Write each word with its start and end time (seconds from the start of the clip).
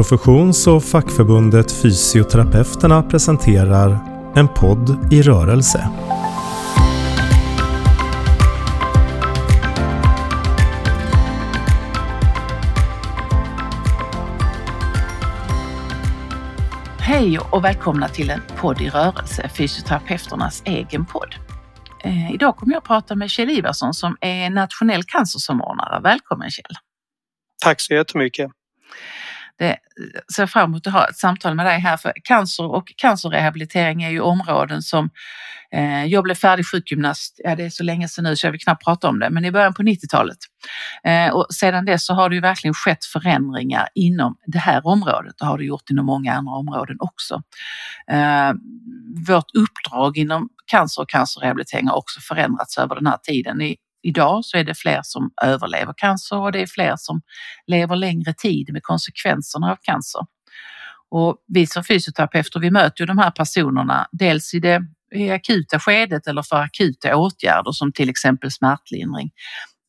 Professions 0.00 0.66
och 0.66 0.84
fackförbundet 0.84 1.72
Fysioterapeuterna 1.72 3.02
presenterar 3.02 3.98
En 4.36 4.48
podd 4.48 5.12
i 5.12 5.22
rörelse. 5.22 5.90
Hej 16.98 17.38
och 17.38 17.64
välkomna 17.64 18.08
till 18.08 18.30
en 18.30 18.42
podd 18.56 18.80
i 18.80 18.88
rörelse, 18.88 19.48
fysioterapeuternas 19.48 20.62
egen 20.64 21.06
podd. 21.06 21.34
Eh, 22.04 22.32
idag 22.32 22.56
kommer 22.56 22.72
jag 22.72 22.78
att 22.78 22.84
prata 22.84 23.14
med 23.14 23.30
Kjell 23.30 23.50
Ivarsson 23.50 23.94
som 23.94 24.16
är 24.20 24.50
nationell 24.50 25.02
cancersamordnare. 25.04 26.00
Välkommen 26.02 26.50
Kjell! 26.50 26.76
Tack 27.62 27.80
så 27.80 27.94
jättemycket! 27.94 28.50
Det 29.60 29.70
eh, 29.70 29.76
ser 30.34 30.46
fram 30.46 30.70
emot 30.70 30.86
att 30.86 30.92
ha 30.92 31.08
ett 31.08 31.16
samtal 31.16 31.54
med 31.54 31.66
dig 31.66 31.78
här 31.80 31.96
för 31.96 32.12
cancer 32.24 32.64
och 32.64 32.92
cancerrehabilitering 32.96 34.02
är 34.02 34.10
ju 34.10 34.20
områden 34.20 34.82
som 34.82 35.10
eh, 35.72 36.04
jag 36.04 36.24
blev 36.24 36.34
färdig 36.34 36.66
sjukgymnast, 36.66 37.40
ja 37.44 37.56
det 37.56 37.64
är 37.64 37.70
så 37.70 37.84
länge 37.84 38.08
sedan 38.08 38.24
nu 38.24 38.36
så 38.36 38.46
jag 38.46 38.52
vill 38.52 38.60
knappt 38.60 38.84
prata 38.84 39.08
om 39.08 39.18
det, 39.18 39.30
men 39.30 39.44
i 39.44 39.52
början 39.52 39.74
på 39.74 39.82
90-talet. 39.82 40.36
Eh, 41.04 41.32
och 41.32 41.46
sedan 41.50 41.84
dess 41.84 42.06
så 42.06 42.14
har 42.14 42.28
det 42.28 42.34
ju 42.34 42.40
verkligen 42.40 42.74
skett 42.74 43.04
förändringar 43.04 43.88
inom 43.94 44.36
det 44.46 44.58
här 44.58 44.86
området 44.86 45.40
och 45.40 45.46
har 45.46 45.58
det 45.58 45.64
gjort 45.64 45.90
inom 45.90 46.06
många 46.06 46.34
andra 46.34 46.52
områden 46.52 46.96
också. 47.00 47.42
Eh, 48.10 48.52
vårt 49.28 49.50
uppdrag 49.54 50.16
inom 50.16 50.48
cancer 50.66 51.02
och 51.02 51.08
cancerrehabilitering 51.08 51.88
har 51.88 51.96
också 51.96 52.20
förändrats 52.20 52.78
över 52.78 52.94
den 52.94 53.06
här 53.06 53.18
tiden. 53.22 53.60
I, 53.62 53.76
Idag 54.02 54.44
så 54.44 54.56
är 54.56 54.64
det 54.64 54.74
fler 54.74 55.00
som 55.02 55.30
överlever 55.42 55.94
cancer 55.96 56.36
och 56.36 56.52
det 56.52 56.62
är 56.62 56.66
fler 56.66 56.94
som 56.96 57.22
lever 57.66 57.96
längre 57.96 58.34
tid 58.34 58.72
med 58.72 58.82
konsekvenserna 58.82 59.72
av 59.72 59.76
cancer. 59.82 60.20
Och 61.10 61.36
vi 61.46 61.66
som 61.66 61.84
fysioterapeuter 61.84 62.60
vi 62.60 62.70
möter 62.70 63.02
ju 63.02 63.06
de 63.06 63.18
här 63.18 63.30
personerna 63.30 64.08
dels 64.12 64.54
i 64.54 64.60
det 64.60 64.82
i 65.14 65.30
akuta 65.30 65.80
skedet 65.80 66.26
eller 66.26 66.42
för 66.42 66.56
akuta 66.56 67.16
åtgärder 67.16 67.72
som 67.72 67.92
till 67.92 68.10
exempel 68.10 68.50
smärtlindring 68.50 69.30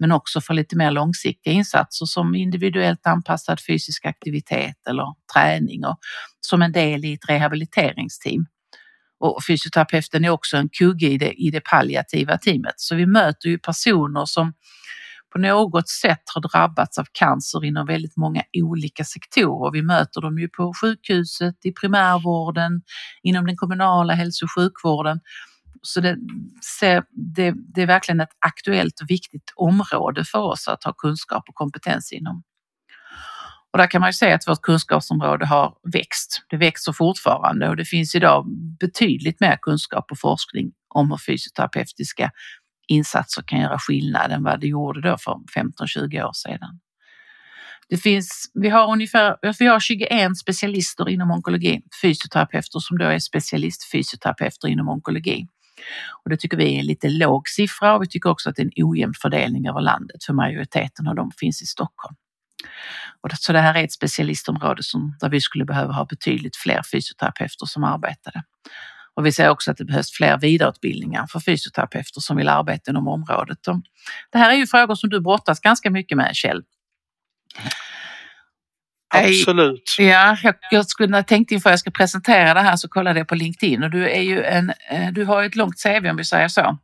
men 0.02 0.12
också 0.12 0.42
för 0.42 0.54
lite 0.54 0.78
mer 0.78 0.92
långsiktiga 0.92 1.54
insatser 1.54 2.06
som 2.06 2.36
individuellt 2.36 3.08
anpassad 3.08 3.60
fysisk 3.68 4.06
aktivitet 4.06 4.88
eller 4.90 5.06
träning 5.34 5.86
och 5.86 5.98
som 6.42 6.62
en 6.62 6.72
del 6.72 7.06
i 7.06 7.14
ett 7.14 7.30
rehabiliteringsteam. 7.30 8.46
Och 9.22 9.44
fysioterapeuten 9.48 10.26
är 10.26 10.30
också 10.30 10.58
en 10.58 10.70
kugge 10.70 11.08
i 11.08 11.18
det, 11.18 11.32
i 11.32 11.50
det 11.50 11.62
palliativa 11.62 12.38
teamet. 12.38 12.74
Så 12.78 12.96
vi 12.96 13.06
möter 13.06 13.50
ju 13.50 13.60
personer 13.60 14.26
som 14.26 14.54
på 15.34 15.40
något 15.40 15.90
sätt 15.90 16.22
har 16.36 16.42
drabbats 16.42 16.98
av 16.98 17.06
cancer 17.12 17.66
inom 17.66 17.88
väldigt 17.88 18.18
många 18.18 18.44
olika 18.54 19.04
sektorer. 19.04 19.72
Vi 19.72 19.82
möter 19.82 20.22
dem 20.22 20.40
ju 20.40 20.50
på 20.50 20.74
sjukhuset, 20.82 21.56
i 21.66 21.72
primärvården, 21.72 22.82
inom 23.24 23.46
den 23.46 23.56
kommunala 23.56 24.14
hälso 24.14 24.46
och 24.46 24.52
sjukvården. 24.56 25.20
Så 25.82 26.02
det, 26.02 26.18
det, 27.12 27.54
det 27.76 27.82
är 27.82 27.88
verkligen 27.88 28.20
ett 28.20 28.36
aktuellt 28.46 29.02
och 29.02 29.10
viktigt 29.10 29.54
område 29.56 30.24
för 30.24 30.40
oss 30.40 30.68
att 30.68 30.84
ha 30.84 30.94
kunskap 30.94 31.44
och 31.50 31.56
kompetens 31.56 32.12
inom. 32.12 32.44
Och 33.72 33.78
där 33.78 33.88
kan 33.88 34.02
man 34.02 34.10
ju 34.10 34.14
se 34.14 34.32
att 34.32 34.48
vårt 34.48 34.62
kunskapsområde 34.62 35.46
har 35.46 35.74
växt. 35.94 36.42
Det 36.50 36.58
växer 36.58 36.94
fortfarande 36.94 37.70
och 37.70 37.76
det 37.76 37.86
finns 37.86 38.16
idag 38.16 38.46
betydligt 38.80 39.40
mer 39.40 39.58
kunskap 39.62 40.12
och 40.12 40.20
forskning 40.20 40.72
om 40.96 41.12
hur 41.12 41.18
fysioterapeutiska 41.18 42.32
insatser 42.88 43.42
kan 43.42 43.60
göra 43.60 43.80
skillnad 43.80 44.32
än 44.32 44.44
vad 44.44 44.60
det 44.60 44.68
gjorde 44.68 45.02
då 45.02 45.18
för 45.18 45.40
15-20 45.56 46.24
år 46.24 46.34
sedan. 46.34 46.80
Det 47.90 47.98
finns, 47.98 48.52
vi 48.54 48.70
har 48.70 48.92
ungefär 48.92 49.38
vi 49.60 49.66
har 49.66 49.80
21 49.80 50.38
specialister 50.38 51.10
inom 51.10 51.32
onkologi, 51.32 51.82
fysioterapeuter 52.02 52.80
som 52.80 52.98
då 52.98 53.06
är 53.06 53.20
specialistfysioterapeuter 53.20 54.68
inom 54.68 54.90
onkologi. 54.90 55.48
Och 56.24 56.30
det 56.30 56.38
tycker 56.38 56.58
vi 56.58 56.76
är 56.76 56.80
en 56.80 56.86
lite 56.86 57.10
låg 57.10 57.48
siffra 57.48 57.96
och 57.96 58.04
vi 58.04 58.08
tycker 58.08 58.30
också 58.30 58.50
att 58.50 58.56
det 58.56 58.62
är 58.62 58.66
en 58.66 58.86
ojämn 58.86 59.14
fördelning 59.22 59.68
över 59.68 59.82
landet 59.82 60.24
för 60.24 60.34
majoriteten 60.34 61.08
av 61.08 61.16
dem 61.16 61.32
finns 61.40 61.62
i 61.62 61.66
Stockholm. 61.66 62.16
Och 63.22 63.32
så 63.32 63.54
det 63.54 63.60
här 63.60 63.76
är 63.76 63.84
ett 63.84 63.92
specialistområde 63.92 64.84
som, 64.84 65.18
där 65.20 65.30
vi 65.30 65.42
skulle 65.42 65.66
behöva 65.66 65.94
ha 65.94 66.06
betydligt 66.06 66.56
fler 66.56 66.82
fysioterapeuter 66.92 67.66
som 67.66 67.84
arbetade. 67.84 68.44
Och 69.14 69.26
vi 69.26 69.32
ser 69.32 69.50
också 69.50 69.72
att 69.72 69.78
det 69.78 69.86
behövs 69.86 70.12
fler 70.12 70.38
vidareutbildningar 70.38 71.28
för 71.28 71.40
fysioterapeuter 71.40 72.22
som 72.22 72.38
vill 72.38 72.50
arbeta 72.50 72.92
inom 72.92 73.08
området. 73.08 73.68
Och 73.68 73.82
det 74.32 74.38
här 74.38 74.52
är 74.52 74.56
ju 74.56 74.68
frågor 74.68 74.96
som 74.96 75.10
du 75.10 75.22
brottas 75.22 75.60
ganska 75.60 75.90
mycket 75.90 76.18
med 76.18 76.36
Kjell. 76.36 76.64
Absolut. 79.14 79.96
Ja, 79.98 80.38
jag, 80.44 80.56
jag 80.72 80.86
skulle 80.86 81.24
tänkte 81.24 81.54
inför 81.54 81.70
jag 81.70 81.80
ska 81.80 81.92
presentera 81.92 82.54
det 82.54 82.62
här 82.62 82.76
så 82.76 82.90
kollade 82.90 83.20
jag 83.20 83.28
på 83.28 83.36
LinkedIn 83.36 83.84
och 83.84 83.90
du 83.90 84.10
är 84.10 84.22
ju 84.22 84.44
en, 84.44 84.74
eh, 84.92 85.12
du 85.12 85.26
har 85.26 85.44
ett 85.44 85.56
långt 85.56 85.84
CV 85.84 86.10
om 86.10 86.18
vi 86.18 86.26
säger 86.26 86.48
så. 86.48 86.78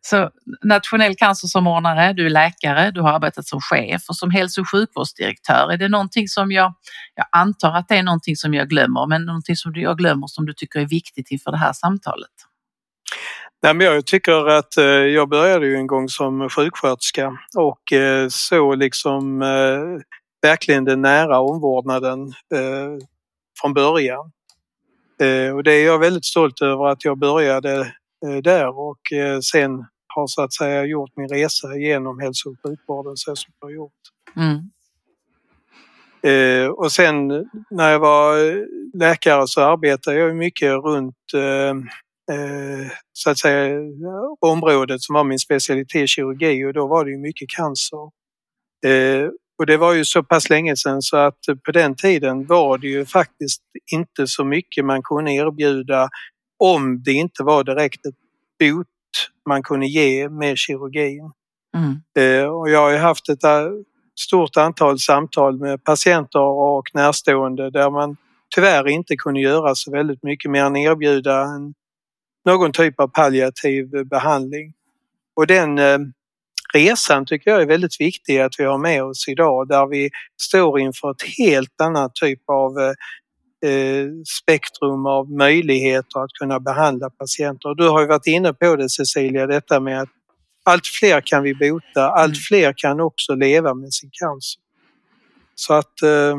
Så 0.00 0.30
nationell 0.64 1.16
cancersamordnare, 1.16 2.12
du 2.12 2.26
är 2.26 2.30
läkare, 2.30 2.90
du 2.90 3.00
har 3.00 3.12
arbetat 3.12 3.46
som 3.46 3.60
chef 3.60 4.02
och 4.08 4.16
som 4.16 4.30
hälso 4.30 4.60
och 4.60 4.70
sjukvårdsdirektör. 4.70 5.72
Är 5.72 5.76
det 5.76 5.88
någonting 5.88 6.28
som 6.28 6.52
jag, 6.52 6.74
jag 7.14 7.26
antar 7.32 7.72
att 7.72 7.88
det 7.88 7.96
är 7.96 8.02
någonting 8.02 8.36
som 8.36 8.54
jag 8.54 8.68
glömmer, 8.68 9.06
men 9.06 9.24
någonting 9.24 9.56
som 9.56 9.72
jag 9.74 9.98
glömmer 9.98 10.26
som 10.26 10.46
du 10.46 10.52
tycker 10.52 10.80
är 10.80 10.86
viktigt 10.86 11.30
inför 11.30 11.50
det 11.50 11.58
här 11.58 11.72
samtalet? 11.72 12.30
Nej, 13.62 13.74
men 13.74 13.86
jag 13.86 14.06
tycker 14.06 14.46
att 14.46 14.76
eh, 14.76 14.84
jag 14.84 15.28
började 15.28 15.66
ju 15.66 15.76
en 15.76 15.86
gång 15.86 16.08
som 16.08 16.48
sjuksköterska 16.48 17.38
och 17.56 17.92
eh, 17.92 18.28
så 18.28 18.74
liksom 18.74 19.42
eh, 19.42 20.02
verkligen 20.42 20.84
den 20.84 21.02
nära 21.02 21.40
omvårdnaden 21.40 22.32
från 23.60 23.74
början. 23.74 24.32
Och 25.54 25.62
det 25.62 25.72
är 25.72 25.86
jag 25.86 25.98
väldigt 25.98 26.24
stolt 26.24 26.62
över 26.62 26.88
att 26.88 27.04
jag 27.04 27.18
började 27.18 27.92
där 28.22 28.78
och 28.78 29.12
eh, 29.12 29.40
sen 29.40 29.84
har 30.14 30.26
så 30.26 30.42
att 30.42 30.52
säga 30.52 30.84
gjort 30.84 31.10
min 31.16 31.28
resa 31.28 31.76
genom 31.76 32.20
hälso 32.20 32.50
och 32.50 32.56
sjukvården 32.62 33.16
så 33.16 33.36
som 33.36 33.52
jag 33.60 33.66
har 33.66 33.72
gjort. 33.72 33.92
Mm. 34.36 34.70
Eh, 36.22 36.68
och 36.68 36.92
sen 36.92 37.28
när 37.70 37.90
jag 37.90 37.98
var 37.98 38.36
läkare 38.98 39.46
så 39.46 39.60
arbetade 39.60 40.16
jag 40.16 40.36
mycket 40.36 40.72
runt 40.72 41.16
så 43.12 43.30
att 43.30 43.38
säga 43.38 43.80
området 44.40 45.02
som 45.02 45.14
var 45.14 45.24
min 45.24 45.38
specialitet 45.38 46.08
kirurgi 46.08 46.64
och 46.64 46.72
då 46.72 46.86
var 46.86 47.04
det 47.04 47.10
ju 47.10 47.18
mycket 47.18 47.48
cancer. 47.48 48.10
Och 49.58 49.66
det 49.66 49.76
var 49.76 49.92
ju 49.92 50.04
så 50.04 50.22
pass 50.22 50.50
länge 50.50 50.76
sedan 50.76 51.02
så 51.02 51.16
att 51.16 51.38
på 51.64 51.72
den 51.72 51.96
tiden 51.96 52.46
var 52.46 52.78
det 52.78 52.86
ju 52.86 53.06
faktiskt 53.06 53.62
inte 53.92 54.26
så 54.26 54.44
mycket 54.44 54.84
man 54.84 55.02
kunde 55.02 55.32
erbjuda 55.32 56.08
om 56.62 57.02
det 57.02 57.12
inte 57.12 57.42
var 57.42 57.64
direkt 57.64 58.06
ett 58.06 58.14
bot 58.58 58.86
man 59.48 59.62
kunde 59.62 59.86
ge 59.86 60.28
med 60.28 60.58
kirurgin. 60.58 61.32
Mm. 61.76 62.02
Eh, 62.18 62.48
och 62.48 62.70
jag 62.70 62.80
har 62.80 62.98
haft 62.98 63.28
ett 63.28 63.44
eh, 63.44 63.68
stort 64.20 64.56
antal 64.56 64.98
samtal 64.98 65.58
med 65.58 65.84
patienter 65.84 66.40
och 66.40 66.90
närstående 66.94 67.70
där 67.70 67.90
man 67.90 68.16
tyvärr 68.54 68.88
inte 68.88 69.16
kunde 69.16 69.40
göra 69.40 69.74
så 69.74 69.90
väldigt 69.90 70.22
mycket 70.22 70.50
mer 70.50 70.64
än 70.64 70.76
erbjuda 70.76 71.46
någon 72.44 72.72
typ 72.72 73.00
av 73.00 73.08
palliativ 73.08 74.06
behandling. 74.06 74.72
Och 75.36 75.46
den 75.46 75.78
eh, 75.78 75.98
resan 76.74 77.26
tycker 77.26 77.50
jag 77.50 77.62
är 77.62 77.66
väldigt 77.66 78.00
viktig 78.00 78.38
att 78.38 78.52
vi 78.58 78.64
har 78.64 78.78
med 78.78 79.04
oss 79.04 79.28
idag 79.28 79.68
där 79.68 79.86
vi 79.86 80.10
står 80.40 80.80
inför 80.80 81.10
ett 81.10 81.22
helt 81.38 81.80
annat 81.80 82.14
typ 82.14 82.40
av 82.46 82.94
spektrum 84.40 85.06
av 85.06 85.30
möjligheter 85.30 86.24
att 86.24 86.32
kunna 86.32 86.60
behandla 86.60 87.10
patienter. 87.10 87.74
Du 87.74 87.88
har 87.88 88.00
ju 88.00 88.06
varit 88.06 88.26
inne 88.26 88.52
på 88.52 88.76
det 88.76 88.88
Cecilia, 88.88 89.46
detta 89.46 89.80
med 89.80 90.00
att 90.00 90.08
allt 90.64 90.86
fler 90.86 91.20
kan 91.20 91.42
vi 91.42 91.54
bota, 91.54 92.08
allt 92.08 92.34
mm. 92.34 92.40
fler 92.48 92.74
kan 92.76 93.00
också 93.00 93.34
leva 93.34 93.74
med 93.74 93.92
sin 93.92 94.10
cancer. 94.12 94.60
Så 95.54 95.74
att 95.74 96.02
eh, 96.02 96.36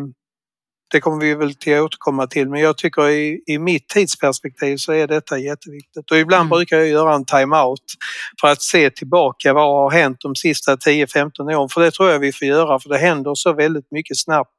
det 0.94 1.02
kommer 1.02 1.26
vi 1.26 1.36
väl 1.36 1.56
till 1.56 1.78
att 1.78 1.82
återkomma 1.82 2.28
till 2.28 2.50
men 2.50 2.62
jag 2.62 2.78
tycker 2.78 3.10
i, 3.10 3.44
i 3.46 3.60
mitt 3.60 3.88
tidsperspektiv 3.88 4.78
så 4.78 4.92
är 4.92 5.08
detta 5.08 5.38
jätteviktigt 5.38 6.12
och 6.12 6.18
ibland 6.18 6.42
mm. 6.42 6.50
brukar 6.50 6.78
jag 6.78 6.88
göra 6.88 7.16
en 7.16 7.26
time-out 7.26 7.82
för 8.42 8.48
att 8.48 8.62
se 8.62 8.90
tillbaka 8.90 9.54
vad 9.54 9.68
har 9.68 9.92
hänt 9.92 10.18
de 10.22 10.36
sista 10.36 10.76
10-15 10.76 11.56
åren 11.56 11.70
för 11.70 11.82
det 11.82 11.92
tror 11.92 12.10
jag 12.10 12.20
vi 12.20 12.32
får 12.32 12.48
göra 12.48 12.80
för 12.80 12.90
det 12.90 12.98
händer 12.98 13.36
så 13.36 13.54
väldigt 13.54 13.92
mycket 13.92 14.18
snabbt 14.18 14.52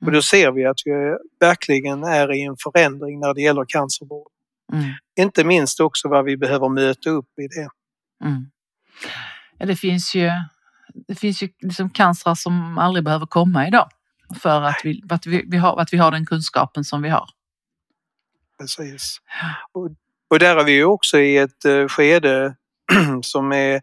och 0.00 0.12
då 0.12 0.22
ser 0.22 0.52
vi 0.52 0.66
att 0.66 0.78
vi 0.84 1.16
verkligen 1.40 2.04
är 2.04 2.32
i 2.32 2.42
en 2.42 2.56
förändring 2.56 3.20
när 3.20 3.34
det 3.34 3.42
gäller 3.42 3.64
cancervård. 3.68 4.28
Mm. 4.72 4.84
Inte 5.18 5.44
minst 5.44 5.80
också 5.80 6.08
vad 6.08 6.24
vi 6.24 6.36
behöver 6.36 6.68
möta 6.68 7.10
upp 7.10 7.38
i 7.38 7.46
det. 7.46 7.68
Mm. 8.24 8.50
Ja, 9.58 9.66
det 9.66 9.76
finns 9.76 10.14
ju, 10.14 10.30
det 11.08 11.14
finns 11.14 11.42
ju 11.42 11.48
liksom 11.60 11.90
cancer 11.90 12.34
som 12.34 12.78
aldrig 12.78 13.04
behöver 13.04 13.26
komma 13.26 13.66
idag 13.68 13.88
för 14.40 14.62
att 14.62 14.80
vi, 14.84 15.02
att 15.10 15.26
vi, 15.26 15.44
vi, 15.46 15.56
har, 15.56 15.80
att 15.80 15.92
vi 15.92 15.96
har 15.96 16.10
den 16.10 16.26
kunskapen 16.26 16.84
som 16.84 17.02
vi 17.02 17.08
har. 17.08 17.28
Precis. 18.58 19.18
Och, 19.72 19.90
och 20.30 20.38
där 20.38 20.56
är 20.56 20.64
vi 20.64 20.72
ju 20.72 20.84
också 20.84 21.18
i 21.18 21.36
ett 21.36 21.64
uh, 21.66 21.88
skede 21.88 22.56
som 23.22 23.52
är 23.52 23.80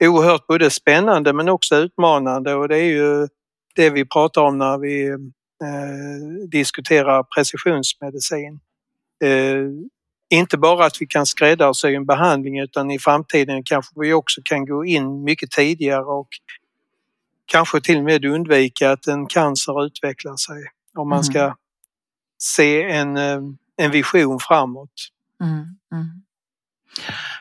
oerhört 0.00 0.46
både 0.46 0.70
spännande 0.70 1.32
men 1.32 1.48
också 1.48 1.76
utmanande 1.76 2.54
och 2.54 2.68
det 2.68 2.76
är 2.76 2.84
ju 2.84 3.28
det 3.74 3.90
vi 3.90 4.04
pratar 4.04 4.42
om 4.42 4.58
när 4.58 4.78
vi 4.78 5.08
eh, 5.08 6.48
diskuterar 6.50 7.22
precisionsmedicin. 7.22 8.60
Eh, 9.24 9.68
inte 10.30 10.58
bara 10.58 10.86
att 10.86 10.96
vi 11.00 11.06
kan 11.06 11.26
skräddarsy 11.26 11.94
en 11.94 12.06
behandling 12.06 12.58
utan 12.58 12.90
i 12.90 12.98
framtiden 12.98 13.62
kanske 13.64 13.92
vi 14.00 14.12
också 14.12 14.40
kan 14.44 14.66
gå 14.66 14.84
in 14.84 15.24
mycket 15.24 15.50
tidigare 15.50 16.04
och 16.04 16.28
kanske 17.46 17.80
till 17.80 17.98
och 17.98 18.04
med 18.04 18.24
undvika 18.24 18.90
att 18.90 19.06
en 19.06 19.26
cancer 19.26 19.84
utvecklar 19.84 20.36
sig. 20.36 20.64
Om 20.94 21.08
man 21.08 21.24
ska 21.24 21.42
mm. 21.42 21.54
se 22.38 22.82
en, 22.82 23.16
eh, 23.16 23.40
en 23.76 23.90
vision 23.90 24.38
framåt. 24.40 24.92
Mm, 25.42 25.52
mm. 25.92 26.21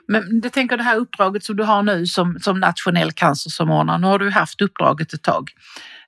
Men 0.07 0.41
jag 0.43 0.53
tänker 0.53 0.77
det 0.77 0.83
här 0.83 0.97
uppdraget 0.97 1.43
som 1.43 1.55
du 1.55 1.63
har 1.63 1.83
nu 1.83 2.05
som, 2.05 2.39
som 2.41 2.59
nationell 2.59 3.11
cancersamordnare, 3.11 3.97
nu 3.97 4.07
har 4.07 4.19
du 4.19 4.29
haft 4.29 4.61
uppdraget 4.61 5.13
ett 5.13 5.23
tag. 5.23 5.49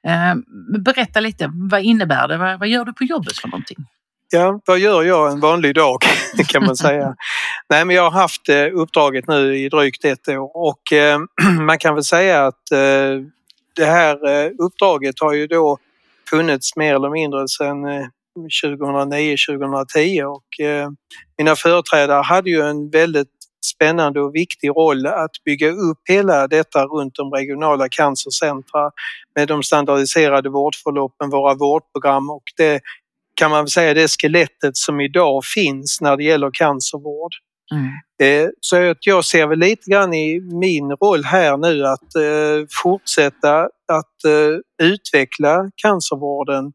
Eh, 0.07 0.35
berätta 0.79 1.19
lite, 1.19 1.51
vad 1.53 1.81
innebär 1.81 2.27
det? 2.27 2.37
Vad, 2.37 2.59
vad 2.59 2.67
gör 2.67 2.85
du 2.85 2.93
på 2.93 3.03
jobbet 3.03 3.37
för 3.37 3.47
någonting? 3.47 3.77
Ja, 4.31 4.61
vad 4.65 4.79
gör 4.79 5.03
jag 5.03 5.31
en 5.31 5.39
vanlig 5.39 5.75
dag 5.75 5.97
kan 6.47 6.65
man 6.65 6.75
säga. 6.75 7.15
Nej, 7.69 7.85
men 7.85 7.95
jag 7.95 8.03
har 8.09 8.21
haft 8.21 8.49
eh, 8.49 8.65
uppdraget 8.73 9.27
nu 9.27 9.57
i 9.57 9.69
drygt 9.69 10.05
ett 10.05 10.29
år 10.29 10.51
och 10.57 10.93
eh, 10.93 11.19
man 11.61 11.77
kan 11.77 11.93
väl 11.93 12.03
säga 12.03 12.45
att 12.45 12.61
det 13.75 13.85
här 13.85 14.17
uppdraget 14.61 15.15
har 15.19 15.33
ju 15.33 15.47
då 15.47 15.77
funnits 16.29 16.75
mer 16.75 16.95
eller 16.95 17.09
mindre 17.09 17.47
sedan 17.47 17.85
2009-2010 18.61 20.23
och 20.23 20.47
mina 21.37 21.55
företrädare 21.55 22.23
hade 22.23 22.49
ju 22.49 22.61
en 22.61 22.89
väldigt 22.89 23.27
spännande 23.65 24.21
och 24.21 24.35
viktig 24.35 24.69
roll 24.69 25.05
att 25.05 25.31
bygga 25.45 25.69
upp 25.71 25.99
hela 26.09 26.47
detta 26.47 26.85
runt 26.85 27.15
de 27.15 27.31
regionala 27.31 27.89
cancercentra 27.89 28.91
med 29.35 29.47
de 29.47 29.63
standardiserade 29.63 30.49
vårdförloppen, 30.49 31.29
våra 31.29 31.53
vårdprogram 31.53 32.29
och 32.29 32.43
det 32.57 32.81
kan 33.35 33.51
man 33.51 33.67
säga 33.67 33.93
det 33.93 34.11
skelettet 34.11 34.77
som 34.77 35.01
idag 35.01 35.45
finns 35.45 36.01
när 36.01 36.17
det 36.17 36.23
gäller 36.23 36.51
cancervård. 36.53 37.31
Mm. 37.71 38.43
Eh, 38.43 38.49
så 38.59 38.89
att 38.91 39.05
jag 39.05 39.25
ser 39.25 39.47
väl 39.47 39.59
lite 39.59 39.91
grann 39.91 40.13
i 40.13 40.39
min 40.39 40.91
roll 40.91 41.23
här 41.23 41.57
nu 41.57 41.85
att 41.85 42.15
eh, 42.15 42.65
fortsätta 42.83 43.59
att 43.91 44.23
eh, 44.25 44.87
utveckla 44.87 45.71
cancervården 45.75 46.73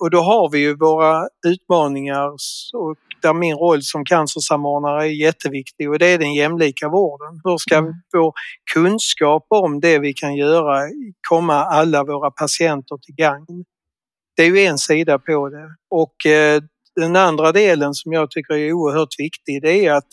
och 0.00 0.10
då 0.10 0.18
har 0.18 0.50
vi 0.50 0.58
ju 0.58 0.76
våra 0.76 1.28
utmaningar 1.46 2.28
och 2.74 2.96
där 3.22 3.34
min 3.34 3.56
roll 3.56 3.82
som 3.82 4.04
cancersamordnare 4.04 5.02
är 5.02 5.22
jätteviktig 5.24 5.90
och 5.90 5.98
det 5.98 6.06
är 6.06 6.18
den 6.18 6.34
jämlika 6.34 6.88
vården. 6.88 7.40
Hur 7.44 7.56
ska 7.58 7.76
mm. 7.76 7.92
vår 8.12 8.32
kunskap 8.74 9.46
om 9.48 9.80
det 9.80 9.98
vi 9.98 10.12
kan 10.12 10.36
göra 10.36 10.80
komma 11.28 11.54
alla 11.54 12.04
våra 12.04 12.30
patienter 12.30 12.96
till 12.96 13.14
gagn? 13.14 13.64
Det 14.36 14.42
är 14.42 14.46
ju 14.46 14.58
en 14.58 14.78
sida 14.78 15.18
på 15.18 15.48
det 15.48 15.76
och 15.90 16.26
eh, 16.26 16.62
den 16.96 17.16
andra 17.16 17.52
delen 17.52 17.94
som 17.94 18.12
jag 18.12 18.30
tycker 18.30 18.54
är 18.54 18.72
oerhört 18.72 19.14
viktig 19.18 19.62
det 19.62 19.86
är 19.86 19.92
att 19.92 20.08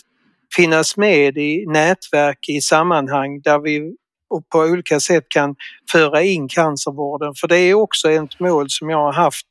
finnas 0.56 0.98
med 0.98 1.38
i 1.38 1.66
nätverk 1.68 2.50
i 2.50 2.62
sammanhang 2.62 3.42
där 3.42 3.60
vi 3.60 3.96
och 4.30 4.50
på 4.50 4.60
olika 4.60 5.00
sätt 5.00 5.26
kan 5.30 5.56
föra 5.92 6.22
in 6.24 6.48
cancervården. 6.48 7.34
För 7.36 7.48
det 7.48 7.58
är 7.58 7.74
också 7.74 8.12
ett 8.12 8.40
mål 8.40 8.66
som 8.70 8.90
jag 8.90 8.98
har 8.98 9.14
haft 9.14 9.48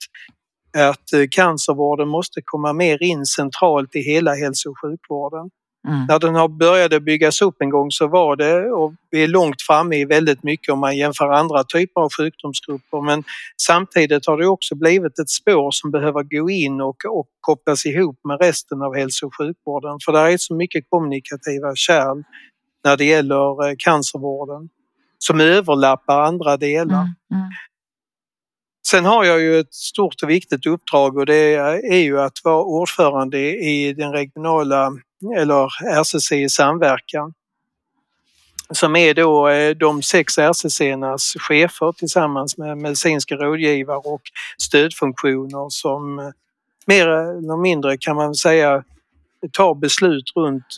att 0.76 1.12
eh, 1.12 1.24
cancervården 1.30 2.08
måste 2.08 2.40
komma 2.44 2.72
mer 2.72 3.02
in 3.02 3.26
centralt 3.26 3.96
i 3.96 4.00
hela 4.00 4.34
hälso 4.34 4.70
och 4.70 4.80
sjukvården. 4.80 5.50
Mm. 5.88 6.06
När 6.08 6.18
den 6.18 6.34
har 6.34 6.48
börjat 6.48 7.02
byggas 7.02 7.42
upp 7.42 7.56
en 7.58 7.70
gång 7.70 7.90
så 7.90 8.06
var 8.08 8.36
det, 8.36 8.70
och 8.70 8.92
vi 9.10 9.22
är 9.22 9.28
långt 9.28 9.62
framme 9.62 9.96
i 9.96 10.04
väldigt 10.04 10.42
mycket 10.42 10.72
om 10.72 10.78
man 10.78 10.96
jämför 10.96 11.28
andra 11.28 11.64
typer 11.64 12.00
av 12.00 12.12
sjukdomsgrupper, 12.12 13.00
men 13.00 13.24
samtidigt 13.62 14.26
har 14.26 14.38
det 14.38 14.46
också 14.46 14.74
blivit 14.74 15.18
ett 15.18 15.30
spår 15.30 15.70
som 15.70 15.90
behöver 15.90 16.22
gå 16.22 16.50
in 16.50 16.80
och, 16.80 16.96
och 17.04 17.26
kopplas 17.40 17.86
ihop 17.86 18.20
med 18.24 18.40
resten 18.40 18.82
av 18.82 18.96
hälso 18.96 19.26
och 19.26 19.36
sjukvården. 19.36 19.98
För 20.04 20.12
det 20.12 20.18
är 20.18 20.36
så 20.36 20.54
mycket 20.54 20.84
kommunikativa 20.88 21.74
kärl 21.74 22.22
när 22.84 22.96
det 22.96 23.04
gäller 23.04 23.68
eh, 23.68 23.74
cancervården 23.78 24.68
som 25.18 25.40
överlappar 25.40 26.20
andra 26.20 26.56
delar. 26.56 27.00
Mm. 27.00 27.14
Mm. 27.32 27.50
Sen 28.86 29.04
har 29.04 29.24
jag 29.24 29.40
ju 29.40 29.60
ett 29.60 29.74
stort 29.74 30.22
och 30.22 30.30
viktigt 30.30 30.66
uppdrag 30.66 31.18
och 31.18 31.26
det 31.26 31.54
är 31.92 32.02
ju 32.02 32.20
att 32.20 32.44
vara 32.44 32.62
ordförande 32.62 33.38
i 33.56 33.92
den 33.92 34.12
regionala 34.12 34.92
eller 35.36 35.68
RCC 36.00 36.32
i 36.32 36.48
samverkan 36.48 37.34
som 38.70 38.96
är 38.96 39.14
då 39.14 39.48
eh, 39.48 39.76
de 39.76 40.02
sex 40.02 40.38
RCC:nas 40.38 41.34
chefer 41.38 41.92
tillsammans 41.92 42.58
med 42.58 42.78
medicinska 42.78 43.34
rådgivare 43.34 43.98
och 43.98 44.22
stödfunktioner 44.58 45.66
som 45.68 46.18
eh, 46.18 46.30
mer 46.86 47.08
eller 47.08 47.56
mindre 47.56 47.98
kan 47.98 48.16
man 48.16 48.34
säga 48.34 48.84
tar 49.52 49.74
beslut 49.74 50.32
runt 50.36 50.76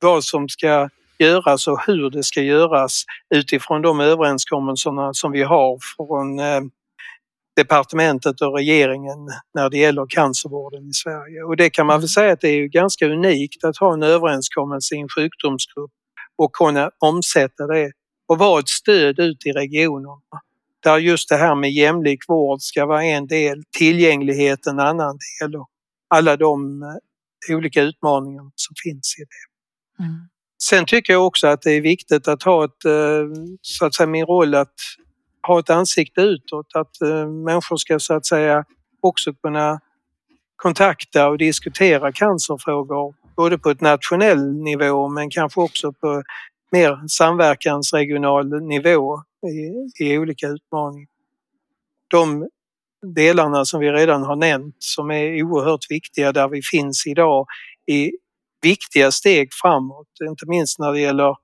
vad 0.00 0.24
som 0.24 0.48
ska 0.48 0.88
göras 1.18 1.68
och 1.68 1.80
hur 1.86 2.10
det 2.10 2.22
ska 2.22 2.42
göras 2.42 3.04
utifrån 3.34 3.82
de 3.82 4.00
överenskommelserna 4.00 5.14
som 5.14 5.32
vi 5.32 5.42
har 5.42 5.78
från 5.96 6.38
eh, 6.38 6.60
departementet 7.56 8.40
och 8.40 8.54
regeringen 8.54 9.18
när 9.54 9.70
det 9.70 9.78
gäller 9.78 10.06
cancervården 10.08 10.88
i 10.88 10.92
Sverige. 10.92 11.42
Och 11.42 11.56
det 11.56 11.70
kan 11.70 11.86
man 11.86 12.00
väl 12.00 12.08
säga 12.08 12.32
att 12.32 12.40
det 12.40 12.48
är 12.48 12.66
ganska 12.66 13.06
unikt 13.06 13.64
att 13.64 13.76
ha 13.76 13.94
en 13.94 14.02
överenskommelse 14.02 14.94
i 14.94 14.98
en 14.98 15.08
sjukdomsgrupp 15.08 15.90
och 16.38 16.52
kunna 16.52 16.90
omsätta 16.98 17.66
det 17.66 17.92
och 18.28 18.38
vara 18.38 18.60
ett 18.60 18.68
stöd 18.68 19.18
ut 19.18 19.46
i 19.46 19.52
regionerna. 19.52 20.20
Där 20.82 20.98
just 20.98 21.28
det 21.28 21.36
här 21.36 21.54
med 21.54 21.72
jämlik 21.72 22.28
vård 22.28 22.60
ska 22.60 22.86
vara 22.86 23.04
en 23.04 23.26
del, 23.26 23.62
tillgänglighet 23.78 24.66
en 24.66 24.80
annan 24.80 25.18
del 25.40 25.56
och 25.56 25.68
alla 26.08 26.36
de 26.36 26.82
eh, 26.82 27.56
olika 27.56 27.82
utmaningar 27.82 28.50
som 28.54 28.74
finns 28.84 29.14
i 29.18 29.22
det. 29.22 30.04
Mm. 30.04 30.28
Sen 30.62 30.86
tycker 30.86 31.12
jag 31.12 31.26
också 31.26 31.46
att 31.46 31.62
det 31.62 31.70
är 31.70 31.80
viktigt 31.80 32.28
att 32.28 32.42
ha 32.42 32.64
ett, 32.64 32.84
eh, 32.84 33.42
så 33.60 33.86
att 33.86 33.94
säga 33.94 34.06
min 34.06 34.26
roll 34.26 34.54
att 34.54 34.74
ha 35.46 35.60
ett 35.60 35.70
ansikte 35.70 36.20
utåt, 36.20 36.66
att 36.74 37.00
eh, 37.00 37.28
människor 37.28 37.76
ska 37.76 37.98
så 37.98 38.14
att 38.14 38.26
säga 38.26 38.64
också 39.02 39.34
kunna 39.34 39.80
kontakta 40.56 41.28
och 41.28 41.38
diskutera 41.38 42.12
cancerfrågor 42.12 43.14
både 43.36 43.58
på 43.58 43.70
ett 43.70 43.80
nationell 43.80 44.52
nivå 44.52 45.08
men 45.08 45.30
kanske 45.30 45.60
också 45.60 45.92
på 45.92 46.22
mer 46.72 47.08
samverkansregional 47.08 48.62
nivå 48.62 49.22
i, 49.98 50.04
i 50.04 50.18
olika 50.18 50.48
utmaningar. 50.48 51.08
De 52.08 52.48
delarna 53.14 53.64
som 53.64 53.80
vi 53.80 53.92
redan 53.92 54.22
har 54.22 54.36
nämnt 54.36 54.76
som 54.78 55.10
är 55.10 55.42
oerhört 55.42 55.90
viktiga 55.90 56.32
där 56.32 56.48
vi 56.48 56.62
finns 56.62 57.06
idag 57.06 57.46
i 57.86 58.12
viktiga 58.62 59.10
steg 59.10 59.48
framåt, 59.52 60.08
inte 60.28 60.46
minst 60.46 60.78
när 60.78 60.92
det 60.92 61.00
gäller 61.00 61.36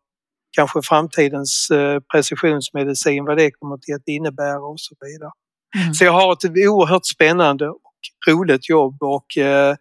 kanske 0.56 0.82
framtidens 0.82 1.70
eh, 1.70 2.00
precisionsmedicin, 2.00 3.24
vad 3.24 3.36
det 3.36 3.50
kommer 3.50 3.76
till 3.76 3.94
att 3.94 4.08
innebära 4.08 4.60
och 4.60 4.80
så 4.80 4.94
vidare. 5.00 5.30
Mm. 5.82 5.94
Så 5.94 6.04
jag 6.04 6.12
har 6.12 6.32
ett 6.32 6.44
oerhört 6.44 7.06
spännande 7.06 7.68
och 7.68 7.80
roligt 8.28 8.68
jobb 8.68 9.02
och 9.02 9.38
eh, 9.38 9.76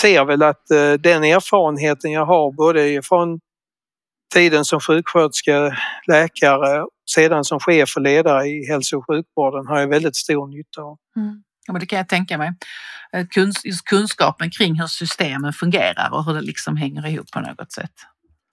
ser 0.00 0.24
väl 0.24 0.42
att 0.42 0.70
eh, 0.70 0.92
den 0.92 1.24
erfarenheten 1.24 2.10
jag 2.10 2.26
har 2.26 2.52
både 2.52 3.02
från 3.02 3.40
tiden 4.34 4.64
som 4.64 4.80
sjuksköterska, 4.80 5.76
läkare, 6.08 6.86
sedan 7.14 7.44
som 7.44 7.60
chef 7.60 7.96
och 7.96 8.02
ledare 8.02 8.46
i 8.46 8.66
hälso 8.66 8.98
och 8.98 9.06
sjukvården 9.06 9.66
har 9.66 9.80
jag 9.80 9.88
väldigt 9.88 10.16
stor 10.16 10.46
nytta 10.46 10.82
av. 10.82 10.98
Mm. 11.16 11.42
Ja, 11.66 11.72
men 11.72 11.80
det 11.80 11.86
kan 11.86 11.96
jag 11.96 12.08
tänka 12.08 12.38
mig. 12.38 12.52
just 13.64 13.84
kunskapen 13.84 14.50
kring 14.50 14.80
hur 14.80 14.86
systemen 14.86 15.52
fungerar 15.52 16.10
och 16.12 16.24
hur 16.24 16.34
det 16.34 16.40
liksom 16.40 16.76
hänger 16.76 17.06
ihop 17.06 17.30
på 17.30 17.40
något 17.40 17.72
sätt. 17.72 17.92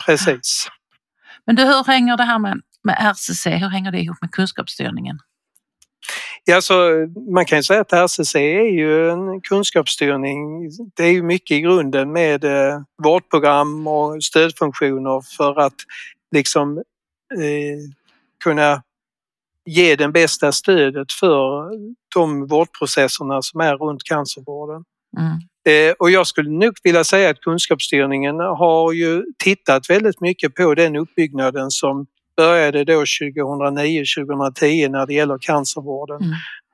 Precis. 0.05 0.67
Men 1.45 1.55
du, 1.55 1.63
hur 1.63 1.83
hänger 1.83 2.17
det 2.17 2.23
här 2.23 2.39
med, 2.39 2.61
med 2.83 2.97
RCC, 3.11 3.45
hur 3.45 3.69
hänger 3.69 3.91
det 3.91 3.99
ihop 3.99 4.17
med 4.21 4.31
kunskapsstyrningen? 4.31 5.19
Ja, 6.45 6.61
så 6.61 7.07
man 7.33 7.45
kan 7.45 7.59
ju 7.59 7.63
säga 7.63 7.81
att 7.81 7.93
RCC 7.93 8.35
är 8.35 8.71
ju 8.71 9.09
en 9.09 9.41
kunskapsstyrning. 9.41 10.69
Det 10.95 11.03
är 11.03 11.11
ju 11.11 11.23
mycket 11.23 11.57
i 11.57 11.61
grunden 11.61 12.11
med 12.11 12.43
eh, 12.43 12.81
vårdprogram 13.03 13.87
och 13.87 14.23
stödfunktioner 14.23 15.35
för 15.37 15.59
att 15.59 15.75
liksom 16.31 16.77
eh, 16.77 17.77
kunna 18.43 18.83
ge 19.65 19.95
det 19.95 20.07
bästa 20.07 20.51
stödet 20.51 21.11
för 21.11 21.71
de 22.15 22.47
vårdprocesserna 22.47 23.41
som 23.41 23.61
är 23.61 23.77
runt 23.77 24.03
cancervården. 24.03 24.83
Mm. 25.17 25.37
Eh, 25.65 25.93
och 25.99 26.11
jag 26.11 26.27
skulle 26.27 26.49
nog 26.49 26.73
vilja 26.83 27.03
säga 27.03 27.29
att 27.29 27.41
kunskapsstyrningen 27.41 28.39
har 28.39 28.93
ju 28.93 29.23
tittat 29.43 29.89
väldigt 29.89 30.21
mycket 30.21 30.55
på 30.55 30.75
den 30.75 30.95
uppbyggnaden 30.95 31.71
som 31.71 32.05
började 32.37 32.83
då 32.83 33.03
2009-2010 33.03 34.89
när 34.89 35.05
det 35.05 35.13
gäller 35.13 35.37
cancervården. 35.37 36.21
Mm. 36.21 36.33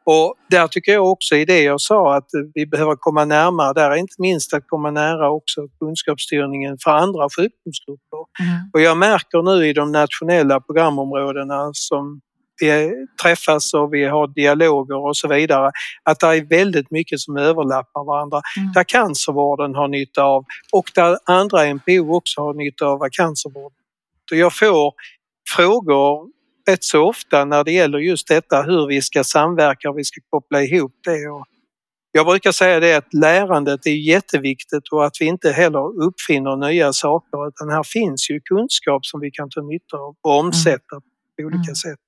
Och 0.10 0.36
där 0.50 0.68
tycker 0.68 0.92
jag 0.92 1.12
också 1.12 1.36
i 1.36 1.46
det 1.46 1.62
jag 1.62 1.82
sa 1.82 2.16
att 2.16 2.30
vi 2.54 2.66
behöver 2.66 2.96
komma 2.96 3.26
närmare 3.26 3.74
där, 3.74 3.96
inte 3.96 4.16
minst 4.18 4.54
att 4.54 4.68
komma 4.68 4.92
nära 4.92 5.30
också 5.30 5.68
kunskapsstyrningen 5.80 6.78
för 6.84 6.92
andra 6.92 7.30
sjukdomsgrupper. 7.38 8.18
Mm. 8.40 8.70
Och 8.74 8.82
jag 8.82 8.98
märker 8.98 9.42
nu 9.42 9.68
i 9.68 9.74
de 9.74 9.92
nationella 9.92 10.60
programområdena 10.60 11.70
som 11.74 12.22
vi 12.60 12.94
träffas 13.22 13.74
och 13.74 13.94
vi 13.94 14.06
har 14.06 14.28
dialoger 14.28 14.98
och 15.08 15.18
så 15.18 15.28
vidare. 15.28 15.72
Att 16.04 16.20
det 16.20 16.28
är 16.28 16.50
väldigt 16.50 16.92
mycket 16.92 17.20
som 17.20 17.38
överlappar 17.38 18.06
varandra. 18.06 18.42
Mm. 18.58 18.72
Där 18.72 18.84
cancervården 18.84 19.76
har 19.76 19.88
nytta 19.88 20.24
av 20.24 20.46
och 20.72 20.92
där 20.96 21.18
andra 21.26 21.74
NPO 21.74 22.16
också 22.16 22.42
har 22.42 22.54
nytta 22.54 22.86
av 22.86 23.10
cancervård. 23.12 23.74
Jag 24.32 24.54
får 24.54 24.94
frågor 25.56 26.28
rätt 26.70 26.84
så 26.84 27.04
ofta 27.04 27.46
när 27.46 27.64
det 27.64 27.72
gäller 27.72 27.98
just 28.00 28.28
detta 28.28 28.62
hur 28.62 28.88
vi 28.88 29.02
ska 29.02 29.24
samverka 29.24 29.90
och 29.90 29.98
vi 29.98 30.04
ska 30.04 30.22
koppla 30.30 30.62
ihop 30.62 30.92
det. 31.06 31.30
Och 31.30 31.46
jag 32.12 32.26
brukar 32.26 32.52
säga 32.52 32.80
det 32.80 32.94
att 32.94 33.14
lärandet 33.14 33.86
är 33.86 34.08
jätteviktigt 34.08 34.88
och 34.92 35.06
att 35.06 35.14
vi 35.20 35.26
inte 35.26 35.52
heller 35.52 36.04
uppfinner 36.04 36.56
nya 36.56 36.94
saker 36.94 37.48
utan 37.48 37.70
här 37.70 37.84
finns 37.84 38.30
ju 38.30 38.40
kunskap 38.40 39.06
som 39.06 39.20
vi 39.20 39.32
kan 39.32 39.50
ta 39.50 39.62
nytta 39.62 39.98
av 39.98 40.16
och 40.22 40.40
omsätta 40.40 40.96
mm. 40.96 41.04
på 41.38 41.44
olika 41.44 41.72
mm. 41.72 41.76
sätt. 41.76 42.00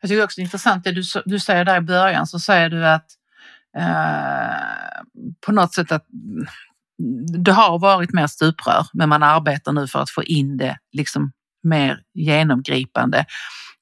Jag 0.00 0.10
tycker 0.10 0.24
också 0.24 0.40
det 0.40 0.42
är 0.42 0.44
intressant 0.44 0.84
det 0.84 0.92
du, 0.92 1.02
du 1.24 1.40
säger 1.40 1.64
där 1.64 1.76
i 1.76 1.80
början 1.80 2.26
så 2.26 2.38
säger 2.38 2.70
du 2.70 2.86
att 2.86 3.06
eh, 3.78 5.02
på 5.46 5.52
något 5.52 5.74
sätt 5.74 5.92
att 5.92 6.06
det 7.44 7.52
har 7.52 7.78
varit 7.78 8.12
mer 8.12 8.26
stuprör 8.26 8.86
men 8.92 9.08
man 9.08 9.22
arbetar 9.22 9.72
nu 9.72 9.86
för 9.86 9.98
att 9.98 10.10
få 10.10 10.22
in 10.22 10.56
det 10.56 10.78
liksom 10.92 11.32
mer 11.62 12.00
genomgripande. 12.14 13.24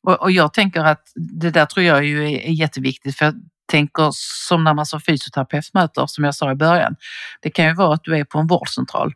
Och, 0.02 0.21
och 0.21 0.31
jag 0.31 0.52
tänker 0.52 0.81
att 0.81 1.02
det 1.14 1.50
där 1.50 1.67
tror 1.67 1.87
jag 1.87 2.05
ju 2.05 2.25
är, 2.25 2.38
är 2.38 2.52
jätteviktigt 2.52 3.17
för 3.17 3.25
jag 3.25 3.35
tänker 3.71 4.11
som 4.12 4.64
när 4.64 4.75
man 4.75 4.87
som 4.87 5.00
fysioterapeut 5.00 5.75
möter, 5.75 6.07
som 6.07 6.25
jag 6.25 6.35
sa 6.35 6.52
i 6.52 6.55
början, 6.55 6.97
det 7.40 7.50
kan 7.50 7.67
ju 7.67 7.75
vara 7.75 7.95
att 7.95 8.05
du 8.05 8.17
är 8.17 8.25
på 8.25 8.38
en 8.38 8.47
vårdcentral 8.47 9.12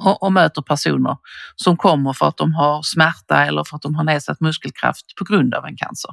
och, 0.00 0.22
och, 0.22 0.32
möter 0.32 0.62
personer 0.62 1.16
som 1.56 1.76
kommer 1.76 2.12
för 2.12 2.26
att 2.26 2.36
de 2.36 2.54
har 2.54 2.82
smärta 2.82 3.46
eller 3.46 3.64
för 3.64 3.76
att 3.76 3.82
de 3.82 3.94
har 3.94 4.04
nedsatt 4.04 4.40
muskelkraft 4.40 5.04
på 5.18 5.24
grund 5.24 5.54
av 5.54 5.66
en 5.66 5.76
cancer. 5.76 6.10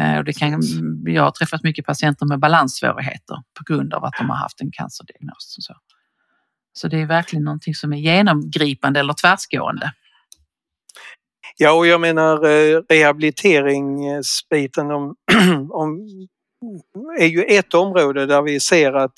Eh, 0.00 0.24
det 0.24 0.32
kan, 0.32 0.62
jag 1.04 1.22
har 1.22 1.30
träffat 1.30 1.62
mycket 1.62 1.86
patienter 1.86 2.26
med 2.26 2.40
balanssvårigheter 2.40 3.36
på 3.58 3.72
grund 3.72 3.94
av 3.94 4.04
att 4.04 4.14
de 4.18 4.30
har 4.30 4.36
haft 4.36 4.60
en 4.60 4.70
cancerdiagnos. 4.72 5.56
Så. 5.58 5.74
så 6.72 6.88
det 6.88 7.00
är 7.00 7.06
verkligen 7.06 7.44
någonting 7.44 7.74
som 7.74 7.92
är 7.92 7.96
genomgripande 7.96 9.00
eller 9.00 9.12
tvärsgående. 9.12 9.92
Ja, 11.56 11.72
och 11.72 11.86
jag 11.86 12.00
menar 12.00 12.44
eh, 12.44 12.80
rehabiliteringsbiten 12.88 14.90
om, 14.90 15.14
om, 15.72 15.98
är 17.20 17.26
ju 17.26 17.42
ett 17.42 17.74
område 17.74 18.26
där 18.26 18.42
vi 18.42 18.60
ser 18.60 18.92
att 18.92 19.14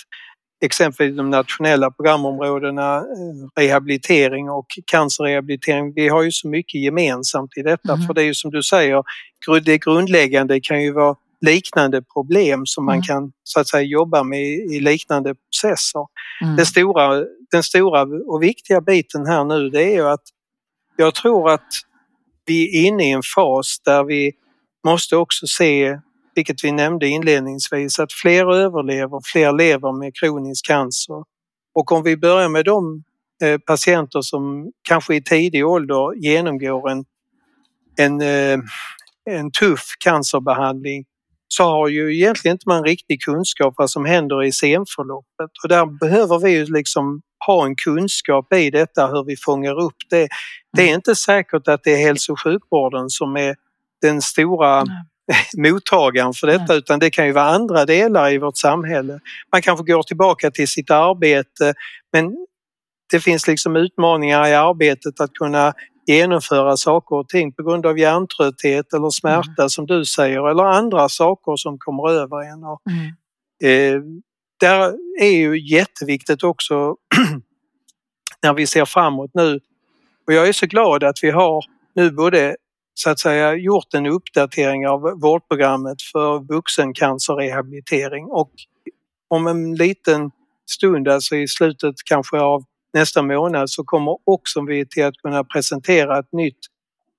exempelvis 0.62 1.16
de 1.16 1.31
nationella 1.31 1.90
programområdena 1.90 2.97
eh, 2.97 3.62
rehabilitering 3.62 4.50
och 4.50 4.66
cancerrehabilitering. 4.87 5.92
Vi 5.95 6.09
har 6.09 6.23
ju 6.23 6.33
så 6.33 6.49
mycket 6.49 6.81
gemensamt 6.81 7.57
i 7.57 7.62
detta 7.62 7.92
mm. 7.92 8.07
för 8.07 8.14
det 8.14 8.23
är 8.23 8.26
ju 8.26 8.35
som 8.35 8.50
du 8.50 8.62
säger, 8.62 9.02
det 9.64 9.78
grundläggande 9.78 10.61
kan 10.61 10.83
ju 10.83 10.92
vara 10.92 11.16
liknande 11.40 12.02
problem 12.02 12.62
som 12.66 12.85
man 12.85 12.95
mm. 12.95 13.02
kan 13.02 13.33
så 13.45 13.61
att 13.61 13.69
säga 13.69 13.83
jobba 13.83 14.23
med 14.23 14.40
i 14.42 14.81
liknande 14.81 15.35
processer. 15.35 16.07
Mm. 16.42 16.57
Den, 16.57 16.66
stora, 16.66 17.25
den 17.50 17.62
stora 17.62 18.02
och 18.02 18.42
viktiga 18.42 18.81
biten 18.81 19.26
här 19.26 19.45
nu 19.45 19.71
det 19.71 19.83
är 19.83 19.95
ju 19.95 20.09
att 20.09 20.23
jag 20.97 21.14
tror 21.14 21.50
att 21.50 21.69
vi 22.47 22.78
är 22.78 22.87
inne 22.87 23.09
i 23.09 23.11
en 23.11 23.23
fas 23.35 23.76
där 23.85 24.04
vi 24.04 24.33
måste 24.87 25.16
också 25.16 25.47
se 25.47 25.99
vilket 26.34 26.64
vi 26.64 26.72
nämnde 26.72 27.08
inledningsvis, 27.08 27.98
att 27.98 28.12
fler 28.12 28.54
överlever, 28.54 29.20
fler 29.32 29.52
lever 29.52 29.98
med 29.98 30.16
kronisk 30.16 30.66
cancer. 30.66 31.24
Och 31.74 31.92
om 31.92 32.02
vi 32.02 32.16
börjar 32.16 32.48
med 32.48 32.64
de 32.64 33.02
eh, 33.44 33.58
patienter 33.58 34.20
som 34.20 34.72
kanske 34.82 35.14
i 35.14 35.22
tidig 35.22 35.66
ålder 35.66 36.14
genomgår 36.14 36.90
en, 36.90 37.04
en, 37.98 38.20
eh, 38.20 38.58
en 39.30 39.50
tuff 39.50 39.84
cancerbehandling 40.04 41.04
så 41.48 41.64
har 41.64 41.88
ju 41.88 42.16
egentligen 42.16 42.54
inte 42.54 42.68
man 42.68 42.84
riktig 42.84 43.22
kunskap 43.22 43.74
vad 43.76 43.90
som 43.90 44.04
händer 44.04 44.42
i 44.44 44.52
senförloppet 44.52 45.50
och 45.62 45.68
där 45.68 45.86
behöver 45.86 46.38
vi 46.38 46.50
ju 46.50 46.64
liksom 46.66 47.22
ha 47.46 47.66
en 47.66 47.76
kunskap 47.76 48.52
i 48.52 48.70
detta 48.70 49.06
hur 49.06 49.24
vi 49.24 49.36
fångar 49.36 49.80
upp 49.80 49.96
det. 50.10 50.28
Det 50.76 50.90
är 50.90 50.94
inte 50.94 51.14
säkert 51.14 51.68
att 51.68 51.80
det 51.84 51.92
är 51.92 52.06
hälso 52.06 52.32
och 52.32 52.40
sjukvården 52.40 53.08
som 53.08 53.36
är 53.36 53.56
den 54.02 54.22
stora 54.22 54.84
mottagaren 55.56 56.32
för 56.32 56.46
detta 56.46 56.74
utan 56.74 56.98
det 56.98 57.10
kan 57.10 57.26
ju 57.26 57.32
vara 57.32 57.44
andra 57.44 57.84
delar 57.84 58.32
i 58.32 58.38
vårt 58.38 58.56
samhälle. 58.56 59.20
Man 59.52 59.62
kanske 59.62 59.84
går 59.84 60.02
tillbaka 60.02 60.50
till 60.50 60.68
sitt 60.68 60.90
arbete 60.90 61.74
men 62.12 62.46
det 63.12 63.20
finns 63.20 63.46
liksom 63.46 63.76
utmaningar 63.76 64.48
i 64.48 64.54
arbetet 64.54 65.20
att 65.20 65.32
kunna 65.32 65.72
genomföra 66.06 66.76
saker 66.76 67.16
och 67.16 67.28
ting 67.28 67.52
på 67.52 67.62
grund 67.62 67.86
av 67.86 67.98
hjärntrötthet 67.98 68.92
eller 68.92 69.10
smärta 69.10 69.62
mm. 69.62 69.68
som 69.68 69.86
du 69.86 70.04
säger 70.04 70.50
eller 70.50 70.64
andra 70.64 71.08
saker 71.08 71.56
som 71.56 71.78
kommer 71.78 72.10
över 72.10 72.52
en. 72.52 72.64
Och, 72.64 72.82
mm. 72.90 73.06
eh, 73.64 74.02
där 74.60 74.94
är 75.20 75.30
ju 75.30 75.74
jätteviktigt 75.74 76.44
också 76.44 76.96
när 78.42 78.54
vi 78.54 78.66
ser 78.66 78.84
framåt 78.84 79.30
nu 79.34 79.60
och 80.26 80.32
jag 80.32 80.48
är 80.48 80.52
så 80.52 80.66
glad 80.66 81.04
att 81.04 81.18
vi 81.22 81.30
har 81.30 81.64
nu 81.94 82.10
både 82.10 82.56
så 82.94 83.11
att 83.11 83.18
säga 83.18 83.54
gjort 83.54 83.94
en 83.94 84.06
uppdatering 84.06 84.88
av 84.88 85.00
vårdprogrammet 85.00 86.02
för 86.12 86.38
vuxencancerrehabilitering 86.38 88.25
och 88.25 88.50
om 89.28 89.46
en 89.46 89.75
liten 89.75 90.30
stund, 90.70 91.08
alltså 91.08 91.37
i 91.37 91.49
slutet 91.49 91.94
kanske 92.04 92.40
av 92.40 92.64
nästa 92.94 93.22
månad, 93.22 93.70
så 93.70 93.84
kommer 93.84 94.16
också 94.25 94.61
vi 94.61 94.87
till 94.87 95.04
att 95.04 95.16
kunna 95.16 95.44
presentera 95.44 96.18
ett 96.18 96.32
nytt 96.32 96.58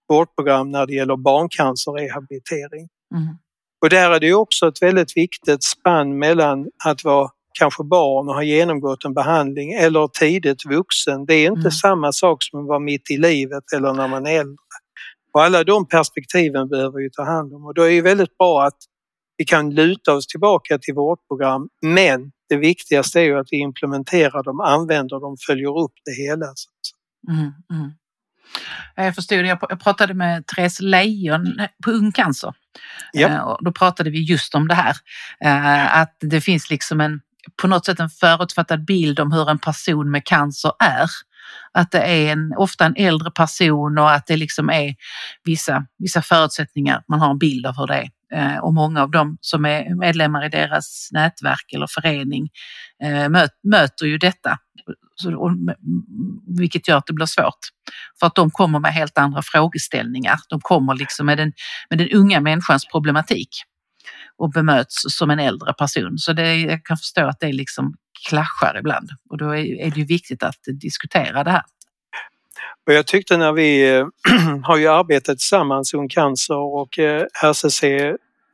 vårdprogram 0.09 0.71
när 0.71 0.85
det 0.85 0.93
gäller 0.93 1.15
barncancerrehabilitering. 1.15 2.89
Mm. 3.15 3.37
Och 3.81 3.89
där 3.89 4.11
är 4.11 4.19
det 4.19 4.33
också 4.33 4.67
ett 4.67 4.81
väldigt 4.81 5.17
viktigt 5.17 5.63
spann 5.63 6.19
mellan 6.19 6.67
att 6.85 7.03
vara 7.03 7.29
kanske 7.59 7.83
barn 7.83 8.29
och 8.29 8.35
har 8.35 8.43
genomgått 8.43 9.05
en 9.05 9.13
behandling 9.13 9.73
eller 9.73 10.07
tidigt 10.07 10.65
vuxen. 10.65 11.25
Det 11.25 11.33
är 11.33 11.47
inte 11.47 11.59
mm. 11.59 11.71
samma 11.71 12.11
sak 12.11 12.43
som 12.43 12.59
att 12.59 12.67
vara 12.67 12.79
mitt 12.79 13.11
i 13.11 13.17
livet 13.17 13.63
eller 13.75 13.93
när 13.93 14.07
man 14.07 14.25
är 14.25 14.39
äldre. 14.39 14.57
Och 15.33 15.43
alla 15.43 15.63
de 15.63 15.87
perspektiven 15.87 16.69
behöver 16.69 16.99
vi 16.99 17.09
ta 17.11 17.23
hand 17.23 17.53
om 17.53 17.65
och 17.65 17.73
då 17.73 17.81
är 17.81 17.91
det 17.91 18.01
väldigt 18.01 18.37
bra 18.37 18.63
att 18.65 18.77
vi 19.37 19.45
kan 19.45 19.75
luta 19.75 20.13
oss 20.13 20.27
tillbaka 20.27 20.77
till 20.77 20.93
vårdprogram 20.93 21.69
men 21.81 22.31
det 22.49 22.57
viktigaste 22.57 23.19
är 23.19 23.23
ju 23.23 23.39
att 23.39 23.47
vi 23.51 23.57
implementerar 23.57 24.43
dem, 24.43 24.59
använder 24.59 25.19
dem, 25.19 25.37
följer 25.47 25.79
upp 25.79 25.93
det 26.05 26.23
hela. 26.23 26.45
Mm, 27.29 27.51
mm. 27.71 27.91
Jag 28.95 29.15
förstod 29.15 29.37
det. 29.37 29.47
Jag 29.47 29.79
pratade 29.79 30.13
med 30.13 30.47
Therese 30.47 30.79
Leijon 30.79 31.61
på 31.83 31.91
Ung 31.91 32.11
Cancer. 32.11 32.53
Ja. 33.13 33.27
Eh, 33.27 33.57
då 33.59 33.71
pratade 33.71 34.09
vi 34.09 34.23
just 34.23 34.55
om 34.55 34.67
det 34.67 34.75
här. 34.75 34.95
Eh, 35.39 35.97
att 35.97 36.17
det 36.19 36.41
finns 36.41 36.69
liksom 36.69 37.01
en, 37.01 37.21
på 37.61 37.67
något 37.67 37.85
sätt 37.85 37.99
en 37.99 38.09
förutfattad 38.09 38.85
bild 38.85 39.19
om 39.19 39.31
hur 39.31 39.49
en 39.49 39.59
person 39.59 40.11
med 40.11 40.25
cancer 40.25 40.71
är 40.79 41.09
att 41.71 41.91
det 41.91 41.99
är 42.01 42.31
en, 42.31 42.53
ofta 42.57 42.85
en 42.85 42.95
äldre 42.97 43.31
person 43.31 43.97
och 43.97 44.11
att 44.11 44.27
det 44.27 44.37
liksom 44.37 44.69
är 44.69 44.95
vissa, 45.43 45.85
vissa 45.97 46.21
förutsättningar. 46.21 47.03
Man 47.07 47.19
har 47.19 47.31
en 47.31 47.37
bild 47.37 47.65
av 47.65 47.77
hur 47.77 47.87
det 47.87 47.95
är. 47.95 48.09
Eh, 48.33 48.57
och 48.57 48.73
många 48.73 49.01
av 49.01 49.11
dem 49.11 49.37
som 49.41 49.65
är 49.65 49.95
medlemmar 49.95 50.45
i 50.45 50.49
deras 50.49 51.09
nätverk 51.11 51.73
eller 51.73 51.87
förening 51.87 52.49
eh, 53.03 53.29
möter 53.63 54.05
ju 54.05 54.17
detta. 54.17 54.57
Vilket 56.57 56.87
gör 56.87 56.97
att 56.97 57.07
det 57.07 57.13
blir 57.13 57.25
svårt. 57.25 57.59
För 58.19 58.27
att 58.27 58.35
de 58.35 58.51
kommer 58.51 58.79
med 58.79 58.93
helt 58.93 59.17
andra 59.17 59.41
frågeställningar. 59.41 60.39
De 60.49 60.61
kommer 60.61 60.95
liksom 60.95 61.25
med 61.25 61.37
den, 61.37 61.53
med 61.89 61.99
den 61.99 62.09
unga 62.09 62.41
människans 62.41 62.87
problematik 62.91 63.49
och 64.43 64.51
bemöts 64.51 65.03
som 65.07 65.29
en 65.29 65.39
äldre 65.39 65.73
person. 65.73 66.17
Så 66.17 66.33
det, 66.33 66.55
jag 66.55 66.85
kan 66.85 66.97
förstå 66.97 67.25
att 67.25 67.39
det 67.39 67.53
liksom 67.53 67.93
klaschar 68.29 68.77
ibland 68.79 69.09
och 69.29 69.37
då 69.37 69.45
är, 69.55 69.91
det 69.91 69.97
ju 69.99 70.05
viktigt 70.05 70.43
att 70.43 70.59
diskutera 70.81 71.43
det 71.43 71.51
här. 71.51 71.63
Och 72.87 72.93
jag 72.93 73.07
tyckte 73.07 73.37
när 73.37 73.51
vi 73.51 73.95
eh, 73.95 74.05
har 74.63 74.77
ju 74.77 74.87
arbetat 74.87 75.37
tillsammans, 75.37 75.93
Ung 75.93 76.09
Cancer 76.09 76.55
och 76.55 76.99
eh, 76.99 77.25
RCC 77.43 77.83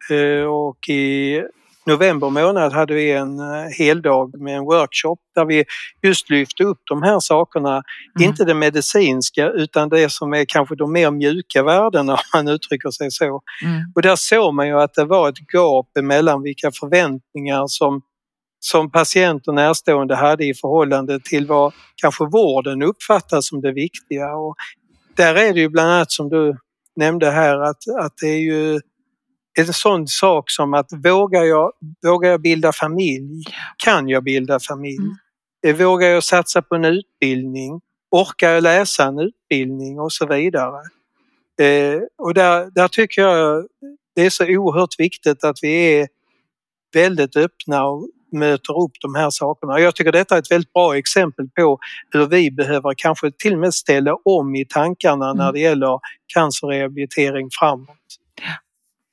eh, 0.10 0.43
och 0.43 0.89
i 0.89 1.41
november 1.89 2.29
månad 2.29 2.74
hade 2.74 2.93
vi 2.93 3.12
en 3.12 3.39
heldag 3.77 4.41
med 4.41 4.58
en 4.58 4.63
workshop 4.63 5.17
där 5.36 5.46
vi 5.46 5.63
just 6.03 6.29
lyfte 6.29 6.63
upp 6.63 6.81
de 6.84 7.03
här 7.03 7.19
sakerna. 7.19 7.69
Mm. 7.69 8.29
Inte 8.29 8.46
det 8.46 8.53
medicinska 8.53 9.50
utan 9.50 9.89
det 9.89 10.12
som 10.12 10.34
är 10.34 10.46
kanske 10.46 10.75
de 10.75 10.91
mer 10.91 11.12
mjuka 11.12 11.63
värdena 11.63 12.13
om 12.13 12.19
man 12.34 12.48
uttrycker 12.48 12.91
sig 12.91 13.12
så. 13.12 13.25
Mm. 13.25 13.81
Och 13.96 14.01
där 14.01 14.15
såg 14.15 14.53
man 14.53 14.67
ju 14.67 14.81
att 14.81 14.93
det 14.93 15.05
var 15.05 15.29
ett 15.29 15.53
gap 15.53 15.88
mellan 16.01 16.43
vilka 16.43 16.72
förväntningar 16.72 17.63
som 17.67 18.01
som 18.60 18.91
patient 18.91 19.48
och 19.48 19.53
närstående 19.55 20.15
hade 20.15 20.46
i 20.46 20.53
förhållande 20.53 21.19
till 21.19 21.48
vad 21.48 21.74
kanske 21.96 22.25
vården 22.25 22.81
uppfattar 22.84 23.41
som 23.41 23.62
det 23.62 23.72
viktiga. 23.72 24.36
Och 24.36 24.55
där 25.15 25.36
är 25.36 25.53
det 25.53 25.60
ju 25.60 25.69
bland 25.69 25.91
annat 25.91 26.12
som 26.12 26.29
du 26.29 26.58
nämnde 26.96 27.31
här 27.31 27.60
att, 27.60 27.77
att 28.00 28.13
det 28.22 28.27
är 28.27 28.39
ju 28.39 28.79
en 29.67 29.73
sån 29.73 30.07
sak 30.07 30.49
som 30.49 30.73
att 30.73 30.89
vågar 31.03 31.43
jag, 31.43 31.71
vågar 32.05 32.29
jag 32.29 32.41
bilda 32.41 32.71
familj? 32.71 33.43
Kan 33.77 34.09
jag 34.09 34.23
bilda 34.23 34.59
familj? 34.59 34.97
Mm. 34.97 35.79
Eh, 35.79 35.85
vågar 35.85 36.07
jag 36.07 36.23
satsa 36.23 36.61
på 36.61 36.75
en 36.75 36.85
utbildning? 36.85 37.81
Orkar 38.11 38.49
jag 38.49 38.63
läsa 38.63 39.03
en 39.03 39.19
utbildning 39.19 39.99
och 39.99 40.11
så 40.11 40.25
vidare? 40.25 40.81
Eh, 41.61 42.01
och 42.17 42.33
där, 42.33 42.71
där 42.75 42.87
tycker 42.87 43.21
jag 43.21 43.67
det 44.15 44.25
är 44.25 44.29
så 44.29 44.45
oerhört 44.45 44.99
viktigt 44.99 45.43
att 45.43 45.57
vi 45.61 45.99
är 45.99 46.07
väldigt 46.93 47.35
öppna 47.35 47.85
och 47.85 48.09
möter 48.31 48.81
upp 48.81 48.91
de 49.01 49.15
här 49.15 49.29
sakerna. 49.29 49.79
Jag 49.79 49.95
tycker 49.95 50.11
detta 50.11 50.35
är 50.35 50.39
ett 50.39 50.51
väldigt 50.51 50.73
bra 50.73 50.97
exempel 50.97 51.49
på 51.55 51.79
hur 52.11 52.25
vi 52.25 52.51
behöver 52.51 52.93
kanske 52.97 53.31
till 53.31 53.53
och 53.53 53.59
med 53.59 53.73
ställa 53.73 54.15
om 54.25 54.55
i 54.55 54.65
tankarna 54.65 55.25
mm. 55.25 55.37
när 55.37 55.51
det 55.51 55.59
gäller 55.59 55.99
cancerrehabilitering 56.33 57.49
framåt. 57.59 58.18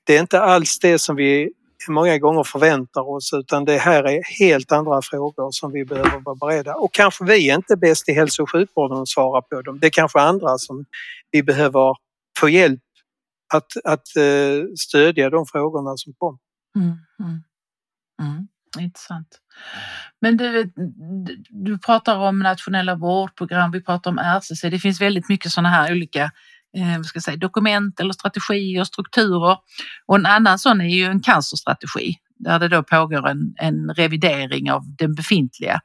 Det 0.06 0.16
är 0.16 0.20
inte 0.20 0.40
alls 0.40 0.78
det 0.78 0.98
som 0.98 1.16
vi 1.16 1.50
många 1.88 2.18
gånger 2.18 2.44
förväntar 2.44 3.10
oss 3.10 3.32
utan 3.32 3.64
det 3.64 3.78
här 3.78 4.04
är 4.04 4.22
helt 4.38 4.72
andra 4.72 5.02
frågor 5.02 5.50
som 5.50 5.72
vi 5.72 5.84
behöver 5.84 6.20
vara 6.24 6.36
beredda. 6.36 6.74
Och 6.74 6.94
kanske 6.94 7.24
vi 7.24 7.50
är 7.50 7.54
inte 7.54 7.76
bäst 7.76 8.08
i 8.08 8.12
hälso 8.12 8.42
och 8.42 8.50
sjukvården 8.50 8.98
att 8.98 9.08
svara 9.08 9.42
på 9.42 9.62
dem. 9.62 9.78
Det 9.80 9.86
är 9.86 9.90
kanske 9.90 10.20
andra 10.20 10.58
som 10.58 10.84
vi 11.30 11.42
behöver 11.42 11.94
få 12.38 12.48
hjälp 12.48 12.80
att, 13.54 13.72
att 13.84 14.16
eh, 14.16 14.68
stödja 14.76 15.30
de 15.30 15.46
frågorna 15.46 15.96
som 15.96 16.12
kommer. 16.12 16.38
Mm, 16.76 16.88
mm, 17.20 17.42
mm. 18.22 18.48
Intressant. 18.78 19.40
Men 20.20 20.36
du, 20.36 20.60
eh, 20.60 20.66
du 21.50 21.78
pratar 21.78 22.16
om 22.16 22.38
nationella 22.38 22.94
vårdprogram, 22.94 23.70
vi 23.70 23.82
pratar 23.82 24.10
om 24.10 24.18
RCC. 24.18 24.70
Det 24.70 24.78
finns 24.78 25.00
väldigt 25.00 25.28
mycket 25.28 25.52
sådana 25.52 25.68
här 25.68 25.92
olika 25.92 26.30
eh, 26.76 27.02
ska 27.02 27.20
säga, 27.20 27.36
dokument 27.36 28.00
eller 28.00 28.12
strategier 28.12 28.80
och 28.80 28.86
strukturer. 28.86 29.56
Och 30.06 30.16
en 30.16 30.26
annan 30.26 30.58
sån 30.58 30.80
är 30.80 30.88
ju 30.88 31.04
en 31.04 31.20
cancerstrategi 31.20 32.14
där 32.38 32.58
det 32.58 32.68
då 32.68 32.82
pågår 32.82 33.28
en, 33.28 33.54
en 33.56 33.94
revidering 33.94 34.70
av 34.70 34.82
den 34.98 35.14
befintliga 35.14 35.80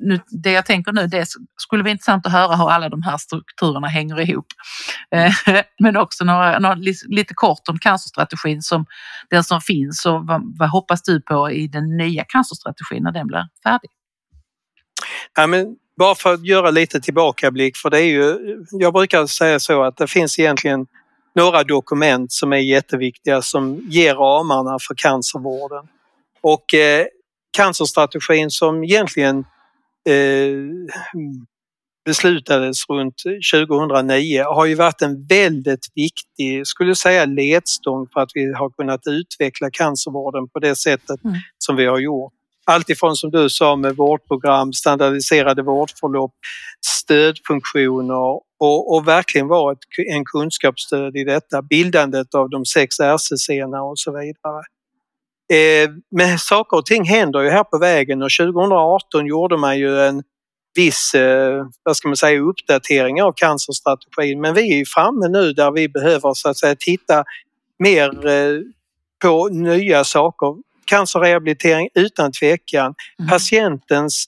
nu, 0.00 0.20
det 0.28 0.52
jag 0.52 0.66
tänker 0.66 0.92
nu, 0.92 1.06
det 1.06 1.28
skulle 1.56 1.82
vara 1.82 1.90
intressant 1.90 2.26
att 2.26 2.32
höra 2.32 2.56
hur 2.56 2.70
alla 2.70 2.88
de 2.88 3.02
här 3.02 3.16
strukturerna 3.16 3.88
hänger 3.88 4.20
ihop. 4.20 4.46
Eh, 5.10 5.32
men 5.78 5.96
också 5.96 6.24
några, 6.24 6.58
några, 6.58 6.74
lite 7.08 7.34
kort 7.34 7.68
om 7.68 7.78
cancerstrategin 7.78 8.62
som 8.62 8.86
den 9.30 9.44
som 9.44 9.60
finns 9.60 10.06
och 10.06 10.26
vad, 10.26 10.58
vad 10.58 10.68
hoppas 10.70 11.02
du 11.02 11.20
på 11.20 11.50
i 11.50 11.68
den 11.68 11.96
nya 11.96 12.24
cancerstrategin 12.24 13.02
när 13.02 13.12
den 13.12 13.26
blir 13.26 13.48
färdig? 13.62 13.90
Ja, 15.36 15.46
men 15.46 15.76
bara 15.96 16.14
för 16.14 16.34
att 16.34 16.46
göra 16.46 16.70
lite 16.70 17.00
tillbakablick, 17.00 17.76
för 17.76 17.90
det 17.90 17.98
är 17.98 18.06
ju, 18.06 18.38
jag 18.70 18.92
brukar 18.92 19.26
säga 19.26 19.60
så 19.60 19.82
att 19.82 19.96
det 19.96 20.06
finns 20.06 20.38
egentligen 20.38 20.86
några 21.34 21.64
dokument 21.64 22.32
som 22.32 22.52
är 22.52 22.56
jätteviktiga 22.58 23.42
som 23.42 23.80
ger 23.88 24.14
ramarna 24.14 24.78
för 24.88 24.94
cancervården. 24.94 25.88
Och 26.40 26.74
eh, 26.74 27.06
cancerstrategin 27.56 28.50
som 28.50 28.84
egentligen 28.84 29.38
eh, 30.08 30.54
beslutades 32.04 32.88
runt 32.88 33.14
2009 33.52 34.42
har 34.42 34.66
ju 34.66 34.74
varit 34.74 35.02
en 35.02 35.26
väldigt 35.26 35.86
viktig, 35.94 36.66
skulle 36.66 36.90
jag 36.90 36.96
säga, 36.96 37.24
ledstång 37.24 38.06
för 38.12 38.20
att 38.20 38.30
vi 38.34 38.52
har 38.52 38.70
kunnat 38.70 39.00
utveckla 39.06 39.70
cancervården 39.70 40.48
på 40.48 40.58
det 40.58 40.76
sättet 40.76 41.24
mm. 41.24 41.36
som 41.58 41.76
vi 41.76 41.86
har 41.86 41.98
gjort. 41.98 42.32
Alltifrån 42.64 43.16
som 43.16 43.30
du 43.30 43.50
sa 43.50 43.76
med 43.76 43.96
vårdprogram, 43.96 44.72
standardiserade 44.72 45.62
vårdförlopp, 45.62 46.32
stödfunktioner 46.86 48.40
och, 48.60 48.94
och 48.94 49.08
verkligen 49.08 49.48
vara 49.48 49.72
ett, 49.72 49.78
en 50.12 50.24
kunskapsstöd 50.24 51.16
i 51.16 51.24
detta, 51.24 51.62
bildandet 51.62 52.34
av 52.34 52.50
de 52.50 52.64
sex 52.64 53.00
RCC 53.00 53.48
och 53.90 53.98
så 53.98 54.12
vidare. 54.12 54.62
Eh, 55.52 55.90
men 56.10 56.38
saker 56.38 56.76
och 56.76 56.86
ting 56.86 57.04
händer 57.04 57.40
ju 57.40 57.50
här 57.50 57.64
på 57.64 57.78
vägen 57.78 58.22
och 58.22 58.30
2018 58.40 59.26
gjorde 59.26 59.56
man 59.56 59.78
ju 59.78 60.00
en 60.00 60.22
viss 60.74 61.14
eh, 61.14 61.66
vad 61.82 61.96
ska 61.96 62.08
man 62.08 62.16
säga, 62.16 62.40
uppdatering 62.40 63.22
av 63.22 63.32
cancerstrategin. 63.32 64.40
Men 64.40 64.54
vi 64.54 64.80
är 64.80 64.84
framme 64.84 65.28
nu 65.28 65.52
där 65.52 65.70
vi 65.70 65.88
behöver 65.88 66.34
så 66.34 66.48
att 66.48 66.56
säga 66.56 66.76
titta 66.78 67.24
mer 67.78 68.26
eh, 68.26 68.60
på 69.22 69.48
nya 69.48 70.04
saker. 70.04 70.56
Cancerrehabilitering 70.84 71.88
utan 71.94 72.32
tvekan. 72.32 72.94
Mm. 73.18 73.28
Patientens 73.28 74.26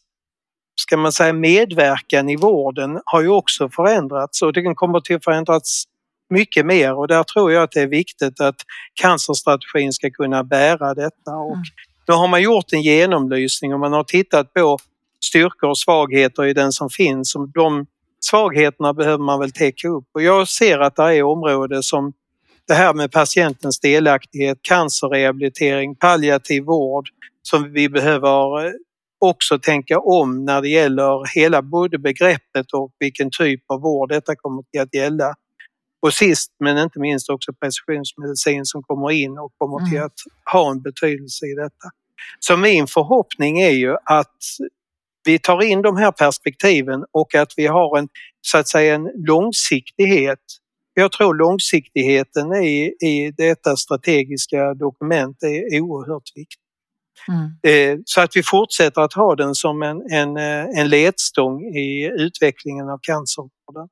ska 0.80 0.96
man 0.96 1.12
säga, 1.12 1.32
medverkan 1.32 2.28
i 2.28 2.36
vården 2.36 3.00
har 3.04 3.20
ju 3.22 3.28
också 3.28 3.68
förändrats 3.68 4.42
och 4.42 4.52
den 4.52 4.74
kommer 4.74 4.98
att 4.98 5.24
förändras 5.24 5.84
mycket 6.30 6.66
mer 6.66 6.94
och 6.94 7.08
där 7.08 7.22
tror 7.22 7.52
jag 7.52 7.62
att 7.62 7.72
det 7.72 7.80
är 7.80 7.86
viktigt 7.86 8.40
att 8.40 8.56
cancerstrategin 8.94 9.92
ska 9.92 10.10
kunna 10.10 10.44
bära 10.44 10.94
detta. 10.94 11.30
Och 11.30 11.54
mm. 11.54 11.64
Nu 12.08 12.14
har 12.14 12.28
man 12.28 12.42
gjort 12.42 12.72
en 12.72 12.82
genomlysning 12.82 13.74
och 13.74 13.80
man 13.80 13.92
har 13.92 14.04
tittat 14.04 14.54
på 14.54 14.78
styrkor 15.24 15.70
och 15.70 15.78
svagheter 15.78 16.46
i 16.46 16.52
den 16.52 16.72
som 16.72 16.90
finns. 16.90 17.34
Och 17.34 17.48
de 17.48 17.86
svagheterna 18.20 18.92
behöver 18.94 19.24
man 19.24 19.40
väl 19.40 19.52
täcka 19.52 19.88
upp 19.88 20.04
och 20.14 20.22
jag 20.22 20.48
ser 20.48 20.78
att 20.78 20.96
det 20.96 21.02
är 21.02 21.22
områden 21.22 21.82
som 21.82 22.12
det 22.68 22.74
här 22.74 22.94
med 22.94 23.12
patientens 23.12 23.80
delaktighet, 23.80 24.58
cancerrehabilitering, 24.62 25.96
palliativ 25.96 26.64
vård 26.64 27.08
som 27.42 27.72
vi 27.72 27.88
behöver 27.88 28.72
också 29.18 29.58
tänka 29.58 29.98
om 29.98 30.44
när 30.44 30.62
det 30.62 30.68
gäller 30.68 31.34
hela 31.34 31.62
både 31.62 31.98
begreppet 31.98 32.72
och 32.72 32.92
vilken 32.98 33.30
typ 33.30 33.60
av 33.66 33.80
vård 33.80 34.08
detta 34.08 34.36
kommer 34.36 34.62
att 34.82 34.94
gälla. 34.94 35.34
Och 36.02 36.14
sist 36.14 36.50
men 36.60 36.78
inte 36.78 37.00
minst 37.00 37.30
också 37.30 37.52
precisionsmedicin 37.52 38.64
som 38.64 38.82
kommer 38.82 39.10
in 39.10 39.38
och 39.38 39.52
kommer 39.58 39.86
till 39.86 39.96
mm. 39.96 40.06
att 40.06 40.52
ha 40.52 40.70
en 40.70 40.82
betydelse 40.82 41.46
i 41.46 41.54
detta. 41.54 41.90
Så 42.40 42.56
min 42.56 42.86
förhoppning 42.86 43.60
är 43.60 43.70
ju 43.70 43.96
att 44.04 44.36
vi 45.24 45.38
tar 45.38 45.62
in 45.62 45.82
de 45.82 45.96
här 45.96 46.12
perspektiven 46.12 47.04
och 47.12 47.34
att 47.34 47.52
vi 47.56 47.66
har 47.66 47.98
en 47.98 48.08
så 48.40 48.58
att 48.58 48.68
säga 48.68 48.94
en 48.94 49.10
långsiktighet. 49.14 50.38
Jag 50.98 51.12
tror 51.12 51.34
långsiktigheten 51.34 52.52
i, 52.52 52.94
i 53.00 53.32
detta 53.36 53.76
strategiska 53.76 54.74
dokument 54.74 55.42
är 55.42 55.80
oerhört 55.80 56.30
viktig. 56.34 56.58
Mm. 57.28 57.50
Eh, 57.62 58.00
så 58.04 58.20
att 58.20 58.36
vi 58.36 58.42
fortsätter 58.42 59.00
att 59.00 59.12
ha 59.12 59.34
den 59.34 59.54
som 59.54 59.82
en, 59.82 60.02
en, 60.10 60.36
eh, 60.36 60.80
en 60.80 60.88
ledstång 60.88 61.62
i 61.62 62.10
utvecklingen 62.18 62.88
av 62.88 62.98
cancervården. 63.02 63.88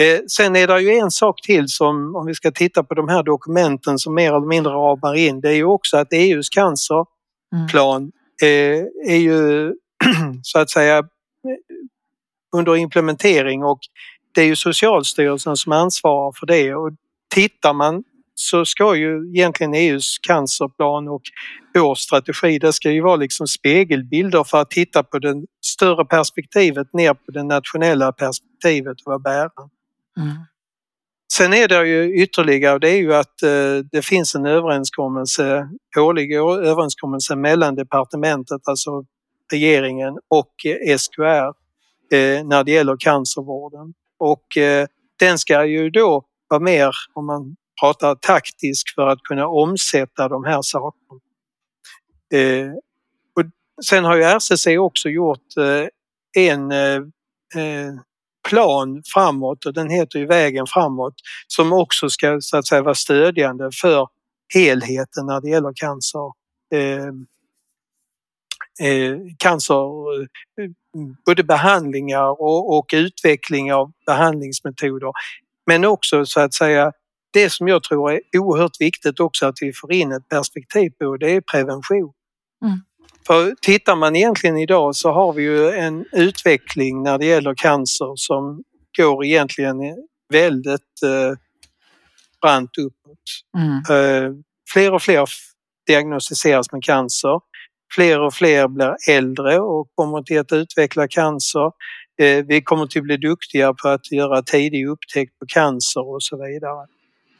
Eh, 0.00 0.20
sen 0.28 0.56
är 0.56 0.66
det 0.66 0.80
ju 0.80 0.90
en 0.90 1.10
sak 1.10 1.42
till 1.42 1.68
som, 1.68 2.16
om 2.16 2.26
vi 2.26 2.34
ska 2.34 2.50
titta 2.50 2.82
på 2.84 2.94
de 2.94 3.08
här 3.08 3.22
dokumenten 3.22 3.98
som 3.98 4.14
mer 4.14 4.28
eller 4.28 4.46
mindre 4.46 4.72
ramar 4.72 5.14
in, 5.14 5.40
det 5.40 5.48
är 5.48 5.56
ju 5.56 5.64
också 5.64 5.96
att 5.96 6.12
EUs 6.12 6.48
cancerplan 6.48 8.12
mm. 8.42 8.88
är 9.08 9.16
ju 9.16 9.72
så 10.42 10.58
att 10.58 10.70
säga 10.70 11.02
under 12.56 12.76
implementering 12.76 13.64
och 13.64 13.80
det 14.34 14.40
är 14.40 14.46
ju 14.46 14.56
Socialstyrelsen 14.56 15.56
som 15.56 15.72
ansvarar 15.72 16.32
för 16.32 16.46
det 16.46 16.74
och 16.74 16.90
tittar 17.34 17.74
man 17.74 18.04
så 18.34 18.64
ska 18.64 18.96
ju 18.96 19.30
egentligen 19.34 19.74
EUs 19.74 20.18
cancerplan 20.18 21.08
och 21.08 21.22
vår 21.74 21.94
strategi, 21.94 22.58
det 22.58 22.72
ska 22.72 22.90
ju 22.90 23.00
vara 23.00 23.16
liksom 23.16 23.46
spegelbilder 23.46 24.44
för 24.44 24.60
att 24.60 24.70
titta 24.70 25.02
på 25.02 25.18
det 25.18 25.34
större 25.64 26.04
perspektivet 26.04 26.92
ner 26.92 27.14
på 27.14 27.30
det 27.32 27.42
nationella 27.42 28.12
perspektivet 28.12 28.96
och 29.00 29.06
vara 29.06 29.18
bärande. 29.18 29.70
Mm. 30.16 30.36
Sen 31.32 31.54
är 31.54 31.68
det 31.68 31.86
ju 31.86 32.22
ytterligare, 32.22 32.78
det 32.78 32.88
är 32.90 32.96
ju 32.96 33.14
att 33.14 33.42
eh, 33.42 33.84
det 33.92 34.02
finns 34.04 34.34
en 34.34 34.46
överenskommelse, 34.46 35.68
årlig 35.98 36.32
överenskommelse 36.32 37.36
mellan 37.36 37.74
departementet, 37.74 38.60
alltså 38.64 39.04
regeringen 39.52 40.18
och 40.28 40.54
SKR 40.98 41.46
eh, 42.16 42.44
när 42.44 42.64
det 42.64 42.72
gäller 42.72 42.96
cancervården. 42.96 43.94
Och 44.20 44.56
eh, 44.56 44.86
den 45.18 45.38
ska 45.38 45.64
ju 45.64 45.90
då 45.90 46.24
vara 46.48 46.60
mer, 46.60 46.90
om 47.14 47.26
man 47.26 47.56
pratar 47.80 48.14
taktisk, 48.14 48.94
för 48.94 49.06
att 49.06 49.22
kunna 49.22 49.48
omsätta 49.48 50.28
de 50.28 50.44
här 50.44 50.62
sakerna. 50.62 51.20
Eh, 52.34 52.70
och 53.36 53.84
sen 53.84 54.04
har 54.04 54.16
ju 54.16 54.22
RCC 54.22 54.66
också 54.78 55.08
gjort 55.08 55.56
eh, 55.56 55.86
en 56.44 56.72
eh, 56.72 57.00
plan 58.48 59.02
framåt 59.14 59.66
och 59.66 59.74
den 59.74 59.90
heter 59.90 60.18
ju 60.18 60.26
Vägen 60.26 60.66
framåt 60.66 61.14
som 61.46 61.72
också 61.72 62.08
ska 62.08 62.40
så 62.40 62.56
att 62.56 62.66
säga 62.66 62.82
vara 62.82 62.94
stödjande 62.94 63.70
för 63.80 64.08
helheten 64.54 65.26
när 65.26 65.40
det 65.40 65.48
gäller 65.48 65.72
cancer. 65.74 66.32
Eh, 68.80 69.16
cancer, 69.38 69.74
eh, 70.22 70.70
både 71.26 71.44
behandlingar 71.44 72.42
och, 72.42 72.78
och 72.78 72.90
utveckling 72.92 73.72
av 73.72 73.92
behandlingsmetoder. 74.06 75.12
Men 75.66 75.84
också 75.84 76.26
så 76.26 76.40
att 76.40 76.54
säga 76.54 76.92
det 77.32 77.50
som 77.50 77.68
jag 77.68 77.82
tror 77.82 78.12
är 78.12 78.20
oerhört 78.38 78.80
viktigt 78.80 79.20
också 79.20 79.46
att 79.46 79.56
vi 79.60 79.72
får 79.72 79.92
in 79.92 80.12
ett 80.12 80.28
perspektiv 80.28 80.90
på 80.90 81.16
det 81.16 81.30
är 81.30 81.40
prevention. 81.40 82.12
Mm. 82.64 82.78
För 83.26 83.54
tittar 83.62 83.96
man 83.96 84.16
egentligen 84.16 84.58
idag 84.58 84.96
så 84.96 85.12
har 85.12 85.32
vi 85.32 85.42
ju 85.42 85.70
en 85.70 86.06
utveckling 86.12 87.02
när 87.02 87.18
det 87.18 87.26
gäller 87.26 87.54
cancer 87.54 88.12
som 88.16 88.62
går 88.98 89.24
egentligen 89.24 89.76
väldigt 90.32 91.02
eh, 91.04 91.38
brant 92.42 92.78
uppåt. 92.78 93.18
Mm. 93.58 93.76
Eh, 93.76 94.32
fler 94.72 94.92
och 94.92 95.02
fler 95.02 95.28
diagnostiseras 95.86 96.72
med 96.72 96.82
cancer. 96.82 97.40
Fler 97.94 98.20
och 98.20 98.34
fler 98.34 98.68
blir 98.68 98.96
äldre 99.08 99.60
och 99.60 99.88
kommer 99.94 100.22
till 100.22 100.38
att 100.40 100.52
utveckla 100.52 101.08
cancer. 101.08 101.72
Eh, 102.20 102.44
vi 102.46 102.62
kommer 102.62 102.86
till 102.86 103.00
att 103.00 103.04
bli 103.04 103.16
duktiga 103.16 103.74
på 103.74 103.88
att 103.88 104.12
göra 104.12 104.42
tidig 104.42 104.88
upptäckt 104.88 105.38
på 105.38 105.46
cancer 105.48 106.14
och 106.14 106.22
så 106.22 106.36
vidare. 106.36 106.86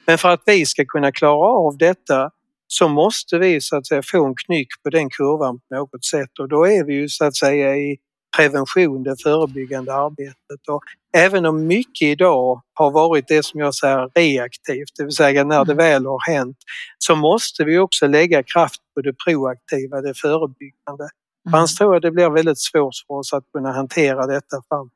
Men 0.06 0.18
för 0.18 0.28
att 0.28 0.42
vi 0.46 0.66
ska 0.66 0.84
kunna 0.84 1.12
klara 1.12 1.48
av 1.48 1.78
detta 1.78 2.30
så 2.66 2.88
måste 2.88 3.38
vi 3.38 3.60
så 3.60 3.76
att 3.76 3.86
säga 3.86 4.02
få 4.02 4.26
en 4.26 4.34
knyck 4.46 4.68
på 4.82 4.90
den 4.90 5.10
kurvan 5.10 5.58
på 5.58 5.74
något 5.74 6.04
sätt 6.04 6.38
och 6.38 6.48
då 6.48 6.66
är 6.66 6.84
vi 6.84 6.94
ju 6.94 7.08
så 7.08 7.24
att 7.24 7.36
säga 7.36 7.76
i 7.76 7.96
prevention, 8.36 9.02
det 9.02 9.22
förebyggande 9.22 9.94
arbetet. 9.94 10.68
Och 10.68 10.82
även 11.16 11.46
om 11.46 11.66
mycket 11.66 12.02
idag 12.02 12.62
har 12.74 12.90
varit 12.90 13.28
det 13.28 13.42
som 13.42 13.60
jag 13.60 13.74
säger 13.74 14.10
reaktivt, 14.14 14.96
det 14.96 15.04
vill 15.04 15.12
säga 15.12 15.44
när 15.44 15.64
det 15.64 15.72
mm. 15.72 15.84
väl 15.84 16.06
har 16.06 16.32
hänt, 16.32 16.56
så 16.98 17.16
måste 17.16 17.64
vi 17.64 17.78
också 17.78 18.06
lägga 18.06 18.42
kraft 18.42 18.80
på 18.94 19.00
det 19.00 19.12
proaktiva, 19.12 20.00
det 20.00 20.14
förebyggande. 20.14 21.08
Mm. 21.46 21.54
Annars 21.54 21.74
tror 21.74 21.94
jag 21.94 22.02
det 22.02 22.10
blir 22.10 22.30
väldigt 22.30 22.60
svårt 22.60 22.94
för 23.06 23.14
oss 23.14 23.32
att 23.32 23.44
kunna 23.52 23.72
hantera 23.72 24.26
detta 24.26 24.62
fram. 24.68 24.90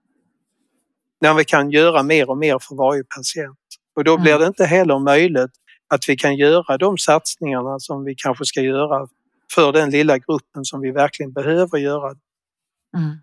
När 1.21 1.35
vi 1.35 1.45
kan 1.45 1.71
göra 1.71 2.03
mer 2.03 2.31
och 2.31 2.39
mer 2.39 2.59
för 2.59 2.77
varje 2.77 3.03
patient. 3.05 3.59
Och 3.97 4.05
då 4.05 4.19
blir 4.19 4.33
mm. 4.33 4.41
det 4.41 4.47
inte 4.47 4.65
heller 4.65 4.99
möjligt 4.99 5.51
att 5.95 6.09
vi 6.09 6.17
kan 6.17 6.37
göra 6.37 6.79
de 6.79 6.99
satsningarna 6.99 7.79
som 7.79 8.05
vi 8.05 8.15
kanske 8.17 8.45
ska 8.45 8.61
göra 8.61 9.09
för 9.55 9.73
den 9.73 9.91
lilla 9.91 10.19
gruppen 10.19 10.65
som 10.65 10.81
vi 10.81 10.91
verkligen 10.91 11.33
behöver 11.33 11.79
göra. 11.79 12.15
Mm. 12.95 13.19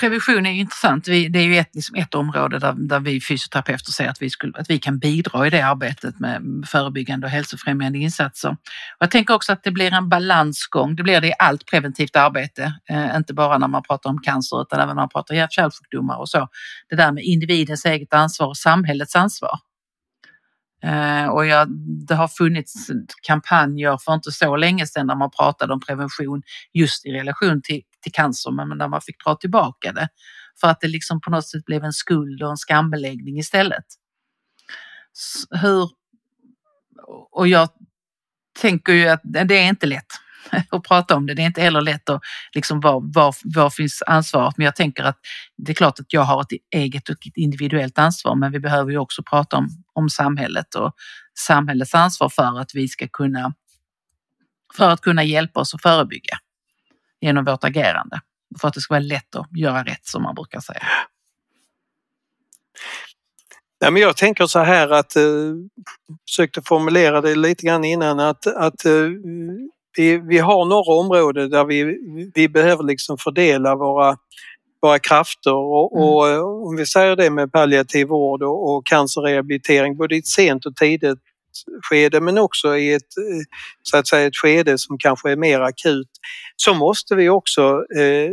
Prevention 0.00 0.46
är 0.46 0.50
intressant. 0.50 1.04
det 1.04 1.38
är 1.38 1.42
ju 1.42 1.56
ett, 1.56 1.74
liksom 1.74 1.96
ett 1.96 2.14
område 2.14 2.58
där, 2.58 2.72
där 2.72 3.00
vi 3.00 3.20
fysioterapeuter 3.20 3.92
ser 3.92 4.08
att 4.08 4.22
vi, 4.22 4.30
skulle, 4.30 4.58
att 4.58 4.70
vi 4.70 4.78
kan 4.78 4.98
bidra 4.98 5.46
i 5.46 5.50
det 5.50 5.60
arbetet 5.60 6.20
med 6.20 6.64
förebyggande 6.66 7.26
och 7.26 7.30
hälsofrämjande 7.30 7.98
insatser. 7.98 8.50
Och 8.50 8.56
jag 8.98 9.10
tänker 9.10 9.34
också 9.34 9.52
att 9.52 9.64
det 9.64 9.70
blir 9.70 9.92
en 9.92 10.08
balansgång. 10.08 10.96
Det 10.96 11.02
blir 11.02 11.20
det 11.20 11.28
i 11.28 11.32
allt 11.38 11.66
preventivt 11.66 12.16
arbete, 12.16 12.74
eh, 12.90 13.16
inte 13.16 13.34
bara 13.34 13.58
när 13.58 13.68
man 13.68 13.82
pratar 13.82 14.10
om 14.10 14.18
cancer 14.18 14.62
utan 14.62 14.78
även 14.80 14.88
när 14.88 15.02
man 15.02 15.08
pratar 15.08 15.34
hjärt-kärlsjukdomar 15.34 16.16
och 16.16 16.28
så. 16.28 16.48
Det 16.88 16.96
där 16.96 17.12
med 17.12 17.24
individens 17.24 17.84
eget 17.84 18.14
ansvar 18.14 18.46
och 18.46 18.56
samhällets 18.56 19.16
ansvar. 19.16 19.58
Eh, 20.82 21.28
och 21.28 21.46
jag, 21.46 21.68
det 22.08 22.14
har 22.14 22.28
funnits 22.28 22.86
kampanjer 23.22 23.98
för 24.04 24.14
inte 24.14 24.32
så 24.32 24.56
länge 24.56 24.86
sedan 24.86 25.06
där 25.06 25.14
man 25.14 25.30
pratade 25.30 25.72
om 25.72 25.80
prevention 25.80 26.42
just 26.72 27.06
i 27.06 27.12
relation 27.12 27.62
till, 27.62 27.82
till 28.02 28.12
cancer, 28.12 28.50
men 28.50 28.78
där 28.78 28.88
man 28.88 29.00
fick 29.00 29.24
dra 29.24 29.34
tillbaka 29.34 29.92
det 29.92 30.08
för 30.60 30.68
att 30.68 30.80
det 30.80 30.88
liksom 30.88 31.20
på 31.20 31.30
något 31.30 31.48
sätt 31.48 31.64
blev 31.64 31.84
en 31.84 31.92
skuld 31.92 32.42
och 32.42 32.50
en 32.50 32.56
skambeläggning 32.56 33.38
istället. 33.38 33.84
Hur, 35.50 35.90
och 37.30 37.48
jag 37.48 37.68
tänker 38.60 38.92
ju 38.92 39.08
att 39.08 39.20
det 39.24 39.58
är 39.58 39.68
inte 39.68 39.86
lätt 39.86 40.12
att 40.70 40.82
prata 40.82 41.16
om 41.16 41.26
det. 41.26 41.34
Det 41.34 41.42
är 41.42 41.46
inte 41.46 41.62
heller 41.62 41.80
lätt 41.80 42.08
att 42.08 42.22
liksom 42.54 42.80
var, 42.80 43.00
var, 43.14 43.34
var 43.44 43.70
finns 43.70 44.02
ansvaret? 44.06 44.56
Men 44.56 44.64
jag 44.64 44.76
tänker 44.76 45.04
att 45.04 45.18
det 45.56 45.72
är 45.72 45.74
klart 45.74 46.00
att 46.00 46.12
jag 46.12 46.22
har 46.22 46.40
ett 46.40 46.60
eget 46.74 47.08
och 47.08 47.26
ett 47.26 47.36
individuellt 47.36 47.98
ansvar, 47.98 48.34
men 48.34 48.52
vi 48.52 48.60
behöver 48.60 48.90
ju 48.90 48.98
också 48.98 49.22
prata 49.22 49.56
om, 49.56 49.68
om 49.92 50.10
samhället 50.10 50.74
och 50.74 50.92
samhällets 51.38 51.94
ansvar 51.94 52.28
för 52.28 52.60
att 52.60 52.74
vi 52.74 52.88
ska 52.88 53.08
kunna 53.08 53.54
för 54.76 54.90
att 54.90 55.00
kunna 55.00 55.24
hjälpa 55.24 55.60
oss 55.60 55.74
att 55.74 55.82
förebygga 55.82 56.38
genom 57.20 57.44
vårt 57.44 57.64
agerande. 57.64 58.20
För 58.60 58.68
att 58.68 58.74
det 58.74 58.80
ska 58.80 58.94
vara 58.94 59.00
lätt 59.00 59.36
att 59.36 59.46
göra 59.56 59.84
rätt 59.84 60.06
som 60.06 60.22
man 60.22 60.34
brukar 60.34 60.60
säga. 60.60 60.86
Ja, 63.78 63.90
men 63.90 64.02
jag 64.02 64.16
tänker 64.16 64.46
så 64.46 64.58
här 64.58 64.90
att, 64.90 65.16
eh, 65.16 65.22
försökte 66.28 66.62
formulera 66.62 67.20
det 67.20 67.34
lite 67.34 67.66
grann 67.66 67.84
innan, 67.84 68.20
att, 68.20 68.46
att 68.46 68.84
eh, 68.84 68.92
vi, 69.96 70.18
vi 70.18 70.38
har 70.38 70.64
några 70.64 71.00
områden 71.00 71.50
där 71.50 71.64
vi, 71.64 71.98
vi 72.34 72.48
behöver 72.48 72.84
liksom 72.84 73.18
fördela 73.18 73.74
våra, 73.74 74.16
våra 74.82 74.98
krafter 74.98 75.54
och, 75.54 75.96
mm. 75.96 76.08
och 76.08 76.28
mm. 76.28 76.44
om 76.44 76.76
vi 76.76 76.86
säger 76.86 77.16
det 77.16 77.30
med 77.30 77.52
palliativ 77.52 78.08
vård 78.08 78.42
och, 78.42 78.70
och 78.70 78.86
cancerrehabilitering 78.86 79.96
både 79.96 80.14
i 80.14 80.18
ett 80.18 80.26
sent 80.26 80.66
och 80.66 80.76
tidigt 80.76 81.18
skede 81.90 82.20
men 82.20 82.38
också 82.38 82.76
i 82.76 82.92
ett, 82.92 83.12
så 83.82 83.96
att 83.96 84.06
säga, 84.06 84.26
ett 84.26 84.36
skede 84.36 84.78
som 84.78 84.98
kanske 84.98 85.30
är 85.30 85.36
mer 85.36 85.60
akut 85.60 86.08
så 86.56 86.74
måste 86.74 87.14
vi 87.14 87.28
också 87.28 87.84
eh, 87.96 88.30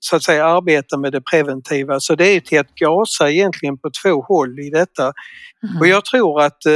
så 0.00 0.16
att 0.16 0.22
säga 0.22 0.46
arbeta 0.46 0.98
med 0.98 1.12
det 1.12 1.20
preventiva. 1.20 2.00
Så 2.00 2.14
det 2.14 2.26
är 2.26 2.40
till 2.40 2.60
att 2.60 2.74
gasa 2.74 3.30
egentligen 3.30 3.78
på 3.78 3.90
två 4.02 4.22
håll 4.28 4.60
i 4.60 4.70
detta. 4.70 5.02
Mm. 5.02 5.80
Och 5.80 5.86
jag 5.86 6.04
tror 6.04 6.42
att 6.42 6.66
eh, 6.66 6.72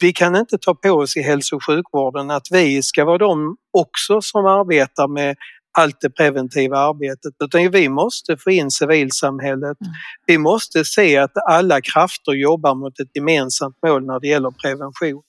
vi 0.00 0.12
kan 0.12 0.36
inte 0.36 0.58
ta 0.58 0.74
på 0.74 0.90
oss 0.90 1.16
i 1.16 1.22
hälso 1.22 1.56
och 1.56 1.64
sjukvården 1.66 2.30
att 2.30 2.46
vi 2.50 2.82
ska 2.82 3.04
vara 3.04 3.18
de 3.18 3.56
också 3.72 4.22
som 4.22 4.46
arbetar 4.46 5.08
med 5.08 5.36
allt 5.78 6.00
det 6.00 6.10
preventiva 6.10 6.78
arbetet 6.78 7.34
utan 7.44 7.70
vi 7.70 7.88
måste 7.88 8.36
få 8.36 8.50
in 8.50 8.70
civilsamhället. 8.70 9.80
Mm. 9.80 9.92
Vi 10.26 10.38
måste 10.38 10.84
se 10.84 11.16
att 11.16 11.32
alla 11.48 11.80
krafter 11.80 12.32
jobbar 12.32 12.74
mot 12.74 13.00
ett 13.00 13.10
gemensamt 13.14 13.76
mål 13.86 14.06
när 14.06 14.20
det 14.20 14.28
gäller 14.28 14.50
prevention. 14.50 15.22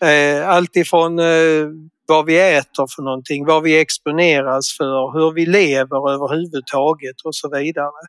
Eh, 0.00 0.48
allt 0.48 0.76
ifrån 0.76 1.18
eh, 1.18 1.66
vad 2.06 2.26
vi 2.26 2.38
äter 2.38 2.86
för 2.96 3.02
någonting, 3.02 3.46
vad 3.46 3.62
vi 3.62 3.80
exponeras 3.80 4.76
för, 4.76 5.18
hur 5.18 5.32
vi 5.32 5.46
lever 5.46 6.10
överhuvudtaget 6.10 7.20
och 7.24 7.34
så 7.34 7.48
vidare. 7.48 8.00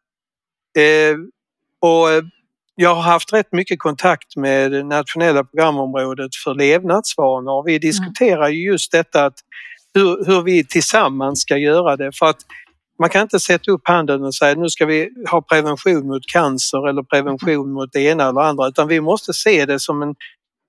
Eh, 0.77 1.15
och 1.79 2.07
jag 2.75 2.95
har 2.95 3.01
haft 3.01 3.33
rätt 3.33 3.51
mycket 3.51 3.79
kontakt 3.79 4.35
med 4.35 4.85
nationella 4.85 5.43
programområdet 5.43 6.35
för 6.43 6.53
levnadsvanor. 6.53 7.63
Vi 7.65 7.71
mm. 7.71 7.79
diskuterar 7.79 8.49
ju 8.49 8.71
just 8.71 8.91
detta 8.91 9.25
att 9.25 9.39
hur, 9.93 10.25
hur 10.25 10.41
vi 10.41 10.65
tillsammans 10.65 11.41
ska 11.41 11.57
göra 11.57 11.97
det 11.97 12.11
för 12.15 12.25
att 12.25 12.39
man 12.99 13.09
kan 13.09 13.21
inte 13.21 13.39
sätta 13.39 13.71
upp 13.71 13.87
handen 13.87 14.23
och 14.23 14.35
säga 14.35 14.55
nu 14.55 14.69
ska 14.69 14.85
vi 14.85 15.09
ha 15.31 15.41
prevention 15.41 16.07
mot 16.07 16.25
cancer 16.33 16.89
eller 16.89 17.03
prevention 17.03 17.71
mot 17.71 17.89
det 17.93 18.01
ena 18.01 18.29
eller 18.29 18.41
andra 18.41 18.67
utan 18.67 18.87
vi 18.87 19.01
måste 19.01 19.33
se 19.33 19.65
det 19.65 19.79
som 19.79 20.01
en, 20.01 20.15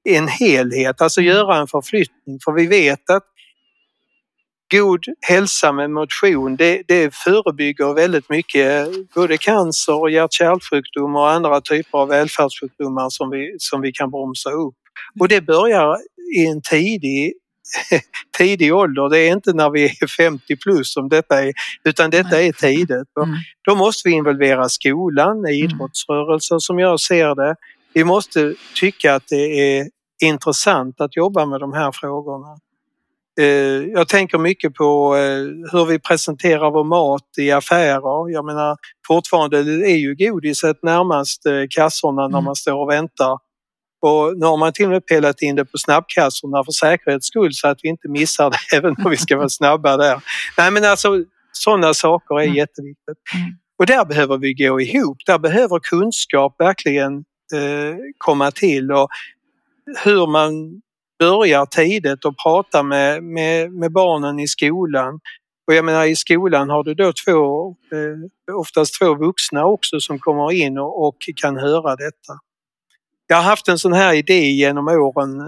en 0.09 0.29
helhet, 0.29 1.01
alltså 1.01 1.21
mm. 1.21 1.33
göra 1.33 1.57
en 1.57 1.67
förflyttning 1.67 2.39
för 2.45 2.53
vi 2.53 2.67
vet 2.67 3.11
att 3.11 3.25
god 4.71 5.05
hälsa 5.21 5.73
med 5.73 5.91
motion 5.91 6.57
det, 6.57 6.83
det 6.89 7.15
förebygger 7.15 7.95
väldigt 7.95 8.31
mycket 8.31 8.89
både 9.15 9.39
cancer 9.39 10.01
och 10.01 10.11
hjärt-kärlsjukdomar 10.11 11.21
och 11.21 11.31
andra 11.31 11.61
typer 11.61 11.99
av 11.99 12.09
välfärdssjukdomar 12.09 13.11
som 13.11 13.31
vi, 13.31 13.57
som 13.59 13.81
vi 13.81 13.93
kan 13.93 14.11
bromsa 14.11 14.51
upp. 14.51 14.75
Och 15.21 15.29
det 15.29 15.41
börjar 15.41 15.97
i 16.37 16.47
en 16.47 16.63
tidig 16.63 17.33
tidig 18.39 18.75
ålder. 18.75 19.09
Det 19.09 19.19
är 19.19 19.33
inte 19.33 19.53
när 19.53 19.71
vi 19.71 19.85
är 19.85 20.07
50 20.07 20.57
plus 20.57 20.93
som 20.93 21.09
detta 21.09 21.43
är, 21.43 21.53
utan 21.85 22.11
detta 22.11 22.43
är 22.43 22.53
tidigt. 22.53 22.91
Mm. 22.91 23.37
Då 23.65 23.75
måste 23.75 24.09
vi 24.09 24.15
involvera 24.15 24.69
skolan, 24.69 25.39
mm. 25.39 25.51
idrottsrörelser 25.51 26.59
som 26.59 26.79
jag 26.79 27.01
ser 27.01 27.35
det. 27.35 27.57
Vi 27.93 28.05
måste 28.05 28.55
tycka 28.75 29.15
att 29.15 29.29
det 29.29 29.79
är 29.79 29.89
intressant 30.23 31.01
att 31.01 31.17
jobba 31.17 31.47
med 31.47 31.61
de 31.61 31.73
här 31.73 31.93
frågorna. 31.93 32.59
Eh, 33.41 33.47
jag 33.93 34.09
tänker 34.09 34.39
mycket 34.39 34.75
på 34.75 35.17
eh, 35.17 35.71
hur 35.73 35.87
vi 35.87 35.99
presenterar 35.99 36.71
vår 36.71 36.85
mat 36.85 37.29
i 37.39 37.51
affärer. 37.51 38.33
Jag 38.33 38.45
menar 38.45 38.77
fortfarande 39.07 39.59
är 39.59 39.97
ju 39.97 40.15
godiset 40.15 40.83
närmast 40.83 41.47
eh, 41.47 41.53
kassorna 41.71 42.23
när 42.23 42.39
mm. 42.39 42.45
man 42.45 42.57
står 42.57 42.83
och 42.83 42.91
väntar. 42.91 43.39
Och 44.01 44.39
nu 44.39 44.47
har 44.47 44.57
man 44.57 44.73
till 44.73 44.85
och 44.85 44.91
med 44.91 45.07
pelat 45.07 45.43
in 45.43 45.57
det 45.57 45.65
på 45.65 45.79
snabbkassorna 45.79 46.65
för 46.65 46.73
säkerhets 46.73 47.27
skull 47.27 47.55
så 47.55 47.69
att 47.69 47.79
vi 47.83 47.89
inte 47.89 48.09
missar 48.09 48.51
det 48.51 48.57
även 48.77 48.97
om 49.05 49.11
vi 49.11 49.17
ska 49.17 49.37
vara 49.37 49.49
snabba 49.49 49.97
där. 49.97 50.21
Nej 50.59 50.71
men 50.71 50.85
alltså 50.85 51.25
sådana 51.53 51.95
saker 51.95 52.41
är 52.41 52.45
mm. 52.45 52.57
jätteviktigt. 52.57 53.19
Mm. 53.35 53.57
Och 53.79 53.87
där 53.87 54.05
behöver 54.05 54.39
vi 54.39 54.55
gå 54.55 54.81
ihop. 54.81 55.19
Där 55.27 55.39
behöver 55.39 55.79
kunskap 55.79 56.55
verkligen 56.59 57.17
eh, 57.55 57.97
komma 58.19 58.51
till 58.51 58.93
och 58.93 59.09
hur 60.05 60.27
man 60.27 60.81
börjar 61.19 61.67
tidigt 61.67 62.25
och 62.25 62.35
prata 62.43 62.83
med, 62.83 63.23
med, 63.23 63.73
med 63.73 63.93
barnen 63.93 64.39
i 64.39 64.49
skolan. 64.49 65.21
Och 65.67 65.75
jag 65.75 65.85
menar 65.85 66.05
i 66.05 66.17
skolan 66.17 66.71
har 66.71 66.85
du 66.85 66.95
då 66.95 67.13
två, 67.13 67.69
eh, 67.69 68.55
oftast 68.55 68.99
två 68.99 69.15
vuxna 69.15 69.67
också 69.67 70.01
som 70.01 70.19
kommer 70.19 70.53
in 70.53 70.79
och, 70.79 71.07
och, 71.07 71.17
kan 71.37 71.57
höra 71.57 71.97
detta. 71.97 72.33
Jag 73.27 73.37
har 73.37 73.43
haft 73.43 73.69
en 73.69 73.79
sån 73.79 73.93
här 73.93 74.15
idé 74.15 74.51
genom 74.51 74.89
åren 74.89 75.41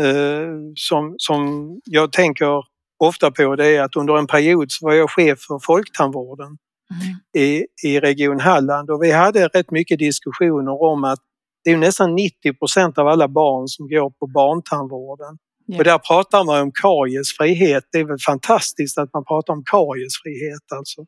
eh, 0.00 0.50
som, 0.74 1.14
som 1.18 1.70
jag 1.84 2.12
tänker 2.12 2.64
ofta 2.98 3.30
på 3.30 3.56
det 3.56 3.66
är 3.66 3.82
att 3.82 3.96
under 3.96 4.18
en 4.18 4.26
period 4.26 4.72
så 4.72 4.86
var 4.86 4.94
jag 4.94 5.10
chef 5.10 5.38
för 5.38 5.58
folktandvården 5.58 6.46
mm. 6.46 7.44
i, 7.46 7.66
i 7.84 8.00
Region 8.00 8.40
Halland 8.40 8.90
och 8.90 9.02
vi 9.02 9.10
hade 9.10 9.48
rätt 9.48 9.70
mycket 9.70 9.98
diskussioner 9.98 10.82
om 10.82 11.04
att 11.04 11.20
det 11.66 11.72
är 11.72 11.76
nästan 11.76 12.14
90 12.14 12.52
procent 12.52 12.98
av 12.98 13.08
alla 13.08 13.28
barn 13.28 13.68
som 13.68 13.88
går 13.88 14.10
på 14.10 14.26
barntandvården. 14.26 15.38
Yeah. 15.68 15.78
Och 15.78 15.84
där 15.84 15.98
pratar 15.98 16.44
man 16.44 16.62
om 16.62 16.72
kariesfrihet. 16.72 17.84
Det 17.92 17.98
är 17.98 18.04
väl 18.04 18.18
fantastiskt 18.18 18.98
att 18.98 19.12
man 19.12 19.24
pratar 19.24 19.52
om 19.52 19.62
kariesfrihet 19.64 20.72
alltså. 20.76 21.00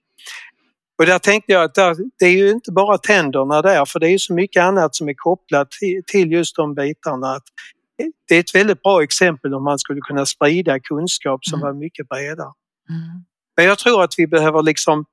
Och 0.98 1.06
där 1.06 1.18
tänkte 1.18 1.52
jag 1.52 1.64
att 1.64 1.74
det 2.18 2.26
är 2.26 2.36
ju 2.36 2.50
inte 2.50 2.72
bara 2.72 2.98
tänderna 2.98 3.62
där 3.62 3.84
för 3.84 4.00
det 4.00 4.08
är 4.08 4.18
så 4.18 4.34
mycket 4.34 4.62
annat 4.62 4.94
som 4.94 5.08
är 5.08 5.14
kopplat 5.16 5.68
till 6.06 6.32
just 6.32 6.56
de 6.56 6.74
bitarna. 6.74 7.30
Att 7.30 7.44
det 8.28 8.34
är 8.34 8.40
ett 8.40 8.54
väldigt 8.54 8.82
bra 8.82 9.02
exempel 9.02 9.54
om 9.54 9.64
man 9.64 9.78
skulle 9.78 10.00
kunna 10.00 10.26
sprida 10.26 10.80
kunskap 10.80 11.44
som 11.44 11.60
mm. 11.60 11.66
var 11.66 11.80
mycket 11.80 12.08
bredare. 12.08 12.52
Mm. 12.90 13.24
Men 13.56 13.66
jag 13.66 13.78
tror 13.78 14.02
att 14.02 14.14
vi 14.18 14.26
behöver 14.26 14.62
liksom 14.62 15.04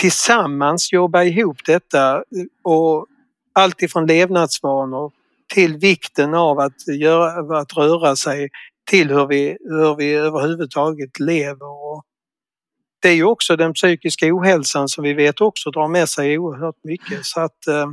tillsammans 0.00 0.92
jobba 0.92 1.22
ihop 1.22 1.56
detta 1.66 2.24
och 2.64 3.06
allt 3.54 3.82
ifrån 3.82 4.06
levnadsvanor 4.06 5.12
till 5.54 5.76
vikten 5.76 6.34
av 6.34 6.58
att, 6.58 6.88
göra, 6.88 7.60
att 7.60 7.76
röra 7.76 8.16
sig 8.16 8.48
till 8.90 9.10
hur 9.10 9.26
vi, 9.26 9.56
hur 9.60 9.96
vi 9.96 10.14
överhuvudtaget 10.14 11.20
lever. 11.20 11.92
Och 11.92 12.04
det 13.02 13.08
är 13.08 13.14
ju 13.14 13.24
också 13.24 13.56
den 13.56 13.72
psykiska 13.72 14.26
ohälsan 14.34 14.88
som 14.88 15.04
vi 15.04 15.14
vet 15.14 15.40
också 15.40 15.70
drar 15.70 15.88
med 15.88 16.08
sig 16.08 16.38
oerhört 16.38 16.84
mycket. 16.84 17.24
Så 17.24 17.40
att 17.40 17.66
eh, 17.66 17.86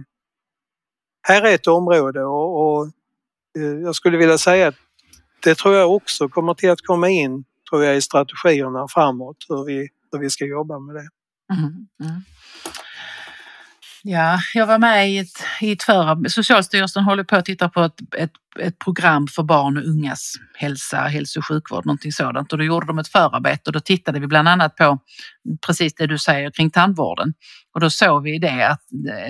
här 1.27 1.41
är 1.41 1.55
ett 1.55 1.67
område 1.67 2.23
och, 2.23 2.77
och 2.77 2.85
eh, 3.57 3.63
jag 3.63 3.95
skulle 3.95 4.17
vilja 4.17 4.37
säga 4.37 4.67
att 4.67 4.75
det 5.43 5.55
tror 5.55 5.75
jag 5.75 5.95
också 5.95 6.29
kommer 6.29 6.53
till 6.53 6.69
att 6.69 6.81
komma 6.81 7.09
in 7.09 7.43
tror 7.69 7.83
jag, 7.83 7.97
i 7.97 8.01
strategierna 8.01 8.87
framåt, 8.87 9.37
hur 9.49 9.65
vi, 9.65 9.89
hur 10.11 10.19
vi 10.19 10.29
ska 10.29 10.45
jobba 10.45 10.79
med 10.79 10.95
det. 10.95 11.09
Mm, 11.53 11.87
mm. 12.03 12.21
Ja, 14.03 14.39
jag 14.53 14.67
var 14.67 14.79
med 14.79 15.11
i 15.11 15.17
ett, 15.17 15.43
i 15.61 15.71
ett 15.71 15.83
förarbete. 15.83 16.33
Socialstyrelsen 16.33 17.03
håller 17.03 17.23
på 17.23 17.35
att 17.35 17.45
titta 17.45 17.69
på 17.69 17.81
ett, 17.81 17.99
ett, 18.17 18.31
ett 18.59 18.79
program 18.79 19.27
för 19.27 19.43
barn 19.43 19.77
och 19.77 19.83
ungas 19.83 20.33
hälsa, 20.55 20.97
hälso 20.97 21.39
och 21.39 21.45
sjukvård, 21.45 21.85
någonting 21.85 22.11
sådant. 22.11 22.51
Och 22.51 22.57
då 22.57 22.63
gjorde 22.63 22.87
de 22.87 22.99
ett 22.99 23.07
förarbete 23.07 23.69
och 23.69 23.73
då 23.73 23.79
tittade 23.79 24.19
vi 24.19 24.27
bland 24.27 24.47
annat 24.47 24.75
på 24.75 24.99
precis 25.65 25.95
det 25.95 26.07
du 26.07 26.17
säger 26.17 26.51
kring 26.51 26.71
tandvården. 26.71 27.33
Och 27.73 27.79
då 27.79 27.89
såg 27.89 28.23
vi 28.23 28.39
det 28.39 28.67
att 28.67 28.81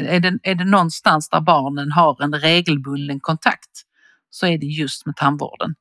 är 0.10 0.20
det, 0.20 0.40
är 0.44 0.56
det 0.56 0.66
någonstans 0.66 1.30
där 1.30 1.42
barnen 1.42 1.92
har 1.92 2.24
en 2.24 2.34
regelbunden 2.34 3.20
kontakt 3.20 3.72
så 4.30 4.46
är 4.46 4.58
det 4.58 4.66
just 4.66 5.06
med 5.06 5.16
tandvården. 5.16 5.76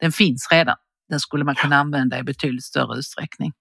Den 0.00 0.12
finns 0.12 0.48
redan. 0.50 0.76
Den 1.08 1.20
skulle 1.20 1.44
man 1.44 1.54
kunna 1.54 1.76
använda 1.76 2.18
i 2.18 2.22
betydligt 2.22 2.64
större 2.64 2.98
utsträckning. 2.98 3.52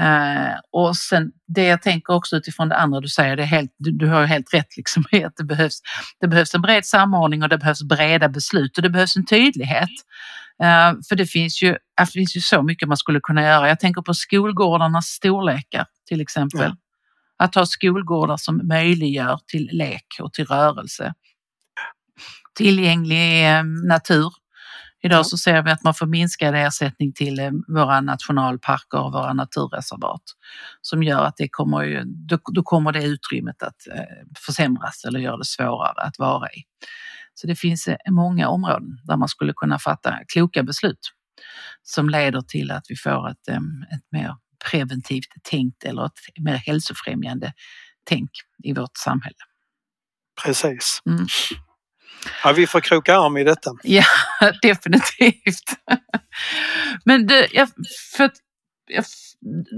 Uh, 0.00 0.54
och 0.72 0.96
sen 0.96 1.30
det 1.46 1.64
jag 1.64 1.82
tänker 1.82 2.12
också 2.12 2.36
utifrån 2.36 2.68
det 2.68 2.76
andra 2.76 3.00
du 3.00 3.08
säger, 3.08 3.36
det 3.36 3.42
är 3.42 3.46
helt, 3.46 3.74
du, 3.78 3.90
du 3.90 4.06
har 4.06 4.24
helt 4.24 4.54
rätt 4.54 4.76
liksom 4.76 5.04
i 5.12 5.24
att 5.24 5.36
det 5.36 5.44
behövs, 5.44 5.80
det 6.20 6.28
behövs 6.28 6.54
en 6.54 6.62
bred 6.62 6.86
samordning 6.86 7.42
och 7.42 7.48
det 7.48 7.58
behövs 7.58 7.82
breda 7.82 8.28
beslut 8.28 8.76
och 8.76 8.82
det 8.82 8.90
behövs 8.90 9.16
en 9.16 9.26
tydlighet. 9.26 9.90
Uh, 10.62 11.00
för 11.08 11.16
det 11.16 11.26
finns, 11.26 11.62
ju, 11.62 11.76
det 11.96 12.06
finns 12.06 12.36
ju 12.36 12.40
så 12.40 12.62
mycket 12.62 12.88
man 12.88 12.96
skulle 12.96 13.20
kunna 13.20 13.42
göra. 13.42 13.68
Jag 13.68 13.80
tänker 13.80 14.02
på 14.02 14.14
skolgårdarnas 14.14 15.06
storlekar 15.06 15.86
till 16.08 16.20
exempel. 16.20 16.60
Ja. 16.60 16.76
Att 17.44 17.54
ha 17.54 17.66
skolgårdar 17.66 18.36
som 18.36 18.60
möjliggör 18.64 19.40
till 19.46 19.68
lek 19.72 20.06
och 20.20 20.32
till 20.32 20.46
rörelse. 20.46 21.14
Tillgänglig 22.54 23.48
eh, 23.48 23.64
natur 23.64 24.32
Idag 25.02 25.26
så 25.26 25.38
ser 25.38 25.62
vi 25.62 25.70
att 25.70 25.84
man 25.84 25.94
får 25.94 26.06
minskad 26.06 26.54
ersättning 26.54 27.12
till 27.12 27.38
eh, 27.38 27.50
våra 27.68 28.00
nationalparker 28.00 28.98
och 28.98 29.12
våra 29.12 29.32
naturreservat 29.32 30.22
som 30.80 31.02
gör 31.02 31.24
att 31.24 31.36
det 31.36 31.48
kommer, 31.48 31.82
ju, 31.82 32.02
då, 32.04 32.38
då 32.52 32.62
kommer 32.62 32.92
det 32.92 33.04
utrymmet 33.04 33.62
att 33.62 33.86
eh, 33.94 34.02
försämras 34.46 35.04
eller 35.04 35.20
göra 35.20 35.36
det 35.36 35.44
svårare 35.44 36.02
att 36.02 36.18
vara 36.18 36.48
i. 36.48 36.62
Så 37.34 37.46
det 37.46 37.56
finns 37.56 37.88
eh, 37.88 37.96
många 38.10 38.48
områden 38.48 38.98
där 39.04 39.16
man 39.16 39.28
skulle 39.28 39.52
kunna 39.52 39.78
fatta 39.78 40.18
kloka 40.32 40.62
beslut 40.62 41.12
som 41.82 42.08
leder 42.08 42.40
till 42.40 42.70
att 42.70 42.84
vi 42.88 42.96
får 42.96 43.30
ett, 43.30 43.48
ett 43.94 44.12
mer 44.12 44.36
preventivt 44.70 45.28
tänkt 45.50 45.84
eller 45.84 46.06
ett 46.06 46.12
mer 46.44 46.56
hälsofrämjande 46.56 47.52
tänk 48.04 48.30
i 48.64 48.72
vårt 48.72 48.96
samhälle. 48.96 49.36
Precis. 50.44 51.02
Mm. 51.06 51.26
Ja, 52.44 52.52
vi 52.52 52.66
får 52.66 52.80
kroka 52.80 53.16
arm 53.16 53.36
i 53.36 53.44
detta. 53.44 53.70
Ja, 53.82 54.04
definitivt. 54.62 55.64
Men 57.04 57.26
du, 57.26 57.46
jag, 57.52 57.68
för 58.16 58.30
jag, 58.90 59.04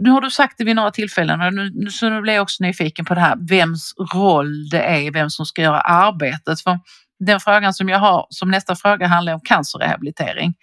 nu 0.02 0.10
har 0.10 0.20
du 0.20 0.30
sagt 0.30 0.58
det 0.58 0.64
vid 0.64 0.76
några 0.76 0.90
tillfällen 0.90 1.40
och 1.40 1.54
nu, 1.54 1.90
så 1.90 2.08
nu 2.08 2.20
blir 2.20 2.32
jag 2.32 2.42
också 2.42 2.64
nyfiken 2.64 3.04
på 3.04 3.14
det 3.14 3.20
här 3.20 3.36
vems 3.48 3.94
roll 4.14 4.68
det 4.68 4.82
är, 4.82 5.10
vem 5.10 5.30
som 5.30 5.46
ska 5.46 5.62
göra 5.62 5.80
arbetet. 5.80 6.60
För 6.60 6.78
den 7.20 7.40
frågan 7.40 7.74
som 7.74 7.88
jag 7.88 7.98
har 7.98 8.26
som 8.30 8.50
nästa 8.50 8.76
fråga 8.76 9.06
handlar 9.06 9.34
om 9.34 9.40
cancerrehabilitering. 9.40 10.54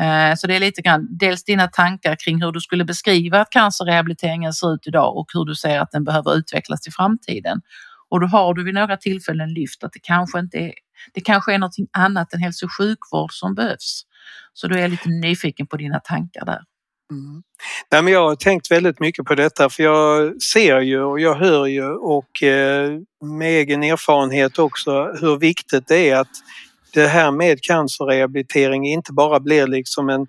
Eh, 0.00 0.34
så 0.36 0.46
det 0.46 0.56
är 0.56 0.60
lite 0.60 0.82
grann 0.82 1.08
dels 1.18 1.44
dina 1.44 1.68
tankar 1.68 2.16
kring 2.24 2.42
hur 2.42 2.52
du 2.52 2.60
skulle 2.60 2.84
beskriva 2.84 3.40
att 3.40 3.50
cancerrehabiliteringen 3.50 4.52
ser 4.52 4.74
ut 4.74 4.86
idag 4.86 5.16
och 5.16 5.26
hur 5.34 5.44
du 5.44 5.54
ser 5.54 5.80
att 5.80 5.90
den 5.90 6.04
behöver 6.04 6.36
utvecklas 6.36 6.88
i 6.88 6.90
framtiden. 6.90 7.60
Och 8.10 8.20
då 8.20 8.26
har 8.26 8.54
du 8.54 8.64
vid 8.64 8.74
några 8.74 8.96
tillfällen 8.96 9.54
lyft 9.54 9.84
att 9.84 9.92
det 9.92 10.00
kanske 10.02 10.38
inte 10.38 10.58
är 10.58 10.72
det 11.14 11.20
kanske 11.20 11.54
är 11.54 11.58
någonting 11.58 11.86
annat 11.92 12.32
än 12.32 12.40
hälso 12.40 12.66
och 12.66 12.72
sjukvård 12.78 13.32
som 13.32 13.54
behövs. 13.54 14.02
Så 14.52 14.68
då 14.68 14.74
är 14.74 14.78
jag 14.78 14.90
lite 14.90 15.08
nyfiken 15.08 15.66
på 15.66 15.76
dina 15.76 16.00
tankar 16.00 16.44
där. 16.44 16.60
Mm. 17.12 17.42
Nej, 17.90 18.02
men 18.02 18.12
jag 18.12 18.28
har 18.28 18.36
tänkt 18.36 18.70
väldigt 18.70 19.00
mycket 19.00 19.24
på 19.24 19.34
detta 19.34 19.70
för 19.70 19.82
jag 19.82 20.42
ser 20.42 20.80
ju 20.80 21.02
och 21.02 21.20
jag 21.20 21.34
hör 21.34 21.66
ju 21.66 21.90
och 21.90 22.42
eh, 22.42 22.90
med 23.24 23.48
egen 23.48 23.82
erfarenhet 23.82 24.58
också 24.58 25.12
hur 25.20 25.38
viktigt 25.38 25.88
det 25.88 26.10
är 26.10 26.16
att 26.16 26.28
det 26.94 27.06
här 27.06 27.30
med 27.30 27.62
cancerrehabilitering 27.62 28.86
inte 28.86 29.12
bara 29.12 29.40
blir 29.40 29.66
liksom 29.66 30.08
en, 30.08 30.26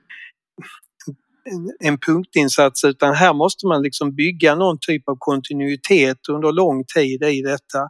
en 1.80 1.98
punktinsats 1.98 2.84
utan 2.84 3.16
här 3.16 3.34
måste 3.34 3.68
man 3.68 3.82
liksom 3.82 4.16
bygga 4.16 4.56
någon 4.56 4.78
typ 4.82 5.10
av 5.10 5.16
kontinuitet 5.20 6.18
under 6.30 6.52
lång 6.52 6.84
tid 6.96 7.24
i 7.24 7.42
detta. 7.42 7.90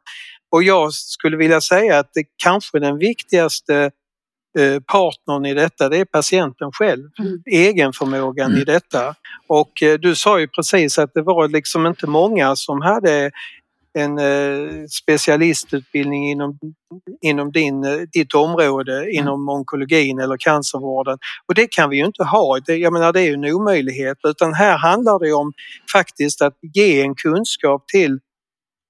Och 0.51 0.63
jag 0.63 0.93
skulle 0.93 1.37
vilja 1.37 1.61
säga 1.61 1.99
att 1.99 2.09
det 2.13 2.23
kanske 2.43 2.79
den 2.79 2.97
viktigaste 2.97 3.91
eh, 4.59 4.79
partnern 4.79 5.45
i 5.45 5.53
detta, 5.53 5.89
det 5.89 5.97
är 5.97 6.05
patienten 6.05 6.71
själv, 6.71 7.09
mm. 7.19 7.43
egenförmågan 7.51 8.49
mm. 8.49 8.61
i 8.61 8.65
detta. 8.65 9.15
Och 9.47 9.83
eh, 9.83 9.99
du 9.99 10.15
sa 10.15 10.39
ju 10.39 10.47
precis 10.47 10.99
att 10.99 11.13
det 11.13 11.21
var 11.21 11.47
liksom 11.47 11.87
inte 11.87 12.07
många 12.07 12.55
som 12.55 12.81
hade 12.81 13.31
en 13.93 14.19
eh, 14.19 14.85
specialistutbildning 14.89 16.31
inom, 16.31 16.59
inom 17.21 17.51
din, 17.51 18.07
ditt 18.13 18.33
område, 18.33 18.97
mm. 18.97 19.09
inom 19.09 19.49
onkologin 19.49 20.19
eller 20.19 20.37
cancervården. 20.37 21.17
Och 21.47 21.55
det 21.55 21.67
kan 21.71 21.89
vi 21.89 21.97
ju 21.97 22.05
inte 22.05 22.23
ha, 22.23 22.59
det, 22.59 22.75
jag 22.75 22.93
menar 22.93 23.13
det 23.13 23.21
är 23.21 23.27
ju 23.27 23.33
en 23.33 23.53
omöjlighet 23.55 24.17
utan 24.23 24.53
här 24.53 24.77
handlar 24.77 25.19
det 25.19 25.33
om 25.33 25.53
faktiskt 25.93 26.41
att 26.41 26.57
ge 26.61 27.01
en 27.01 27.15
kunskap 27.15 27.87
till 27.87 28.19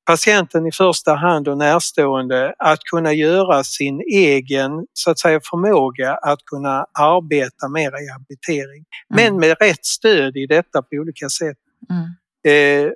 patienten 0.10 0.66
i 0.66 0.72
första 0.72 1.16
hand 1.16 1.48
och 1.48 1.58
närstående 1.58 2.54
att 2.58 2.80
kunna 2.92 3.14
göra 3.14 3.64
sin 3.64 4.02
egen 4.12 4.72
så 4.94 5.12
att 5.12 5.20
säga 5.20 5.40
förmåga 5.44 6.14
att 6.14 6.40
kunna 6.46 6.86
arbeta 7.00 7.70
med 7.70 7.94
rehabilitering. 7.94 8.86
Mm. 9.14 9.34
Men 9.34 9.40
med 9.40 9.58
rätt 9.62 9.86
stöd 9.86 10.38
i 10.38 10.46
detta 10.46 10.82
på 10.82 10.96
olika 10.96 11.30
sätt. 11.30 11.58
Mm. 11.90 12.06
Eh, 12.48 12.92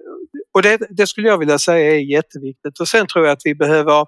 och 0.54 0.62
det, 0.62 0.78
det, 0.90 1.08
skulle 1.08 1.28
jag 1.28 1.38
vilja 1.38 1.60
säga 1.60 1.96
är 1.96 2.00
jätteviktigt. 2.00 2.80
Och 2.80 2.88
sen 2.88 3.08
tror 3.08 3.26
jag 3.26 3.34
att 3.34 3.42
vi 3.46 3.56
behöver 3.56 4.02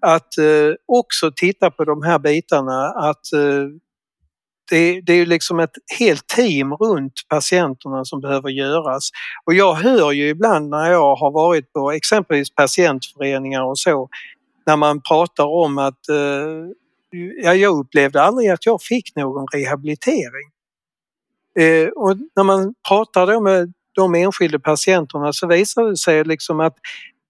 att 0.00 0.38
eh, 0.38 0.74
också 0.86 1.32
titta 1.36 1.70
på 1.70 1.84
de 1.84 2.02
här 2.02 2.18
bitarna 2.18 2.88
att 2.88 3.32
eh, 3.32 3.66
det, 4.70 5.00
det 5.00 5.12
är 5.12 5.26
liksom 5.26 5.60
ett 5.60 5.74
helt 5.98 6.26
team 6.26 6.74
runt 6.74 7.12
patienterna 7.28 8.04
som 8.04 8.20
behöver 8.20 8.48
göras. 8.48 9.10
Och 9.44 9.54
jag 9.54 9.74
hör 9.74 10.12
ju 10.12 10.28
ibland 10.28 10.68
när 10.68 10.90
jag 10.90 11.16
har 11.16 11.30
varit 11.30 11.72
på 11.72 11.92
exempelvis 11.92 12.54
patientföreningar 12.54 13.62
och 13.62 13.78
så, 13.78 14.08
när 14.66 14.76
man 14.76 15.00
pratar 15.02 15.46
om 15.46 15.78
att 15.78 16.08
eh, 16.08 16.16
ja, 17.42 17.54
jag 17.54 17.78
upplevde 17.78 18.22
aldrig 18.22 18.50
att 18.50 18.66
jag 18.66 18.82
fick 18.82 19.16
någon 19.16 19.46
rehabilitering. 19.54 20.50
Eh, 21.58 21.88
och 21.88 22.16
när 22.36 22.44
man 22.44 22.74
pratar 22.88 23.26
då 23.26 23.40
med 23.40 23.72
de 23.98 24.14
enskilda 24.14 24.58
patienterna 24.58 25.32
så 25.32 25.46
visar 25.46 25.84
det 25.84 25.96
sig 25.96 26.24
liksom 26.24 26.60
att 26.60 26.74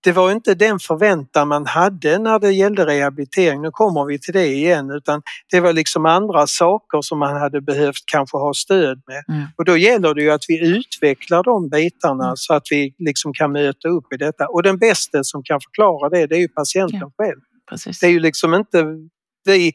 det 0.00 0.12
var 0.12 0.33
inte 0.33 0.54
den 0.54 0.78
förväntan 0.78 1.48
man 1.48 1.66
hade 1.66 2.18
när 2.18 2.38
det 2.38 2.52
gällde 2.52 2.87
rehabilitering, 2.87 3.62
nu 3.62 3.70
kommer 3.70 4.04
vi 4.04 4.18
till 4.18 4.35
det 4.35 4.46
igen, 4.46 4.90
utan 4.90 5.22
det 5.50 5.61
var 5.61 5.72
liksom 5.72 6.07
andra 6.07 6.46
saker 6.46 7.02
som 7.02 7.18
man 7.18 7.37
hade 7.37 7.61
behövt 7.61 8.02
kanske 8.07 8.37
ha 8.37 8.54
stöd 8.54 9.02
med. 9.07 9.24
Mm. 9.37 9.48
Och 9.57 9.64
då 9.64 9.76
gäller 9.76 10.14
det 10.14 10.22
ju 10.22 10.31
att 10.31 10.44
vi 10.48 10.76
utvecklar 10.76 11.42
de 11.42 11.68
bitarna 11.68 12.24
mm. 12.24 12.37
så 12.37 12.54
att 12.54 12.66
vi 12.70 12.94
liksom 12.98 13.33
kan 13.35 13.52
möta 13.52 13.88
upp 13.88 14.12
i 14.12 14.16
detta. 14.16 14.46
Och 14.46 14.62
den 14.62 14.78
bästa 14.78 15.24
som 15.24 15.42
kan 15.42 15.61
förklara 15.61 16.09
det, 16.09 16.26
det 16.26 16.37
är 16.37 16.40
ju 16.40 16.48
patienten 16.48 17.00
ja. 17.00 17.24
själv. 17.24 17.40
Precis. 17.70 18.00
Det 18.00 18.07
är 18.07 18.11
ju 18.11 18.20
liksom 18.20 18.54
inte 18.54 18.85
vi 19.44 19.72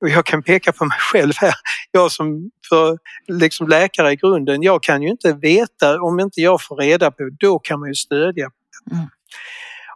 och 0.00 0.08
jag 0.08 0.26
kan 0.26 0.42
peka 0.42 0.72
på 0.72 0.84
mig 0.84 0.98
själv 0.98 1.32
här. 1.36 1.54
Jag 1.90 2.12
som 2.12 2.50
för 2.68 2.98
liksom 3.28 3.68
läkare 3.68 4.12
i 4.12 4.16
grunden, 4.16 4.62
jag 4.62 4.82
kan 4.82 5.02
ju 5.02 5.08
inte 5.08 5.32
veta 5.32 6.00
om 6.00 6.20
inte 6.20 6.40
jag 6.40 6.62
får 6.62 6.76
reda 6.76 7.10
på, 7.10 7.30
då 7.40 7.58
kan 7.58 7.80
man 7.80 7.88
ju 7.88 7.94
stödja. 7.94 8.50
Mm. 8.92 9.06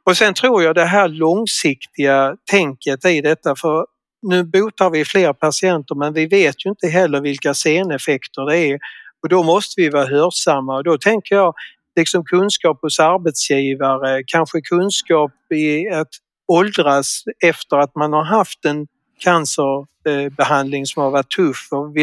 Och 0.04 0.16
sen 0.16 0.34
tror 0.34 0.62
jag 0.62 0.74
det 0.74 0.84
här 0.84 1.08
långsiktiga 1.08 2.36
tänket 2.50 3.04
i 3.04 3.20
detta 3.20 3.56
för 3.56 3.86
nu 4.22 4.44
botar 4.44 4.90
vi 4.90 5.04
fler 5.04 5.32
patienter 5.32 5.94
men 5.94 6.12
vi 6.12 6.26
vet 6.26 6.66
ju 6.66 6.70
inte 6.70 6.88
heller 6.88 7.20
vilka 7.20 7.54
seneffekter 7.54 8.46
det 8.46 8.58
är 8.58 8.78
och 9.22 9.28
då 9.28 9.42
måste 9.42 9.80
vi 9.80 9.88
vara 9.88 10.06
hörsamma 10.06 10.76
och 10.76 10.84
då 10.84 10.98
tänker 10.98 11.34
jag 11.34 11.54
liksom 11.96 12.24
kunskap 12.24 12.78
hos 12.82 13.00
arbetsgivare, 13.00 14.22
kanske 14.26 14.60
kunskap 14.60 15.32
i 15.54 15.88
att 15.88 16.08
åldras 16.52 17.22
efter 17.44 17.76
att 17.76 17.94
man 17.94 18.12
har 18.12 18.24
haft 18.24 18.64
en 18.64 18.86
cancerbehandling 19.18 20.86
som 20.86 21.02
har 21.02 21.10
varit 21.10 21.30
tuff 21.30 21.68
och 21.70 21.96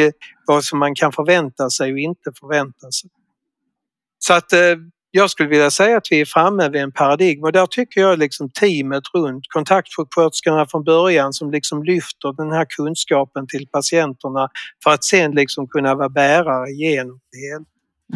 vad 0.47 0.63
som 0.63 0.79
man 0.79 0.95
kan 0.95 1.11
förvänta 1.11 1.69
sig 1.69 1.93
och 1.93 1.99
inte 1.99 2.31
förvänta 2.39 2.91
sig. 2.91 3.09
Så 4.19 4.33
att 4.33 4.53
eh, 4.53 4.59
jag 5.11 5.29
skulle 5.29 5.49
vilja 5.49 5.71
säga 5.71 5.97
att 5.97 6.07
vi 6.11 6.21
är 6.21 6.25
framme 6.25 6.69
vid 6.69 6.81
en 6.81 6.91
paradigm 6.91 7.43
och 7.43 7.51
där 7.51 7.65
tycker 7.65 8.01
jag 8.01 8.19
liksom 8.19 8.49
teamet 8.49 9.03
runt 9.13 9.43
kontaktsjuksköterskorna 9.47 10.67
från 10.67 10.83
början 10.83 11.33
som 11.33 11.51
liksom 11.51 11.83
lyfter 11.83 12.33
den 12.33 12.51
här 12.51 12.65
kunskapen 12.69 13.47
till 13.47 13.67
patienterna 13.67 14.49
för 14.83 14.91
att 14.91 15.03
sen 15.03 15.31
liksom 15.31 15.67
kunna 15.67 15.95
vara 15.95 16.09
bärare 16.09 16.71
genom 16.71 17.19
det 17.31 17.37
hela. 17.37 17.65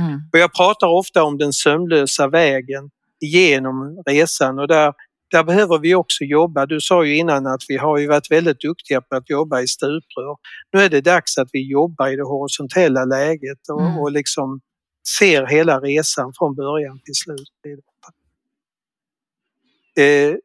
Mm. 0.08 0.22
Och 0.34 0.40
jag 0.40 0.54
pratar 0.54 0.88
ofta 0.88 1.24
om 1.24 1.38
den 1.38 1.54
sömlösa 1.54 2.28
vägen 2.28 2.90
genom 3.22 4.04
resan 4.06 4.60
och 4.60 4.68
där, 4.68 4.94
där 5.32 5.44
behöver 5.44 5.80
vi 5.80 5.96
också 5.96 6.24
jobba. 6.24 6.66
Du 6.66 6.82
sa 6.82 7.06
ju 7.06 7.16
innan 7.16 7.48
att 7.48 7.62
vi 7.68 7.78
har 7.78 7.98
ju 7.98 8.08
varit 8.08 8.32
väldigt 8.32 8.60
duktiga 8.60 9.02
på 9.02 9.16
att 9.16 9.30
jobba 9.30 9.62
i 9.62 9.68
stuprör. 9.68 10.38
Nu 10.74 10.80
är 10.80 10.90
det 10.90 11.02
dags 11.02 11.38
att 11.38 11.50
vi 11.54 11.72
jobbar 11.72 12.08
i 12.08 12.16
det 12.16 12.24
horisontella 12.24 13.06
läget 13.06 13.70
och, 13.70 13.82
mm. 13.82 13.98
och 13.98 14.12
liksom 14.12 14.62
ser 15.20 15.46
hela 15.46 15.80
resan 15.80 16.34
från 16.38 16.56
början 16.56 17.00
till 17.06 17.16
slut. 17.16 17.50
Eh, 19.98 20.36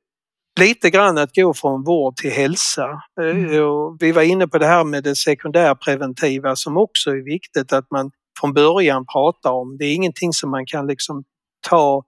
lite 0.60 0.90
grann 0.90 1.18
att 1.18 1.34
gå 1.34 1.54
från 1.54 1.84
vård 1.84 2.16
till 2.16 2.30
hälsa. 2.30 3.02
Eh, 3.20 3.30
mm. 3.30 3.96
vi 4.00 4.12
var 4.12 4.22
inne 4.22 4.48
på 4.48 4.58
det 4.58 4.66
här 4.66 4.84
med 4.84 5.04
det 5.04 5.16
sekundärpreventiva 5.16 6.56
som 6.56 6.76
också 6.76 7.10
är 7.10 7.24
viktigt 7.24 7.72
att 7.72 7.90
man 7.90 8.10
från 8.40 8.52
början 8.52 9.06
pratar 9.06 9.50
om. 9.50 9.76
Det 9.78 9.84
är 9.84 9.94
ingenting 9.94 10.32
som 10.32 10.50
man 10.50 10.66
kan 10.66 10.86
liksom 10.86 11.24
ta 11.68 12.04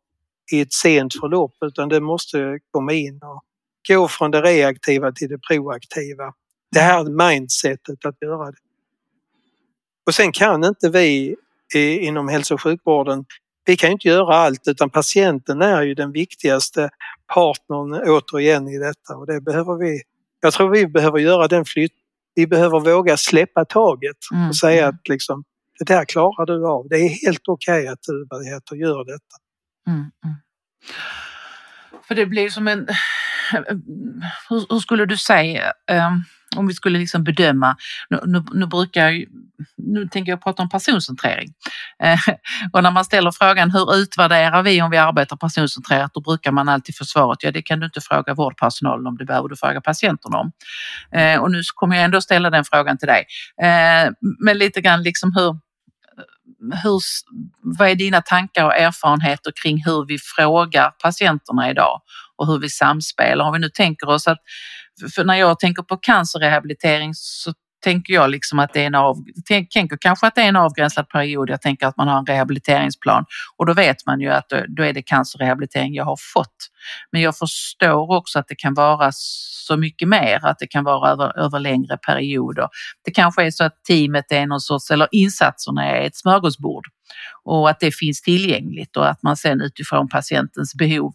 i 0.52 0.60
ett 0.60 0.72
sent 0.72 1.14
förlopp 1.20 1.54
utan 1.64 1.88
det 1.88 2.00
måste 2.00 2.58
komma 2.70 2.92
in 2.92 3.20
och 3.22 3.42
gå 3.88 4.08
från 4.08 4.30
det 4.30 4.42
reaktiva 4.42 5.12
till 5.12 5.28
det 5.28 5.38
proaktiva. 5.38 6.32
Det 6.72 6.80
här 6.80 7.04
mindsetet 7.04 8.04
att 8.04 8.16
göra 8.22 8.46
det. 8.46 8.56
Och 10.06 10.14
sen 10.14 10.32
kan 10.32 10.64
inte 10.64 10.88
vi 10.90 11.36
inom 12.00 12.28
hälso 12.28 12.54
och 12.54 12.62
sjukvården, 12.62 13.24
vi 13.64 13.76
kan 13.76 13.90
inte 13.90 14.08
göra 14.08 14.36
allt 14.36 14.68
utan 14.68 14.90
patienten 14.90 15.62
är 15.62 15.82
ju 15.82 15.94
den 15.94 16.12
viktigaste 16.12 16.90
partnern 17.34 18.02
återigen 18.06 18.68
i 18.68 18.78
detta 18.78 19.16
och 19.16 19.26
det 19.26 19.40
behöver 19.40 19.74
vi. 19.74 20.02
Jag 20.40 20.52
tror 20.52 20.70
vi 20.70 20.86
behöver 20.86 21.18
göra 21.18 21.48
den 21.48 21.64
flytt. 21.64 21.92
Vi 22.34 22.46
behöver 22.46 22.80
våga 22.80 23.16
släppa 23.16 23.64
taget 23.64 24.16
mm. 24.32 24.48
och 24.48 24.56
säga 24.56 24.82
mm. 24.82 24.94
att 24.94 25.08
liksom, 25.08 25.44
det 25.78 25.84
där 25.84 26.04
klarar 26.04 26.46
du 26.46 26.66
av. 26.66 26.88
Det 26.88 26.96
är 26.96 27.08
helt 27.08 27.48
okej 27.48 27.80
okay 27.80 27.86
att 27.86 28.02
du 28.02 28.26
vad 28.30 28.46
heter, 28.46 28.76
gör 28.76 29.04
detta. 29.04 29.36
Mm, 29.86 30.10
mm. 30.24 30.36
För 32.08 32.14
det 32.14 32.26
blir 32.26 32.50
som 32.50 32.68
en... 32.68 32.88
Hur, 34.48 34.66
hur 34.72 34.78
skulle 34.78 35.06
du 35.06 35.16
säga, 35.16 35.72
um, 35.90 36.24
om 36.56 36.66
vi 36.66 36.74
skulle 36.74 36.98
liksom 36.98 37.24
bedöma, 37.24 37.76
nu, 38.10 38.20
nu, 38.24 38.44
nu, 38.52 38.66
brukar 38.66 39.10
jag, 39.10 39.24
nu 39.76 40.08
tänker 40.08 40.32
jag 40.32 40.42
prata 40.42 40.62
om 40.62 40.68
personcentrering. 40.68 41.48
Eh, 42.02 42.18
och 42.72 42.82
när 42.82 42.90
man 42.90 43.04
ställer 43.04 43.30
frågan 43.30 43.70
hur 43.70 43.94
utvärderar 43.94 44.62
vi 44.62 44.82
om 44.82 44.90
vi 44.90 44.96
arbetar 44.96 45.36
personcentrerat, 45.36 46.14
då 46.14 46.20
brukar 46.20 46.52
man 46.52 46.68
alltid 46.68 46.96
få 46.96 47.04
svaret, 47.04 47.42
ja 47.42 47.50
det 47.50 47.62
kan 47.62 47.80
du 47.80 47.86
inte 47.86 48.00
fråga 48.00 48.34
vårdpersonalen 48.34 49.06
om, 49.06 49.16
det 49.16 49.24
behöver 49.24 49.48
du 49.48 49.56
fråga 49.56 49.80
patienterna 49.80 50.38
om. 50.38 50.52
Eh, 51.12 51.40
och 51.40 51.50
nu 51.50 51.62
kommer 51.74 51.96
jag 51.96 52.04
ändå 52.04 52.20
ställa 52.20 52.50
den 52.50 52.64
frågan 52.64 52.98
till 52.98 53.08
dig. 53.08 53.26
Eh, 53.62 54.12
men 54.44 54.58
lite 54.58 54.80
grann 54.80 55.02
liksom 55.02 55.32
hur, 55.36 55.58
hur, 56.82 57.00
vad 57.78 57.88
är 57.88 57.94
dina 57.94 58.22
tankar 58.22 58.64
och 58.64 58.76
erfarenheter 58.76 59.52
kring 59.62 59.84
hur 59.84 60.06
vi 60.06 60.18
frågar 60.18 60.90
patienterna 60.90 61.70
idag 61.70 62.00
och 62.36 62.46
hur 62.46 62.58
vi 62.58 62.70
samspelar? 62.70 63.44
Om 63.44 63.52
vi 63.52 63.58
nu 63.58 63.68
tänker 63.68 64.08
oss 64.08 64.28
att, 64.28 64.38
för 65.14 65.24
när 65.24 65.34
jag 65.34 65.58
tänker 65.58 65.82
på 65.82 65.96
cancerrehabilitering 65.96 67.14
så 67.14 67.52
tänker 67.82 68.14
jag 68.14 68.30
liksom 68.30 68.58
att 68.58 68.72
det 68.72 68.82
är 68.82 68.86
en 68.86 68.94
av, 68.94 69.16
tänker 69.48 69.98
kanske 70.00 70.26
att 70.26 70.34
det 70.34 70.40
är 70.40 70.48
en 70.48 70.56
avgränsad 70.56 71.08
period. 71.08 71.50
Jag 71.50 71.60
tänker 71.60 71.86
att 71.86 71.96
man 71.96 72.08
har 72.08 72.18
en 72.18 72.26
rehabiliteringsplan 72.26 73.24
och 73.56 73.66
då 73.66 73.74
vet 73.74 74.06
man 74.06 74.20
ju 74.20 74.28
att 74.28 74.52
då 74.68 74.82
är 74.82 74.92
det 74.92 75.02
cancerrehabilitering 75.02 75.94
jag 75.94 76.04
har 76.04 76.18
fått. 76.34 76.56
Men 77.12 77.20
jag 77.20 77.36
förstår 77.36 78.16
också 78.16 78.38
att 78.38 78.48
det 78.48 78.54
kan 78.54 78.74
vara 78.74 79.10
så 79.12 79.76
mycket 79.76 80.08
mer, 80.08 80.46
att 80.46 80.58
det 80.58 80.66
kan 80.66 80.84
vara 80.84 81.10
över, 81.10 81.38
över 81.38 81.58
längre 81.58 81.96
perioder. 81.96 82.68
Det 83.04 83.10
kanske 83.10 83.46
är 83.46 83.50
så 83.50 83.64
att 83.64 83.84
teamet 83.88 84.32
är 84.32 84.46
någon 84.46 84.60
sorts, 84.60 84.90
eller 84.90 85.08
insatserna 85.12 85.86
är 85.86 86.06
ett 86.06 86.16
smörgåsbord 86.16 86.84
och 87.44 87.70
att 87.70 87.80
det 87.80 87.94
finns 87.94 88.22
tillgängligt 88.22 88.96
och 88.96 89.08
att 89.08 89.22
man 89.22 89.36
sen 89.36 89.60
utifrån 89.60 90.08
patientens 90.08 90.74
behov 90.74 91.12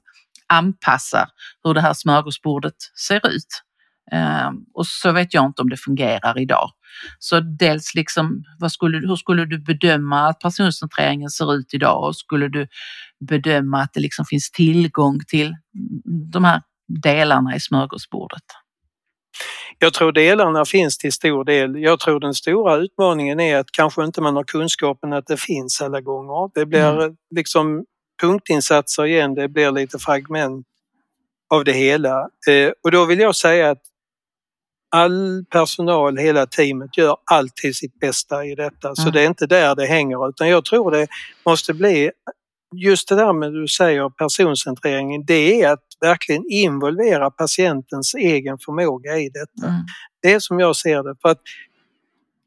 anpassar 0.47 1.29
hur 1.63 1.73
det 1.73 1.81
här 1.81 1.93
smörgåsbordet 1.93 2.75
ser 3.07 3.27
ut. 3.27 3.63
Ehm, 4.11 4.55
och 4.73 4.87
så 4.87 5.11
vet 5.11 5.33
jag 5.33 5.45
inte 5.45 5.61
om 5.61 5.69
det 5.69 5.77
fungerar 5.77 6.39
idag. 6.39 6.71
Så 7.19 7.39
dels 7.39 7.95
liksom, 7.95 8.43
skulle, 8.69 9.07
hur 9.07 9.15
skulle 9.15 9.45
du 9.45 9.59
bedöma 9.59 10.27
att 10.27 10.39
personcentreringen 10.39 11.29
ser 11.29 11.53
ut 11.53 11.73
idag 11.73 12.03
och 12.03 12.15
skulle 12.15 12.47
du 12.47 12.67
bedöma 13.29 13.81
att 13.81 13.93
det 13.93 13.99
liksom 13.99 14.25
finns 14.25 14.51
tillgång 14.51 15.19
till 15.27 15.55
de 16.31 16.43
här 16.43 16.61
delarna 17.03 17.55
i 17.55 17.59
smörgåsbordet? 17.59 18.43
Jag 19.79 19.93
tror 19.93 20.11
delarna 20.11 20.65
finns 20.65 20.97
till 20.97 21.13
stor 21.13 21.43
del. 21.43 21.75
Jag 21.75 21.99
tror 21.99 22.19
den 22.19 22.33
stora 22.33 22.75
utmaningen 22.75 23.39
är 23.39 23.57
att 23.57 23.71
kanske 23.71 24.03
inte 24.03 24.21
man 24.21 24.35
har 24.35 24.43
kunskapen 24.43 25.13
att 25.13 25.27
det 25.27 25.37
finns 25.37 25.81
alla 25.81 26.01
gånger. 26.01 26.51
Det 26.53 26.65
blir 26.65 27.01
mm. 27.01 27.15
liksom 27.35 27.85
punktinsatser 28.21 29.05
igen, 29.05 29.35
det 29.35 29.47
blir 29.49 29.71
lite 29.71 29.99
fragment 29.99 30.67
av 31.49 31.63
det 31.63 31.73
hela. 31.73 32.29
Eh, 32.49 32.71
och 32.83 32.91
då 32.91 33.05
vill 33.05 33.19
jag 33.19 33.35
säga 33.35 33.69
att 33.69 33.81
all 34.97 35.45
personal, 35.51 36.17
hela 36.17 36.45
teamet 36.45 36.97
gör 36.97 37.17
alltid 37.31 37.75
sitt 37.75 37.99
bästa 37.99 38.45
i 38.45 38.55
detta 38.55 38.95
så 38.95 39.01
mm. 39.01 39.13
det 39.13 39.21
är 39.21 39.27
inte 39.27 39.45
där 39.45 39.75
det 39.75 39.85
hänger 39.85 40.29
utan 40.29 40.49
jag 40.49 40.65
tror 40.65 40.91
det 40.91 41.07
måste 41.45 41.73
bli 41.73 42.11
just 42.75 43.09
det 43.09 43.15
där 43.15 43.33
med 43.33 43.53
du 43.53 43.67
säger 43.67 44.09
personcentreringen, 44.09 45.25
det 45.25 45.61
är 45.61 45.73
att 45.73 45.83
verkligen 46.01 46.43
involvera 46.49 47.31
patientens 47.31 48.15
egen 48.15 48.57
förmåga 48.57 49.17
i 49.17 49.29
detta. 49.29 49.67
Mm. 49.67 49.81
Det 50.21 50.33
är 50.33 50.39
som 50.39 50.59
jag 50.59 50.75
ser 50.75 51.03
det. 51.03 51.15
För 51.21 51.29
att 51.29 51.41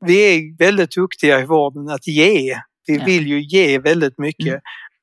vi 0.00 0.34
är 0.34 0.58
väldigt 0.58 0.90
duktiga 0.90 1.40
i 1.40 1.46
vården 1.46 1.88
att 1.88 2.06
ge. 2.06 2.56
Vi 2.86 2.98
vill 2.98 3.26
ju 3.26 3.42
ge 3.42 3.78
väldigt 3.78 4.18
mycket. 4.18 4.46
Mm. 4.46 4.60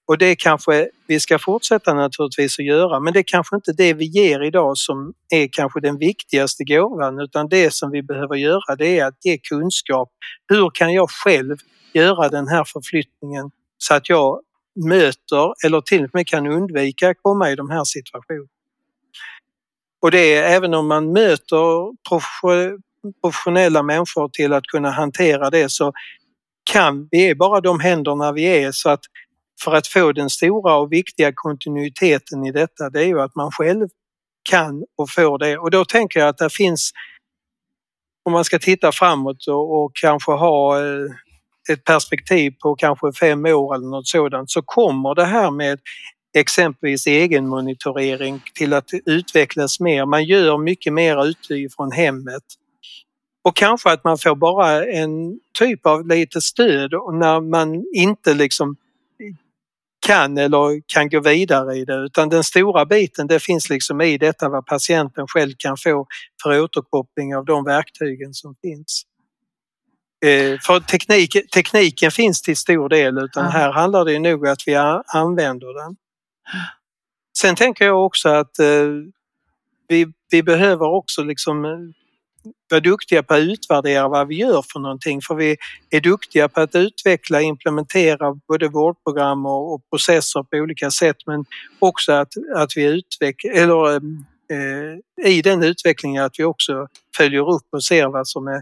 Och 0.08 0.18
det 0.18 0.36
kanske 0.36 0.90
vi 1.08 1.20
ska 1.20 1.40
fortsätta 1.40 1.94
naturligtvis 1.94 2.60
att 2.60 2.66
göra 2.66 3.00
men 3.00 3.14
det 3.14 3.20
är 3.20 3.24
kanske 3.28 3.56
inte 3.56 3.72
det 3.72 3.94
vi 3.94 4.06
ger 4.06 4.44
idag 4.44 4.78
som 4.78 5.14
är 5.34 5.50
kanske 5.52 5.80
den 5.80 5.98
viktigaste 5.98 6.64
gåvan 6.64 7.20
utan 7.20 7.50
det 7.50 7.74
som 7.74 7.92
vi 7.92 8.04
behöver 8.04 8.36
göra 8.36 8.76
det 8.78 9.00
är 9.00 9.06
att 9.06 9.26
ge 9.26 9.38
kunskap. 9.38 10.10
Hur 10.50 10.70
kan 10.74 10.94
jag 10.94 11.10
själv 11.10 11.58
göra 11.94 12.30
den 12.30 12.48
här 12.48 12.64
förflyttningen 12.64 13.52
så 13.78 13.94
att 13.94 14.10
jag 14.10 14.42
möter 14.86 15.66
eller 15.66 15.82
till 15.82 16.04
och 16.04 16.10
med 16.14 16.28
kan 16.28 16.48
undvika 16.48 17.10
att 17.10 17.18
komma 17.22 17.52
i 17.52 17.56
de 17.56 17.70
här 17.70 17.84
situationerna. 17.84 18.48
Och 20.02 20.12
det 20.12 20.34
är 20.34 20.56
även 20.56 20.74
om 20.74 20.88
man 20.88 21.12
möter 21.14 21.94
professionella 23.22 23.84
människor 23.84 24.30
till 24.30 24.54
att 24.54 24.64
kunna 24.64 24.92
hantera 24.92 25.50
det 25.50 25.72
så 25.72 25.94
kan 26.72 27.08
vi 27.12 27.30
är 27.30 27.36
bara 27.36 27.62
de 27.62 27.80
händerna 27.80 28.32
vi 28.32 28.44
är 28.46 28.72
så 28.72 28.90
att 28.90 29.02
för 29.64 29.76
att 29.76 29.88
få 29.88 30.12
den 30.12 30.30
stora 30.30 30.76
och 30.76 30.92
viktiga 30.92 31.32
kontinuiteten 31.36 32.46
i 32.46 32.52
detta 32.52 32.90
det 32.90 33.02
är 33.02 33.08
ju 33.08 33.22
att 33.22 33.36
man 33.36 33.52
själv 33.52 33.88
kan 34.50 34.86
och 34.98 35.10
får 35.10 35.38
det 35.38 35.58
och 35.58 35.72
då 35.72 35.86
tänker 35.86 36.20
jag 36.20 36.30
att 36.30 36.38
det 36.38 36.50
finns 36.50 36.92
om 38.26 38.34
man 38.34 38.44
ska 38.44 38.60
titta 38.60 38.92
framåt 38.92 39.48
och, 39.48 39.84
och 39.84 39.92
kanske 39.96 40.32
ha 40.32 40.80
eh, 40.80 41.12
ett 41.70 41.84
perspektiv 41.84 42.54
på 42.62 42.76
kanske 42.76 43.14
fem 43.14 43.46
år 43.46 43.76
eller 43.76 43.88
något 43.88 44.08
sådant 44.08 44.52
så 44.52 44.62
kommer 44.62 45.16
det 45.16 45.26
här 45.26 45.52
med 45.52 45.80
exempelvis 46.38 47.08
egenmonitorering 47.08 48.42
till 48.54 48.74
att 48.74 48.90
utvecklas 49.06 49.80
mer. 49.80 50.06
Man 50.06 50.24
gör 50.24 50.58
mycket 50.58 50.94
mer 50.94 51.26
utifrån 51.26 51.92
hemmet. 51.92 52.44
Och 53.44 53.56
kanske 53.56 53.92
att 53.92 54.04
man 54.04 54.18
får 54.18 54.36
bara 54.36 54.86
en 54.86 55.40
typ 55.60 55.86
av 55.86 56.08
lite 56.08 56.42
stöd 56.42 56.92
när 57.14 57.42
man 57.42 57.84
inte 57.94 58.34
liksom 58.34 58.76
kan 60.00 60.38
eller 60.38 60.82
kan 60.86 61.10
gå 61.10 61.20
vidare 61.20 61.76
i 61.76 61.86
det 61.86 61.96
utan 61.96 62.30
den 62.30 62.44
stora 62.44 62.86
biten 62.86 63.28
det 63.28 63.40
finns 63.40 63.70
liksom 63.70 64.02
i 64.02 64.18
detta 64.18 64.50
vad 64.50 64.66
patienten 64.66 65.28
själv 65.28 65.54
kan 65.58 65.78
få 65.78 66.08
för 66.44 66.62
återkoppling 66.62 67.36
av 67.36 67.46
de 67.46 67.64
verktygen 67.64 68.34
som 68.34 68.56
finns. 68.62 69.04
Eh, 70.26 70.60
för 70.60 70.80
teknik, 70.80 71.52
tekniken 71.54 72.12
finns 72.12 72.42
till 72.42 72.58
stor 72.58 72.90
del 72.90 73.18
utan 73.18 73.44
ja. 73.44 73.50
här 73.50 73.72
handlar 73.72 74.06
det 74.06 74.20
nog 74.20 74.48
att 74.48 74.64
vi 74.66 74.76
använder 75.14 75.84
den. 75.84 75.96
Sen 77.38 77.56
tänker 77.56 77.86
jag 77.86 78.06
också 78.06 78.30
att 78.30 78.60
eh, 78.60 78.88
vi, 79.88 80.06
vi 80.32 80.44
behöver 80.44 80.86
också 80.86 81.24
liksom 81.24 81.66
eh, 81.66 81.72
vara 82.70 82.82
duktiga 82.82 83.24
på 83.24 83.34
att 83.34 83.40
utvärdera 83.40 84.08
vad 84.08 84.28
vi 84.28 84.36
gör 84.36 84.64
för 84.74 84.80
någonting 84.80 85.22
för 85.22 85.36
vi 85.36 85.58
är 85.90 86.02
duktiga 86.02 86.50
på 86.50 86.62
att 86.62 86.76
utveckla 86.76 87.38
och 87.38 87.44
implementera 87.44 88.40
både 88.48 88.68
vårdprogram 88.68 89.46
och, 89.46 89.74
och 89.74 89.90
processer 89.90 90.44
på 90.44 90.58
olika 90.58 90.92
sätt 90.92 91.18
men 91.26 91.46
också 91.80 92.12
att, 92.12 92.34
att 92.56 92.78
vi 92.78 92.84
utvecklar, 92.84 93.52
eller 93.52 93.96
eh, 93.96 95.32
i 95.32 95.42
den 95.42 95.64
utvecklingen 95.64 96.24
att 96.24 96.40
vi 96.40 96.44
också 96.44 96.88
följer 97.18 97.50
upp 97.50 97.68
och 97.72 97.84
ser 97.84 98.08
vad 98.08 98.28
som 98.28 98.48
är 98.48 98.62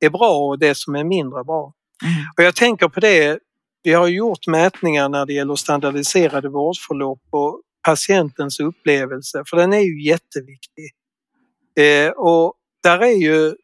är 0.00 0.10
bra 0.10 0.48
och 0.48 0.58
det 0.58 0.74
som 0.74 0.94
är 0.94 1.04
mindre 1.04 1.44
bra. 1.44 1.72
Mm. 2.02 2.14
Och 2.36 2.42
jag 2.42 2.54
tänker 2.54 2.88
på 2.88 3.00
det, 3.00 3.38
vi 3.82 3.92
har 3.92 4.08
gjort 4.08 4.46
mätningar 4.46 5.08
när 5.08 5.26
det 5.26 5.32
gäller 5.32 5.54
standardiserade 5.54 6.48
vårdförlopp 6.48 7.22
och 7.30 7.62
patientens 7.82 8.60
upplevelse, 8.60 9.42
för 9.50 9.56
den 9.56 9.72
är 9.72 9.80
ju 9.80 10.02
jätteviktig. 10.02 10.90
Eh, 11.80 12.10
och 12.10 12.54
där 12.86 13.00
är 13.00 13.16
ju, 13.16 13.54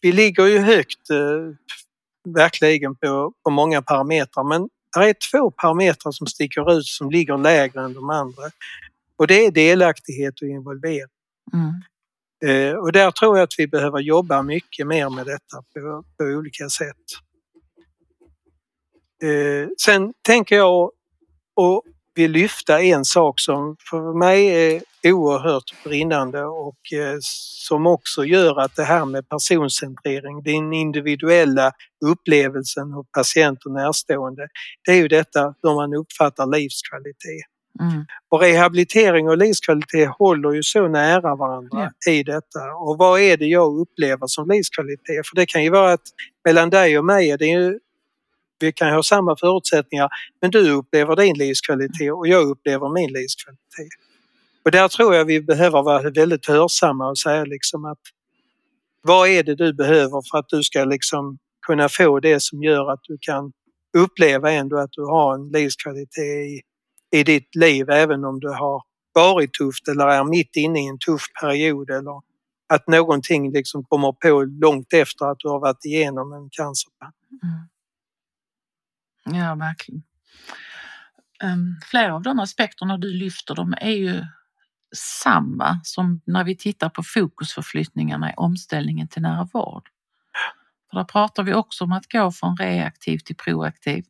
vi 0.00 0.12
ligger 0.12 0.46
ju 0.46 0.58
högt 0.58 1.10
eh, 1.10 1.56
verkligen 2.34 2.96
på, 2.96 3.32
på 3.44 3.50
många 3.50 3.82
parametrar 3.82 4.44
men 4.44 4.68
det 4.96 5.08
är 5.08 5.14
två 5.30 5.50
parametrar 5.50 6.12
som 6.12 6.26
sticker 6.26 6.78
ut 6.78 6.86
som 6.86 7.10
ligger 7.10 7.38
lägre 7.38 7.84
än 7.84 7.94
de 7.94 8.10
andra. 8.10 8.42
Och 9.16 9.26
det 9.26 9.46
är 9.46 9.50
delaktighet 9.50 10.42
och 10.42 10.48
involvering. 10.48 11.06
Mm. 11.52 11.72
Eh, 12.44 12.76
och 12.76 12.92
där 12.92 13.10
tror 13.10 13.38
jag 13.38 13.44
att 13.44 13.54
vi 13.58 13.66
behöver 13.66 13.98
jobba 13.98 14.42
mycket 14.42 14.86
mer 14.86 15.10
med 15.10 15.26
detta 15.26 15.62
på, 15.74 16.04
på 16.16 16.24
olika 16.24 16.68
sätt. 16.68 17.04
Eh, 19.22 19.68
sen 19.78 20.14
tänker 20.22 20.56
jag 20.56 20.90
och 21.54 21.82
vill 22.14 22.30
lyfta 22.30 22.82
en 22.82 23.04
sak 23.04 23.40
som 23.40 23.76
för 23.90 24.18
mig 24.18 24.46
är 24.46 24.82
oerhört 25.12 25.84
brinnande 25.84 26.44
och 26.44 26.92
eh, 26.92 27.16
som 27.66 27.86
också 27.86 28.24
gör 28.24 28.60
att 28.60 28.76
det 28.76 28.84
här 28.84 29.04
med 29.04 29.28
personcentrering, 29.28 30.42
den 30.42 30.72
individuella 30.72 31.72
upplevelsen 32.04 32.92
hos 32.92 33.06
patient 33.10 33.64
och 33.64 33.72
närstående, 33.72 34.48
det 34.84 34.92
är 34.92 34.96
ju 34.96 35.08
detta 35.08 35.54
hur 35.62 35.74
man 35.74 35.94
uppfattar 35.94 36.46
livskvalitet. 36.46 37.46
Mm. 37.80 38.04
Och 38.28 38.40
rehabilitering 38.40 39.28
och 39.28 39.38
livskvalitet 39.38 40.08
håller 40.18 40.52
ju 40.52 40.62
så 40.62 40.88
nära 40.88 41.36
varandra 41.36 41.92
ja. 42.04 42.12
i 42.12 42.22
detta. 42.22 42.74
Och 42.74 42.98
vad 42.98 43.20
är 43.20 43.36
det 43.36 43.46
jag 43.46 43.80
upplever 43.80 44.26
som 44.26 44.48
livskvalitet? 44.48 45.26
För 45.26 45.36
det 45.36 45.46
kan 45.46 45.64
ju 45.64 45.70
vara 45.70 45.92
att 45.92 46.08
mellan 46.44 46.70
dig 46.70 46.98
och 46.98 47.04
mig 47.04 47.30
är 47.30 47.38
det 47.38 47.46
ju 47.46 47.78
vi 48.64 48.72
kan 48.72 48.94
ha 48.94 49.02
samma 49.02 49.36
förutsättningar 49.36 50.08
men 50.40 50.50
du 50.50 50.70
upplever 50.70 51.16
din 51.16 51.38
livskvalitet 51.38 52.12
och 52.12 52.28
jag 52.28 52.48
upplever 52.48 52.94
min 52.94 53.12
livskvalitet. 53.12 53.88
Och 54.64 54.70
där 54.70 54.88
tror 54.88 55.14
jag 55.14 55.24
vi 55.24 55.42
behöver 55.42 55.82
vara 55.82 56.10
väldigt 56.10 56.46
hörsamma 56.46 57.08
och 57.08 57.18
säga 57.18 57.44
liksom 57.44 57.84
att 57.84 57.98
vad 59.02 59.28
är 59.28 59.42
det 59.42 59.54
du 59.54 59.72
behöver 59.72 60.30
för 60.30 60.38
att 60.38 60.48
du 60.48 60.62
ska 60.62 60.84
liksom 60.84 61.38
kunna 61.66 61.88
få 61.88 62.20
det 62.20 62.42
som 62.42 62.62
gör 62.62 62.92
att 62.92 63.00
du 63.02 63.18
kan 63.20 63.52
uppleva 63.98 64.50
ändå 64.52 64.78
att 64.78 64.92
du 64.92 65.02
har 65.02 65.34
en 65.34 65.48
livskvalitet 65.48 66.18
i, 66.18 66.60
i 67.18 67.22
ditt 67.22 67.54
liv 67.54 67.90
även 67.90 68.24
om 68.24 68.40
du 68.40 68.48
har 68.48 68.82
varit 69.14 69.52
tufft 69.52 69.88
eller 69.88 70.06
är 70.06 70.24
mitt 70.24 70.56
inne 70.56 70.80
i 70.80 70.86
en 70.86 70.98
tuff 70.98 71.22
period 71.40 71.90
eller 71.90 72.20
att 72.68 72.88
någonting 72.88 73.52
liksom 73.52 73.84
kommer 73.84 74.12
på 74.12 74.42
långt 74.42 74.92
efter 74.92 75.26
att 75.26 75.38
du 75.38 75.48
har 75.48 75.60
varit 75.60 75.84
igenom 75.84 76.32
en 76.32 76.48
cancerbehandling. 76.50 77.40
Mm. 77.42 77.73
Ja, 79.24 79.54
verkligen. 79.54 80.02
Um, 81.42 81.80
flera 81.90 82.14
av 82.14 82.22
de 82.22 82.38
aspekterna 82.38 82.98
du 82.98 83.12
lyfter 83.12 83.54
de 83.54 83.74
är 83.80 83.90
ju 83.90 84.24
samma 84.96 85.80
som 85.82 86.20
när 86.26 86.44
vi 86.44 86.56
tittar 86.56 86.88
på 86.88 87.02
fokusförflyttningarna 87.02 88.30
i 88.30 88.34
omställningen 88.36 89.08
till 89.08 89.22
nära 89.22 89.48
vård. 89.52 89.88
För 90.90 90.98
där 90.98 91.04
pratar 91.04 91.42
vi 91.42 91.54
också 91.54 91.84
om 91.84 91.92
att 91.92 92.12
gå 92.12 92.32
från 92.32 92.56
reaktiv 92.56 93.18
till 93.18 93.36
proaktiv. 93.36 94.04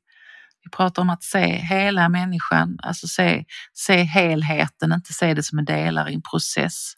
Vi 0.65 0.71
pratar 0.71 1.03
om 1.03 1.11
att 1.11 1.23
se 1.23 1.47
hela 1.57 2.09
människan, 2.09 2.79
alltså 2.83 3.09
se, 3.09 3.45
se 3.73 4.03
helheten, 4.03 4.93
inte 4.93 5.13
se 5.13 5.35
det 5.35 5.43
som 5.43 5.59
en 5.59 5.65
delar 5.65 6.11
i 6.11 6.15
en 6.15 6.23
process. 6.23 6.93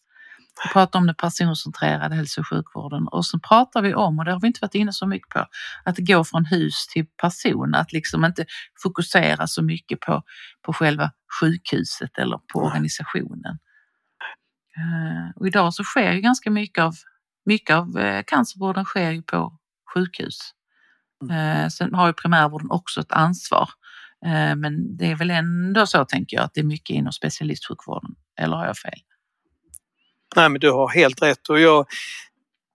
Vi 0.64 0.72
pratar 0.72 0.98
om 0.98 1.07
den 1.07 1.14
personcentrerade 1.14 2.14
hälso 2.14 2.40
och 2.40 2.48
sjukvården 2.48 3.09
och 3.09 3.26
så 3.26 3.38
pratar 3.38 3.82
vi 3.82 3.94
om, 3.94 4.18
och 4.18 4.24
det 4.24 4.32
har 4.32 4.40
vi 4.40 4.46
inte 4.46 4.59
varit 4.62 4.74
inne 4.74 4.92
så 4.92 5.07
mycket 5.07 5.28
på, 5.28 5.46
att 5.84 5.98
gå 5.98 6.24
från 6.24 6.44
hus 6.44 6.86
till 6.86 7.07
person, 7.07 7.74
att 7.74 7.92
liksom 7.92 8.24
inte 8.24 8.44
fokusera 8.82 9.46
så 9.46 9.62
mycket 9.62 10.00
på, 10.00 10.22
på 10.62 10.72
själva 10.72 11.11
sjukhuset 11.40 12.18
eller 12.18 12.38
på 12.52 12.61
organisationen. 12.61 13.59
Eh, 14.76 15.30
och 15.36 15.46
idag 15.46 15.74
så 15.74 15.84
sker 15.84 16.12
ju 16.12 16.20
ganska 16.20 16.50
mycket 16.50 16.84
av, 16.84 16.94
mycket 17.46 17.76
av 17.76 17.98
eh, 17.98 18.22
cancervården 18.26 18.84
sker 18.84 19.11
ju 19.11 19.22
på 19.22 19.59
sjukhus. 19.94 20.38
Mm. 21.22 21.36
Eh, 21.36 21.68
sen 21.68 21.94
har 21.94 22.07
ju 22.07 22.12
primärvården 22.12 22.70
också 22.70 23.00
ett 23.00 23.12
ansvar. 23.12 23.70
Men 24.57 24.96
det 24.96 25.11
är 25.11 25.16
väl 25.16 25.30
ändå 25.30 25.86
så 25.86 26.04
tänker 26.04 26.36
jag 26.36 26.44
att 26.44 26.54
det 26.54 26.61
är 26.61 26.64
mycket 26.64 26.96
inom 26.96 27.12
specialistsjukvården, 27.12 28.11
eller 28.40 28.57
har 28.57 28.66
jag 28.66 28.76
fel? 28.76 29.00
Nej 30.36 30.48
men 30.48 30.60
du 30.60 30.70
har 30.70 30.88
helt 30.88 31.22
rätt 31.22 31.48
och 31.48 31.60
jag, 31.60 31.86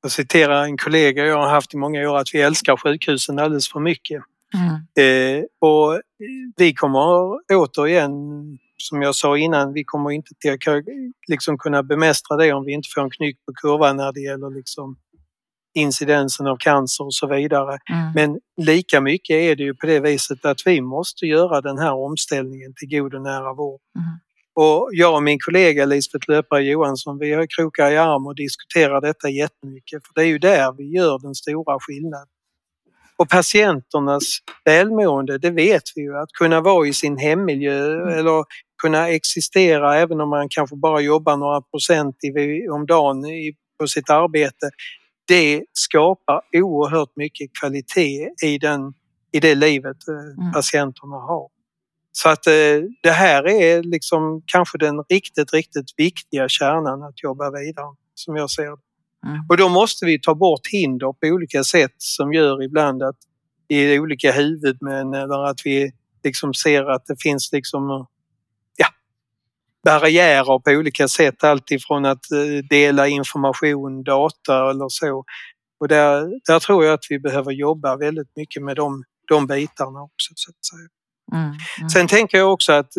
jag 0.01 0.11
citerar 0.11 0.63
en 0.63 0.77
kollega 0.77 1.25
jag 1.25 1.37
har 1.37 1.49
haft 1.49 1.73
i 1.73 1.77
många 1.77 2.09
år 2.09 2.17
att 2.17 2.33
vi 2.33 2.41
älskar 2.41 2.77
sjukhusen 2.77 3.39
alldeles 3.39 3.71
för 3.71 3.79
mycket. 3.79 4.23
Mm. 4.53 5.37
Eh, 5.39 5.43
och 5.59 6.01
vi 6.57 6.73
kommer 6.73 7.01
återigen, 7.53 8.11
som 8.77 9.01
jag 9.01 9.15
sa 9.15 9.37
innan, 9.37 9.73
vi 9.73 9.83
kommer 9.83 10.11
inte 10.11 10.29
till 10.39 10.57
liksom 11.27 11.57
kunna 11.57 11.83
bemästra 11.83 12.37
det 12.37 12.53
om 12.53 12.65
vi 12.65 12.71
inte 12.71 12.89
får 12.95 13.01
en 13.01 13.09
knyck 13.09 13.37
på 13.45 13.53
kurvan 13.53 13.97
när 13.97 14.11
det 14.11 14.21
gäller 14.21 14.49
liksom 14.49 14.95
incidensen 15.73 16.47
av 16.47 16.57
cancer 16.57 17.05
och 17.05 17.13
så 17.13 17.27
vidare. 17.27 17.79
Mm. 17.89 18.11
Men 18.15 18.39
lika 18.65 19.01
mycket 19.01 19.35
är 19.35 19.55
det 19.55 19.63
ju 19.63 19.75
på 19.75 19.85
det 19.85 19.99
viset 19.99 20.45
att 20.45 20.61
vi 20.65 20.81
måste 20.81 21.25
göra 21.25 21.61
den 21.61 21.77
här 21.77 21.93
omställningen 21.93 22.73
till 22.75 22.89
god 22.99 23.13
och 23.13 23.21
nära 23.21 23.53
vård. 23.53 23.81
Mm. 23.95 24.19
Och 24.61 24.89
jag 24.91 25.15
och 25.15 25.23
min 25.23 25.39
kollega 25.39 25.85
Lisbeth 25.85 26.29
Löpare 26.29 26.63
Johansson, 26.63 27.17
vi 27.19 27.33
har 27.33 27.47
krokar 27.57 27.91
i 27.91 27.97
arm 27.97 28.27
och 28.27 28.35
diskuterar 28.35 29.01
detta 29.01 29.29
jättemycket 29.29 30.07
för 30.07 30.13
det 30.15 30.21
är 30.21 30.25
ju 30.25 30.37
där 30.37 30.73
vi 30.77 30.83
gör 30.83 31.19
den 31.19 31.35
stora 31.35 31.79
skillnaden. 31.79 32.27
Och 33.17 33.29
patienternas 33.29 34.23
välmående, 34.65 35.37
det 35.37 35.49
vet 35.49 35.83
vi 35.95 36.01
ju, 36.01 36.17
att 36.17 36.31
kunna 36.31 36.61
vara 36.61 36.87
i 36.87 36.93
sin 36.93 37.17
hemmiljö 37.17 38.01
mm. 38.01 38.19
eller 38.19 38.45
kunna 38.81 39.09
existera 39.09 39.97
även 39.97 40.21
om 40.21 40.29
man 40.29 40.49
kanske 40.49 40.75
bara 40.75 41.01
jobbar 41.01 41.37
några 41.37 41.61
procent 41.61 42.15
om 42.71 42.85
dagen 42.85 43.23
på 43.79 43.87
sitt 43.87 44.09
arbete. 44.09 44.69
Det 45.27 45.63
skapar 45.73 46.41
oerhört 46.53 47.15
mycket 47.15 47.49
kvalitet 47.59 48.29
i, 48.43 48.57
den, 48.57 48.93
i 49.31 49.39
det 49.39 49.55
livet 49.55 49.97
eh, 50.07 50.43
mm. 50.43 50.53
patienterna 50.53 51.15
har. 51.15 51.60
Så 52.11 52.29
att 52.29 52.47
eh, 52.47 52.53
det 53.03 53.11
här 53.11 53.47
är 53.47 53.83
liksom 53.83 54.41
kanske 54.45 54.77
den 54.77 55.03
riktigt, 55.09 55.53
riktigt 55.53 55.93
viktiga 55.97 56.49
kärnan 56.49 57.03
att 57.03 57.23
jobba 57.23 57.51
vidare 57.51 57.95
som 58.15 58.35
jag 58.35 58.49
ser 58.49 58.63
det. 58.63 59.27
Mm. 59.27 59.45
Och 59.49 59.57
då 59.57 59.69
måste 59.69 60.05
vi 60.05 60.19
ta 60.19 60.35
bort 60.35 60.67
hinder 60.71 61.13
på 61.13 61.27
olika 61.27 61.63
sätt 61.63 61.95
som 61.97 62.33
gör 62.33 62.63
ibland 62.63 63.03
att 63.03 63.17
i 63.67 63.99
olika 63.99 64.31
huvudmän 64.31 65.13
eller 65.13 65.45
att 65.45 65.59
vi 65.65 65.91
liksom 66.23 66.53
ser 66.53 66.83
att 66.83 67.05
det 67.05 67.21
finns 67.21 67.49
liksom 67.51 68.07
ja, 68.77 68.87
barriärer 69.83 70.59
på 70.59 70.71
olika 70.71 71.07
sätt. 71.07 71.43
Alltifrån 71.43 72.05
att 72.05 72.31
eh, 72.31 72.65
dela 72.69 73.07
information, 73.07 74.03
data 74.03 74.69
eller 74.69 74.89
så. 74.89 75.25
Och 75.79 75.87
där, 75.87 76.39
där 76.47 76.59
tror 76.59 76.85
jag 76.85 76.93
att 76.93 77.05
vi 77.09 77.19
behöver 77.19 77.51
jobba 77.51 77.97
väldigt 77.97 78.35
mycket 78.35 78.63
med 78.63 78.75
de, 78.75 79.03
de 79.27 79.47
bitarna 79.47 80.01
också. 80.01 80.33
Så 80.35 80.51
att 80.51 80.65
säga. 80.65 81.00
Mm, 81.31 81.43
mm. 81.45 81.89
Sen 81.89 82.07
tänker 82.07 82.37
jag 82.37 82.53
också 82.53 82.71
att 82.71 82.93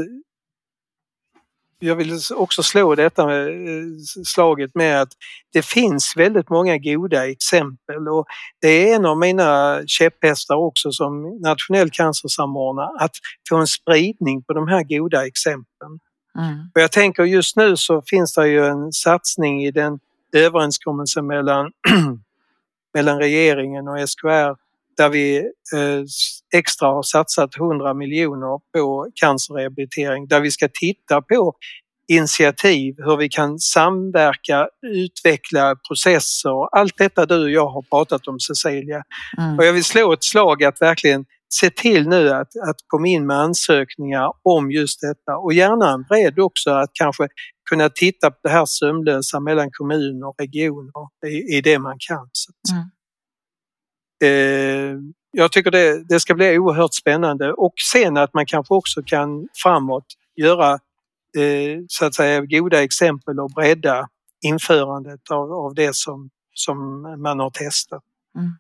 jag 1.79 1.97
vill 1.97 2.19
också 2.35 2.63
slå 2.63 2.95
detta 2.95 3.27
med 3.27 3.49
eh, 3.49 3.85
slaget 4.25 4.75
med 4.75 5.03
att 5.03 5.09
det 5.53 5.63
finns 5.63 6.13
väldigt 6.17 6.51
många 6.51 6.79
goda 6.79 7.29
exempel 7.29 8.09
och 8.09 8.27
det 8.61 8.69
är 8.69 8.97
en 8.97 9.07
av 9.07 9.19
mina 9.19 9.81
käpphästar 9.87 10.57
också 10.57 10.93
som 10.93 11.39
nationell 11.41 11.91
cancersamordnare 11.91 12.91
att 12.99 13.11
få 13.49 13.57
en 13.57 13.67
spridning 13.67 14.43
på 14.43 14.53
de 14.53 14.69
här 14.69 14.83
goda 14.83 15.27
exemplen. 15.27 15.99
Mm. 16.39 16.71
Och 16.75 16.81
jag 16.81 16.93
tänker 16.93 17.25
just 17.25 17.57
nu 17.57 17.77
så 17.77 18.03
finns 18.07 18.35
det 18.35 18.49
ju 18.49 18.67
en 18.67 18.93
satsning 18.93 19.65
i 19.65 19.71
den 19.71 19.99
överenskommelsen 20.33 21.27
mellan, 21.27 21.71
mellan 22.95 23.19
regeringen 23.19 23.89
och 23.89 24.09
SKR 24.09 24.57
där 24.97 25.09
vi 25.09 25.37
eh, 25.75 26.03
extra 26.55 26.89
har 26.89 27.03
satsat 27.03 27.57
100 27.57 27.95
miljoner 27.95 28.61
på 28.75 29.11
cancerrehabilitering 29.15 30.27
där 30.27 30.41
vi 30.41 30.51
ska 30.51 30.69
titta 30.73 31.23
på 31.23 31.55
initiativ, 32.09 32.95
hur 32.99 33.17
vi 33.17 33.29
kan 33.29 33.59
samverka, 33.59 34.69
utveckla 34.87 35.77
processer. 35.89 36.77
Allt 36.79 36.99
detta 36.99 37.27
du 37.27 37.43
och 37.43 37.51
jag 37.51 37.69
har 37.69 37.83
pratat 37.83 38.29
om 38.29 38.41
Cecilia. 38.41 39.03
Mm. 39.39 39.59
Och 39.59 39.65
jag 39.65 39.73
vill 39.73 39.85
slå 39.85 40.13
ett 40.13 40.25
slag 40.25 40.65
att 40.65 40.83
verkligen 40.83 41.25
se 41.55 41.71
till 41.71 42.09
nu 42.09 42.31
att, 42.31 42.49
att 42.69 42.77
komma 42.87 43.07
in 43.07 43.27
med 43.27 43.37
ansökningar 43.37 44.33
om 44.43 44.71
just 44.71 45.01
detta 45.01 45.37
och 45.37 45.53
gärna 45.53 45.93
en 45.93 46.03
bredd 46.03 46.39
också 46.39 46.71
att 46.71 46.91
kanske 46.93 47.29
kunna 47.71 47.89
titta 47.89 48.31
på 48.31 48.37
det 48.43 48.49
här 48.49 48.65
sömlösa 48.67 49.41
mellan 49.41 49.71
kommuner 49.73 50.29
och 50.29 50.35
regioner 50.39 50.93
i, 51.27 51.57
i 51.57 51.61
det 51.61 51.79
man 51.79 51.97
kan. 52.09 52.29
Mm. 52.73 52.85
Eh, 54.23 54.97
jag 55.31 55.53
tycker 55.53 55.71
det, 55.71 56.05
det 56.09 56.21
ska 56.21 56.35
bli 56.35 56.59
oerhört 56.59 56.95
spännande 56.95 57.53
och 57.53 57.75
sen 57.93 58.17
att 58.17 58.35
man 58.35 58.47
kanske 58.47 58.75
också 58.75 59.03
kan 59.07 59.49
framåt 59.63 60.07
göra 60.37 60.73
eh, 61.39 61.81
så 61.89 62.05
att 62.05 62.15
säga 62.15 62.41
goda 62.41 62.83
exempel 62.83 63.41
och 63.41 63.51
bredda 63.51 64.09
införandet 64.45 65.31
av, 65.31 65.53
av 65.53 65.75
det 65.75 65.97
som, 65.97 66.31
som 66.55 67.03
man 67.23 67.41
har 67.41 67.51
testat. 67.51 68.03
Mm. 68.39 68.51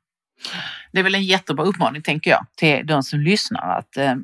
Det 0.92 0.98
är 0.98 1.02
väl 1.02 1.14
en 1.14 1.24
jättebra 1.24 1.64
uppmaning, 1.64 2.02
tänker 2.02 2.30
jag, 2.30 2.46
till 2.56 2.86
de 2.86 3.02
som 3.02 3.20
lyssnar 3.20 3.78
att 3.78 3.96
eh, 3.96 4.14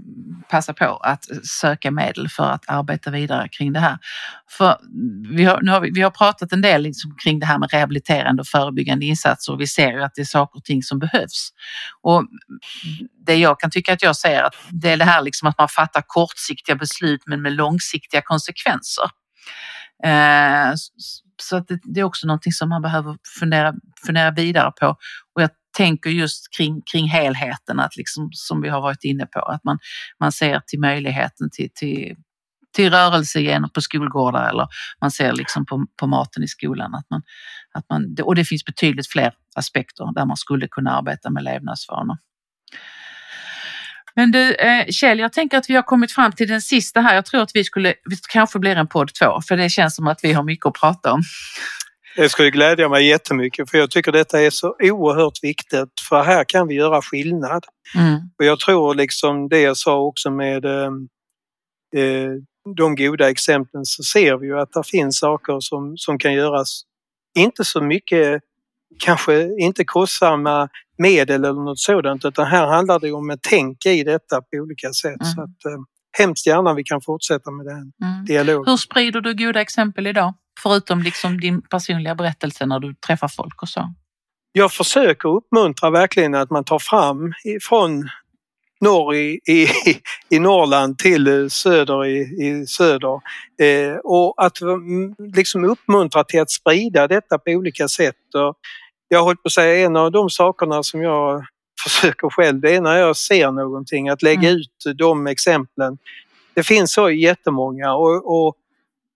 passa 0.51 0.73
på 0.73 0.97
att 0.97 1.25
söka 1.61 1.91
medel 1.91 2.29
för 2.29 2.51
att 2.51 2.65
arbeta 2.69 3.11
vidare 3.11 3.49
kring 3.49 3.73
det 3.73 3.81
här. 3.81 3.99
För 4.51 4.77
vi 5.37 5.45
har, 5.45 5.61
nu 5.63 5.71
har 5.71 5.81
vi, 5.81 5.91
vi 5.91 6.01
har 6.01 6.11
pratat 6.11 6.53
en 6.53 6.61
del 6.61 6.83
liksom 6.83 7.17
kring 7.25 7.39
det 7.39 7.47
här 7.47 7.59
med 7.59 7.73
rehabiliterande 7.73 8.41
och 8.41 8.47
förebyggande 8.47 9.07
insatser 9.07 9.53
och 9.53 9.61
vi 9.61 9.67
ser 9.67 9.93
ju 9.93 10.03
att 10.03 10.15
det 10.15 10.21
är 10.21 10.27
saker 10.27 10.59
och 10.59 10.65
ting 10.65 10.83
som 10.83 10.99
behövs. 10.99 11.49
Och 12.03 12.25
det 13.27 13.35
jag 13.35 13.61
kan 13.61 13.71
tycka 13.71 13.93
att 13.93 14.03
jag 14.03 14.17
ser 14.17 14.43
att 14.43 14.55
det 14.71 14.91
är 14.91 14.97
det 14.97 15.05
här 15.05 15.23
liksom 15.23 15.49
att 15.49 15.59
man 15.59 15.69
fattar 15.69 16.03
kortsiktiga 16.07 16.77
beslut 16.77 17.23
men 17.27 17.43
med 17.43 17.53
långsiktiga 17.53 18.23
konsekvenser. 18.23 19.05
Eh, 20.05 20.75
så 21.43 21.57
att 21.57 21.69
det, 21.69 21.81
det, 21.83 22.01
är 22.01 22.05
också 22.05 22.27
någonting 22.27 22.53
som 22.53 22.69
man 22.69 22.83
behöver 22.83 23.17
fundera, 23.41 23.75
fundera 24.07 24.31
vidare 24.31 24.73
på. 24.81 24.97
Och 25.35 25.43
jag 25.43 25.51
tänker 25.77 26.11
just 26.11 26.57
kring, 26.57 26.83
kring 26.93 27.09
helheten, 27.09 27.81
att 27.81 27.97
liksom, 27.97 28.29
som 28.33 28.63
vi 28.63 28.69
har 28.69 28.81
varit 28.81 29.05
inne 29.05 29.27
på, 29.27 29.41
att 29.41 29.65
man, 29.65 29.79
man 30.21 30.33
ser 30.33 30.61
till 30.67 30.81
möjligheten 30.81 31.51
till, 31.53 31.71
till, 31.75 32.17
till 32.75 32.91
rörelse 32.91 33.41
genom 33.41 33.71
på 33.71 33.81
skolgårdar 33.81 34.49
eller 34.49 34.67
man 35.01 35.11
ser 35.11 35.33
liksom 35.33 35.67
på, 35.67 35.87
på 36.01 36.07
maten 36.07 36.43
i 36.43 36.49
skolan. 36.49 36.95
Att 36.95 37.11
man, 37.11 37.23
att 37.73 37.85
man, 37.91 38.17
och 38.23 38.35
det 38.35 38.45
finns 38.45 38.65
betydligt 38.65 39.09
fler 39.09 39.33
aspekter 39.57 40.15
där 40.15 40.27
man 40.27 40.37
skulle 40.37 40.69
kunna 40.69 40.91
arbeta 40.99 41.31
med 41.31 41.45
levnadsvanor. 41.45 42.17
Men 44.19 44.31
du 44.31 44.55
eh, 44.55 44.87
Kjell, 44.87 45.19
jag 45.19 45.33
tänker 45.33 45.59
att 45.59 45.71
vi 45.71 45.75
har 45.75 45.83
kommit 45.83 46.13
fram 46.13 46.33
till 46.33 46.49
den 46.49 46.63
sista 46.63 47.01
här. 47.01 47.15
Jag 47.15 47.27
tror 47.27 47.43
att 47.43 47.51
vi 47.55 47.65
skulle, 47.65 47.95
vi 48.11 48.17
kanske 48.33 48.59
blir 48.59 48.77
en 48.77 48.87
podd 48.87 49.15
två, 49.15 49.41
för 49.49 49.57
det 49.57 49.69
känns 49.69 49.97
som 49.97 50.07
att 50.07 50.21
vi 50.23 50.33
har 50.33 50.43
mycket 50.43 50.67
att 50.67 50.75
prata 50.75 51.13
om. 51.13 51.23
Det 52.17 52.29
skulle 52.29 52.51
glädja 52.51 52.89
mig 52.89 53.07
jättemycket 53.07 53.71
för 53.71 53.79
jag 53.79 53.91
tycker 53.91 54.13
detta 54.13 54.41
är 54.41 54.51
så 54.51 54.77
oerhört 54.81 55.39
viktigt 55.43 55.89
för 56.09 56.23
här 56.23 56.45
kan 56.45 56.69
vi 56.69 56.75
göra 56.75 57.03
skillnad. 57.03 57.65
Mm. 57.97 58.21
Och 58.39 58.45
jag 58.45 58.61
tror 58.61 58.95
liksom 58.95 59.49
det 59.49 59.61
jag 59.61 59.77
sa 59.77 60.01
också 60.01 60.31
med 60.31 60.65
eh, 60.65 60.91
eh, 62.03 62.31
de 62.77 62.97
goda 62.97 63.31
exemplen 63.31 63.85
så 63.85 64.03
ser 64.03 64.37
vi 64.37 64.47
ju 64.47 64.61
att 64.61 64.73
det 64.73 64.87
finns 64.87 65.19
saker 65.19 65.61
som, 65.61 65.97
som 65.97 66.19
kan 66.19 66.35
göras, 66.35 66.83
inte 67.39 67.65
så 67.65 67.83
mycket, 67.83 68.43
kanske 68.99 69.61
inte 69.61 69.85
kostsamma 69.85 70.69
medel 70.99 71.45
eller 71.45 71.65
något 71.65 71.79
sådant 71.79 72.25
utan 72.25 72.47
här 72.47 72.67
handlar 72.67 72.99
det 72.99 73.13
om 73.13 73.31
att 73.31 73.43
tänka 73.43 73.93
i 73.93 74.05
detta 74.05 74.41
på 74.41 74.57
olika 74.57 74.93
sätt. 74.93 75.21
Mm. 75.21 75.35
Så 75.35 75.43
att, 75.43 75.73
eh, 75.73 75.81
hemskt 76.19 76.47
gärna 76.47 76.75
vi 76.75 76.85
kan 76.85 77.01
fortsätta 77.01 77.51
med 77.51 77.67
den 77.67 77.93
mm. 78.03 78.25
dialogen. 78.25 78.65
Hur 78.67 78.77
sprider 78.77 79.21
du 79.21 79.35
goda 79.35 79.61
exempel 79.61 80.07
idag? 80.07 80.35
Förutom 80.63 81.03
liksom 81.03 81.41
din 81.41 81.63
personliga 81.63 82.15
berättelse 82.15 82.67
när 82.67 82.81
du 82.81 82.95
träffar 82.95 83.29
folk 83.29 83.63
och 83.63 83.69
så. 83.69 83.95
Jag 84.53 84.73
försöker 84.73 85.29
uppmuntra 85.29 85.91
verkligen 85.91 86.35
att 86.35 86.51
man 86.51 86.65
tar 86.65 86.79
fram 86.79 87.33
från 87.63 88.09
norr 88.81 89.15
i, 89.15 89.41
i, 89.49 89.69
i 90.31 90.39
Norrland 90.39 90.99
till 90.99 91.51
söder 91.51 92.07
i, 92.07 92.19
i 92.19 92.67
söder. 92.67 93.21
Eh, 93.63 93.97
och 94.05 94.35
att 94.37 94.59
liksom 95.35 95.65
uppmuntra 95.65 96.25
till 96.25 96.41
att 96.41 96.51
sprida 96.51 97.09
detta 97.09 97.39
på 97.39 97.51
olika 97.51 97.89
sätt. 97.89 98.35
Och 98.35 98.55
jag 99.09 99.23
håller 99.23 99.37
på 99.37 99.47
att 99.47 99.53
säga 99.53 99.87
en 99.87 99.97
av 99.97 100.13
de 100.13 100.31
sakerna 100.31 100.83
som 100.83 101.03
jag 101.03 101.47
försöker 101.85 102.31
själv, 102.31 102.61
det 102.61 102.77
är 102.77 102.81
när 102.81 102.97
jag 102.97 103.17
ser 103.17 103.51
någonting, 103.51 104.09
att 104.09 104.23
lägga 104.23 104.49
mm. 104.49 104.61
ut 104.61 104.99
de 104.99 105.27
exemplen. 105.27 105.99
Det 106.55 106.63
finns 106.63 106.93
så 106.93 107.11
jättemånga 107.11 107.95
och, 107.95 108.47
och 108.47 108.57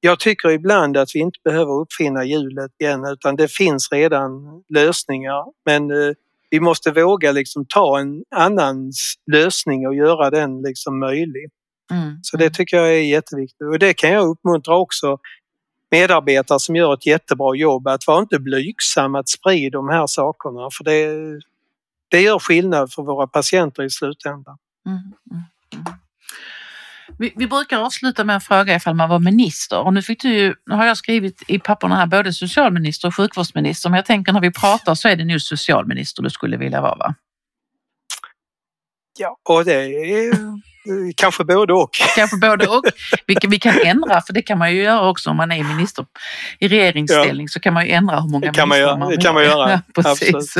jag 0.01 0.19
tycker 0.19 0.51
ibland 0.51 0.97
att 0.97 1.09
vi 1.15 1.19
inte 1.19 1.39
behöver 1.45 1.73
uppfinna 1.73 2.25
hjulet 2.25 2.71
igen 2.79 3.05
utan 3.05 3.37
det 3.37 3.49
finns 3.49 3.93
redan 3.93 4.63
lösningar. 4.69 5.45
Men 5.65 5.91
eh, 5.91 6.15
vi 6.51 6.61
måste 6.61 6.91
våga 6.91 7.33
liksom 7.33 7.65
ta 7.69 8.01
en 8.01 8.25
annans 8.31 9.15
lösning 9.33 9.87
och 9.87 9.95
göra 9.95 10.31
den 10.31 10.63
liksom 10.63 10.99
möjlig. 10.99 11.51
Mm. 11.91 12.19
Så 12.23 12.37
det 12.37 12.51
tycker 12.51 12.77
jag 12.77 12.89
är 12.89 13.03
jätteviktigt 13.03 13.67
och 13.73 13.79
det 13.79 13.95
kan 13.95 14.11
jag 14.11 14.29
uppmuntra 14.29 14.77
också 14.77 15.19
medarbetare 15.91 16.61
som 16.61 16.77
gör 16.77 16.95
ett 16.95 17.07
jättebra 17.07 17.57
jobb 17.57 17.89
att 17.89 18.07
vara 18.07 18.21
inte 18.21 18.39
blygsam 18.39 19.15
att 19.15 19.29
sprida 19.29 19.79
de 19.79 19.89
här 19.89 20.07
sakerna 20.07 20.69
för 20.73 20.85
det, 20.85 21.09
det 22.13 22.21
gör 22.21 22.39
skillnad 22.39 22.93
för 22.93 23.03
våra 23.03 23.27
patienter 23.27 23.83
i 23.83 23.91
slutändan. 23.91 24.59
Mm. 24.87 24.99
Mm. 24.99 25.43
mm. 25.75 25.85
Vi, 27.19 27.33
vi, 27.37 27.47
brukar 27.47 27.79
avsluta 27.79 28.25
med 28.25 28.35
en 28.35 28.41
fråga 28.41 28.75
ifall 28.75 28.95
man 28.95 29.09
var 29.09 29.19
minister 29.19 29.79
och 29.79 29.95
nu 29.95 30.03
fick 30.03 30.23
du 30.23 30.29
ju, 30.29 30.55
nu 30.67 30.75
har 30.75 30.87
jag 30.87 30.97
skrivit 30.97 31.43
i 31.47 31.59
papperna 31.59 31.97
här 31.97 32.07
både 32.07 32.33
socialminister 32.33 33.09
och 33.09 33.17
sjukvårdsminister 33.17 33.91
men 33.91 33.97
jag 33.97 34.07
tänker 34.07 34.33
när 34.33 34.41
vi 34.41 34.53
pratar 34.53 34.95
så 34.95 35.09
är 35.09 35.17
det 35.17 35.25
nu 35.25 35.41
socialminister 35.41 36.23
du 36.23 36.31
skulle 36.31 36.57
vilja 36.57 36.81
vara 36.81 36.95
va? 36.95 37.15
Ja, 39.19 39.37
och 39.49 39.65
det 39.65 39.75
är 39.75 40.33
kanske 41.17 41.45
både 41.45 41.73
och. 41.73 41.91
Kanske 42.17 42.37
både 42.37 42.67
och. 42.67 42.85
Vilket 43.27 43.51
vi 43.51 43.59
kan 43.59 43.79
ändra, 43.85 44.21
för 44.21 44.33
det 44.33 44.43
kan 44.43 44.59
man 44.59 44.75
ju 44.75 44.83
göra 44.83 45.09
också 45.09 45.31
om 45.31 45.37
man 45.37 45.53
är 45.53 45.65
minister 45.65 46.07
i 46.59 46.69
regeringsställning 46.69 47.47
ja. 47.47 47.49
så 47.49 47.61
kan 47.61 47.75
man 47.75 47.87
ju 47.87 47.93
ändra 47.93 48.21
hur 48.21 48.29
många 48.29 48.47
det 48.47 48.53
kan 48.53 48.69
man, 48.69 48.79
göra, 48.79 48.97
man 48.97 49.09
vill. 49.09 49.19
Det 49.19 49.25
kan 49.25 49.35
man 49.35 49.45
göra. 49.45 49.71
Ja, 49.95 50.03
precis. 50.03 50.55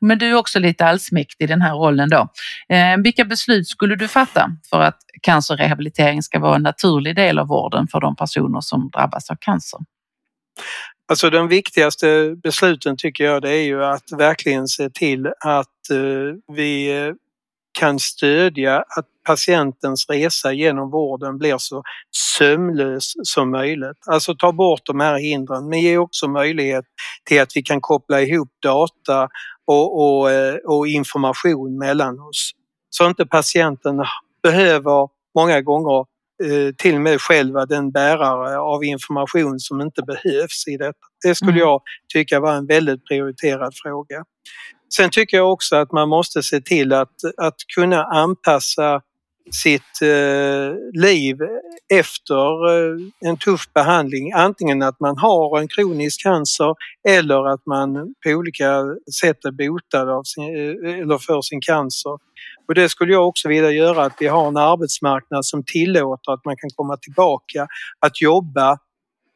Men 0.00 0.18
du 0.18 0.26
är 0.26 0.34
också 0.34 0.58
lite 0.58 0.86
allsmäktig 0.86 1.44
i 1.44 1.48
den 1.48 1.62
här 1.62 1.74
rollen 1.74 2.08
då. 2.10 2.28
Eh, 2.68 2.96
vilka 3.04 3.24
beslut 3.24 3.68
skulle 3.68 3.96
du 3.96 4.08
fatta 4.08 4.50
för 4.70 4.80
att 4.80 4.98
cancerrehabilitering 5.22 6.22
ska 6.22 6.38
vara 6.38 6.56
en 6.56 6.62
naturlig 6.62 7.16
del 7.16 7.38
av 7.38 7.46
vården 7.46 7.88
för 7.88 8.00
de 8.00 8.16
personer 8.16 8.60
som 8.60 8.90
drabbas 8.90 9.30
av 9.30 9.36
cancer? 9.40 9.80
Alltså 11.08 11.30
de 11.30 11.48
viktigaste 11.48 12.36
besluten 12.42 12.96
tycker 12.96 13.24
jag 13.24 13.42
det 13.42 13.50
är 13.50 13.62
ju 13.62 13.84
att 13.84 14.12
verkligen 14.18 14.68
se 14.68 14.90
till 14.90 15.26
att 15.26 15.90
eh, 15.90 16.54
vi 16.56 16.98
eh, 16.98 17.12
kan 17.72 17.98
stödja 17.98 18.76
att 18.76 19.06
patientens 19.26 20.06
resa 20.08 20.52
genom 20.52 20.90
vården 20.90 21.38
blir 21.38 21.58
så 21.58 21.82
sömlös 22.38 23.12
som 23.22 23.50
möjligt. 23.50 23.98
Alltså 24.06 24.34
ta 24.34 24.52
bort 24.52 24.80
de 24.84 25.00
här 25.00 25.18
hindren 25.18 25.68
men 25.68 25.80
ge 25.80 25.98
också 25.98 26.28
möjlighet 26.28 26.84
till 27.24 27.40
att 27.40 27.56
vi 27.56 27.62
kan 27.62 27.80
koppla 27.80 28.20
ihop 28.20 28.48
data 28.62 29.28
och, 29.66 30.00
och, 30.00 30.30
eh, 30.30 30.54
och 30.54 30.88
information 30.88 31.78
mellan 31.78 32.20
oss. 32.20 32.50
Så 32.90 33.06
inte 33.06 33.26
patienten 33.26 34.04
behöver 34.42 35.08
många 35.34 35.60
gånger 35.60 36.00
eh, 36.44 36.74
till 36.76 36.94
och 36.94 37.00
med 37.00 37.20
själva 37.20 37.66
den 37.66 37.90
bärare 37.90 38.58
av 38.58 38.84
information 38.84 39.58
som 39.58 39.80
inte 39.80 40.02
behövs 40.02 40.68
i 40.68 40.76
detta. 40.76 40.98
Det 41.24 41.34
skulle 41.34 41.52
mm. 41.52 41.60
jag 41.60 41.80
tycka 42.12 42.40
var 42.40 42.54
en 42.54 42.66
väldigt 42.66 43.04
prioriterad 43.04 43.72
fråga. 43.82 44.24
Sen 44.96 45.10
tycker 45.10 45.36
jag 45.36 45.52
också 45.52 45.76
att 45.76 45.92
man 45.92 46.08
måste 46.08 46.42
se 46.42 46.60
till 46.60 46.92
att, 46.92 47.14
att 47.36 47.56
kunna 47.74 48.04
anpassa 48.04 49.00
sitt 49.52 50.02
eh, 50.02 51.00
liv 51.00 51.36
efter 51.94 52.68
eh, 52.68 52.96
en 53.30 53.36
tuff 53.36 53.72
behandling. 53.74 54.32
Antingen 54.32 54.82
att 54.82 55.00
man 55.00 55.18
har 55.18 55.58
en 55.58 55.68
kronisk 55.68 56.22
cancer 56.22 56.74
eller 57.08 57.48
att 57.48 57.66
man 57.66 58.14
på 58.24 58.30
olika 58.30 58.84
sätt 59.20 59.44
är 59.44 59.50
botad 59.50 60.08
av 60.08 60.22
sin, 60.22 60.44
eh, 60.44 60.98
eller 61.00 61.18
för 61.18 61.42
sin 61.42 61.60
cancer. 61.60 62.18
Och 62.68 62.74
det 62.74 62.88
skulle 62.88 63.12
jag 63.12 63.28
också 63.28 63.48
vilja 63.48 63.70
göra, 63.70 64.04
att 64.04 64.16
vi 64.20 64.26
har 64.26 64.48
en 64.48 64.56
arbetsmarknad 64.56 65.44
som 65.44 65.64
tillåter 65.64 66.32
att 66.32 66.44
man 66.44 66.56
kan 66.56 66.70
komma 66.76 66.96
tillbaka, 66.96 67.66
att 68.00 68.22
jobba. 68.22 68.78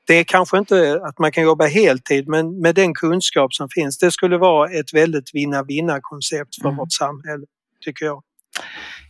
Det 0.07 0.15
är 0.15 0.25
kanske 0.25 0.59
inte 0.59 1.01
att 1.05 1.19
man 1.19 1.33
kan 1.33 1.45
jobba 1.45 1.67
heltid 1.67 2.29
men 2.29 2.61
med 2.61 2.75
den 2.75 2.95
kunskap 2.95 3.55
som 3.55 3.69
finns, 3.69 3.99
det 3.99 4.11
skulle 4.11 4.39
vara 4.39 4.71
ett 4.71 4.95
väldigt 4.95 5.35
vinna-vinna 5.35 5.99
koncept 6.03 6.55
för 6.63 6.69
mm. 6.69 6.77
vårt 6.77 6.93
samhälle, 6.93 7.47
tycker 7.85 8.07
jag. 8.07 8.23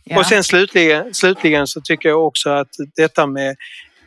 Ja. 0.03 0.19
Och 0.19 0.25
sen 0.25 0.43
slutligen, 0.43 1.13
slutligen 1.13 1.67
så 1.67 1.81
tycker 1.81 2.09
jag 2.09 2.27
också 2.27 2.49
att 2.49 2.69
detta 2.95 3.27
med, 3.27 3.55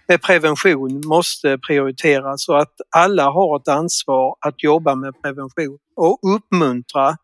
med 0.08 0.22
prevention 0.22 1.06
måste 1.06 1.58
prioriteras 1.58 2.48
och 2.48 2.60
att 2.60 2.74
alla 2.96 3.30
har 3.30 3.56
ett 3.56 3.68
ansvar 3.68 4.36
att 4.40 4.62
jobba 4.62 4.94
med 4.94 5.22
prevention 5.22 5.78
och 5.96 6.18
uppmuntra 6.36 7.16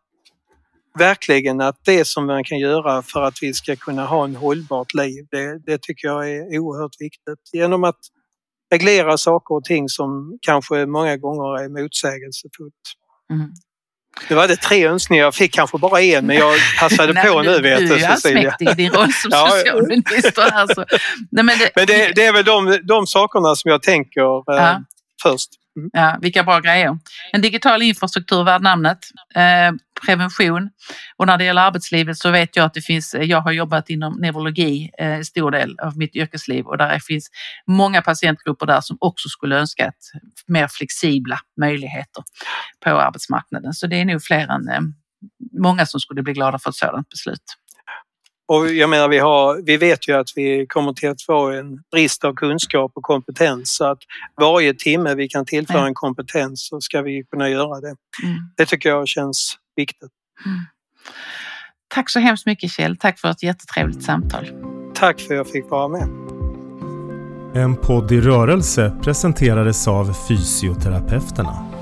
verkligen 0.99 1.61
att 1.61 1.79
det 1.85 2.07
som 2.07 2.25
man 2.25 2.43
kan 2.43 2.59
göra 2.59 3.01
för 3.01 3.21
att 3.21 3.37
vi 3.41 3.53
ska 3.53 3.75
kunna 3.75 4.05
ha 4.05 4.23
en 4.23 4.35
hållbart 4.35 4.93
liv, 4.93 5.27
det, 5.31 5.59
det 5.65 5.81
tycker 5.81 6.07
jag 6.07 6.31
är 6.31 6.59
oerhört 6.59 6.95
viktigt. 6.99 7.39
Genom 7.53 7.83
att 7.83 7.99
reglera 8.71 9.17
saker 9.17 9.55
och 9.55 9.63
ting 9.63 9.89
som 9.89 10.37
kanske 10.41 10.85
många 10.85 11.17
gånger 11.17 11.63
är 11.63 11.69
motsägelsefullt. 11.69 12.73
Mm. 13.33 13.49
Nu 14.29 14.35
var 14.35 14.47
det 14.47 14.55
tre 14.55 14.87
önskningar, 14.87 15.23
jag 15.23 15.35
fick 15.35 15.53
kanske 15.53 15.77
bara 15.77 16.01
en 16.01 16.25
men 16.25 16.35
jag 16.35 16.55
passade 16.79 17.13
Nej, 17.13 17.27
på 17.27 17.41
nu 17.41 17.61
vet 17.61 17.79
du. 17.79 17.87
Du 17.87 17.95
är 17.95 18.09
allsmäktig 18.09 18.69
i 18.69 18.73
din 18.73 18.91
roll 18.91 19.13
som 19.13 19.29
ja. 19.33 19.49
socialminister. 19.49 20.51
Alltså. 20.51 20.85
Nej, 21.31 21.43
men 21.43 21.57
det, 21.57 21.69
men 21.75 21.85
det, 21.85 22.11
det, 22.15 22.25
är 22.25 22.33
väl 22.33 22.45
de, 22.45 22.79
de 22.87 23.07
sakerna 23.07 23.55
som 23.55 23.71
jag 23.71 23.83
tänker 23.83 24.21
ja. 24.21 24.71
eh, 24.71 24.77
först. 25.23 25.49
Mm. 25.77 25.89
Ja, 25.93 26.17
vilka 26.21 26.43
bra 26.43 26.59
grejer. 26.59 26.97
En 27.31 27.41
digital 27.41 27.81
infrastruktur 27.81 28.43
värd 28.43 28.61
namnet. 28.61 28.99
Eh, 29.35 29.71
prevention. 30.05 30.69
Och 31.17 31.27
när 31.27 31.37
det 31.37 31.43
gäller 31.43 31.61
arbetslivet 31.61 32.17
så 32.17 32.31
vet 32.31 32.55
jag 32.55 32.65
att 32.65 32.73
det 32.73 32.81
finns, 32.81 33.13
eh, 33.13 33.23
jag 33.23 33.41
har 33.41 33.51
jobbat 33.51 33.89
inom 33.89 34.13
neurologi 34.13 34.91
eh, 34.97 35.21
stor 35.21 35.51
del 35.51 35.79
av 35.79 35.97
mitt 35.97 36.15
yrkesliv 36.15 36.65
och 36.65 36.77
där 36.77 36.99
finns 36.99 37.29
många 37.67 38.01
patientgrupper 38.01 38.65
där 38.65 38.81
som 38.81 38.97
också 38.99 39.29
skulle 39.29 39.55
önska 39.59 39.85
ett 39.85 40.21
mer 40.47 40.67
flexibla 40.67 41.39
möjligheter 41.59 42.23
på 42.83 42.89
arbetsmarknaden. 42.89 43.73
Så 43.73 43.87
det 43.87 44.01
är 44.01 44.05
nog 44.05 44.23
fler 44.23 44.47
än 44.47 44.69
eh, 44.69 44.81
många 45.61 45.85
som 45.85 45.99
skulle 45.99 46.23
bli 46.23 46.33
glada 46.33 46.59
för 46.59 46.69
ett 46.69 46.75
sådant 46.75 47.09
beslut. 47.09 47.43
Och 48.47 48.69
jag 48.69 48.89
menar, 48.89 49.07
vi, 49.07 49.19
har, 49.19 49.61
vi 49.65 49.77
vet 49.77 50.07
ju 50.07 50.13
att 50.13 50.27
vi 50.35 50.65
kommer 50.69 50.93
till 50.93 51.09
att 51.09 51.21
få 51.21 51.51
en 51.51 51.83
brist 51.91 52.23
av 52.23 52.33
kunskap 52.33 52.91
och 52.95 53.03
kompetens. 53.03 53.75
Så 53.75 53.85
att 53.85 53.99
varje 54.41 54.73
timme 54.73 55.15
vi 55.15 55.27
kan 55.27 55.45
tillföra 55.45 55.87
en 55.87 55.93
kompetens 55.93 56.67
så 56.67 56.81
ska 56.81 57.01
vi 57.01 57.23
kunna 57.31 57.49
göra 57.49 57.81
det. 57.81 57.95
Mm. 58.23 58.37
Det 58.57 58.65
tycker 58.65 58.89
jag 58.89 59.07
känns 59.07 59.57
viktigt. 59.75 60.11
Mm. 60.45 60.59
Tack 61.87 62.09
så 62.09 62.19
hemskt 62.19 62.45
mycket 62.45 62.71
Kjell. 62.71 62.97
Tack 62.97 63.19
för 63.19 63.29
ett 63.29 63.43
jättetrevligt 63.43 64.03
samtal. 64.03 64.47
Tack 64.93 65.19
för 65.19 65.33
att 65.33 65.37
jag 65.37 65.49
fick 65.49 65.69
vara 65.69 65.87
med. 65.87 66.07
En 67.55 67.75
podd 67.75 68.11
i 68.11 68.21
rörelse 68.21 68.95
presenterades 69.03 69.87
av 69.87 70.13
Fysioterapeuterna. 70.27 71.74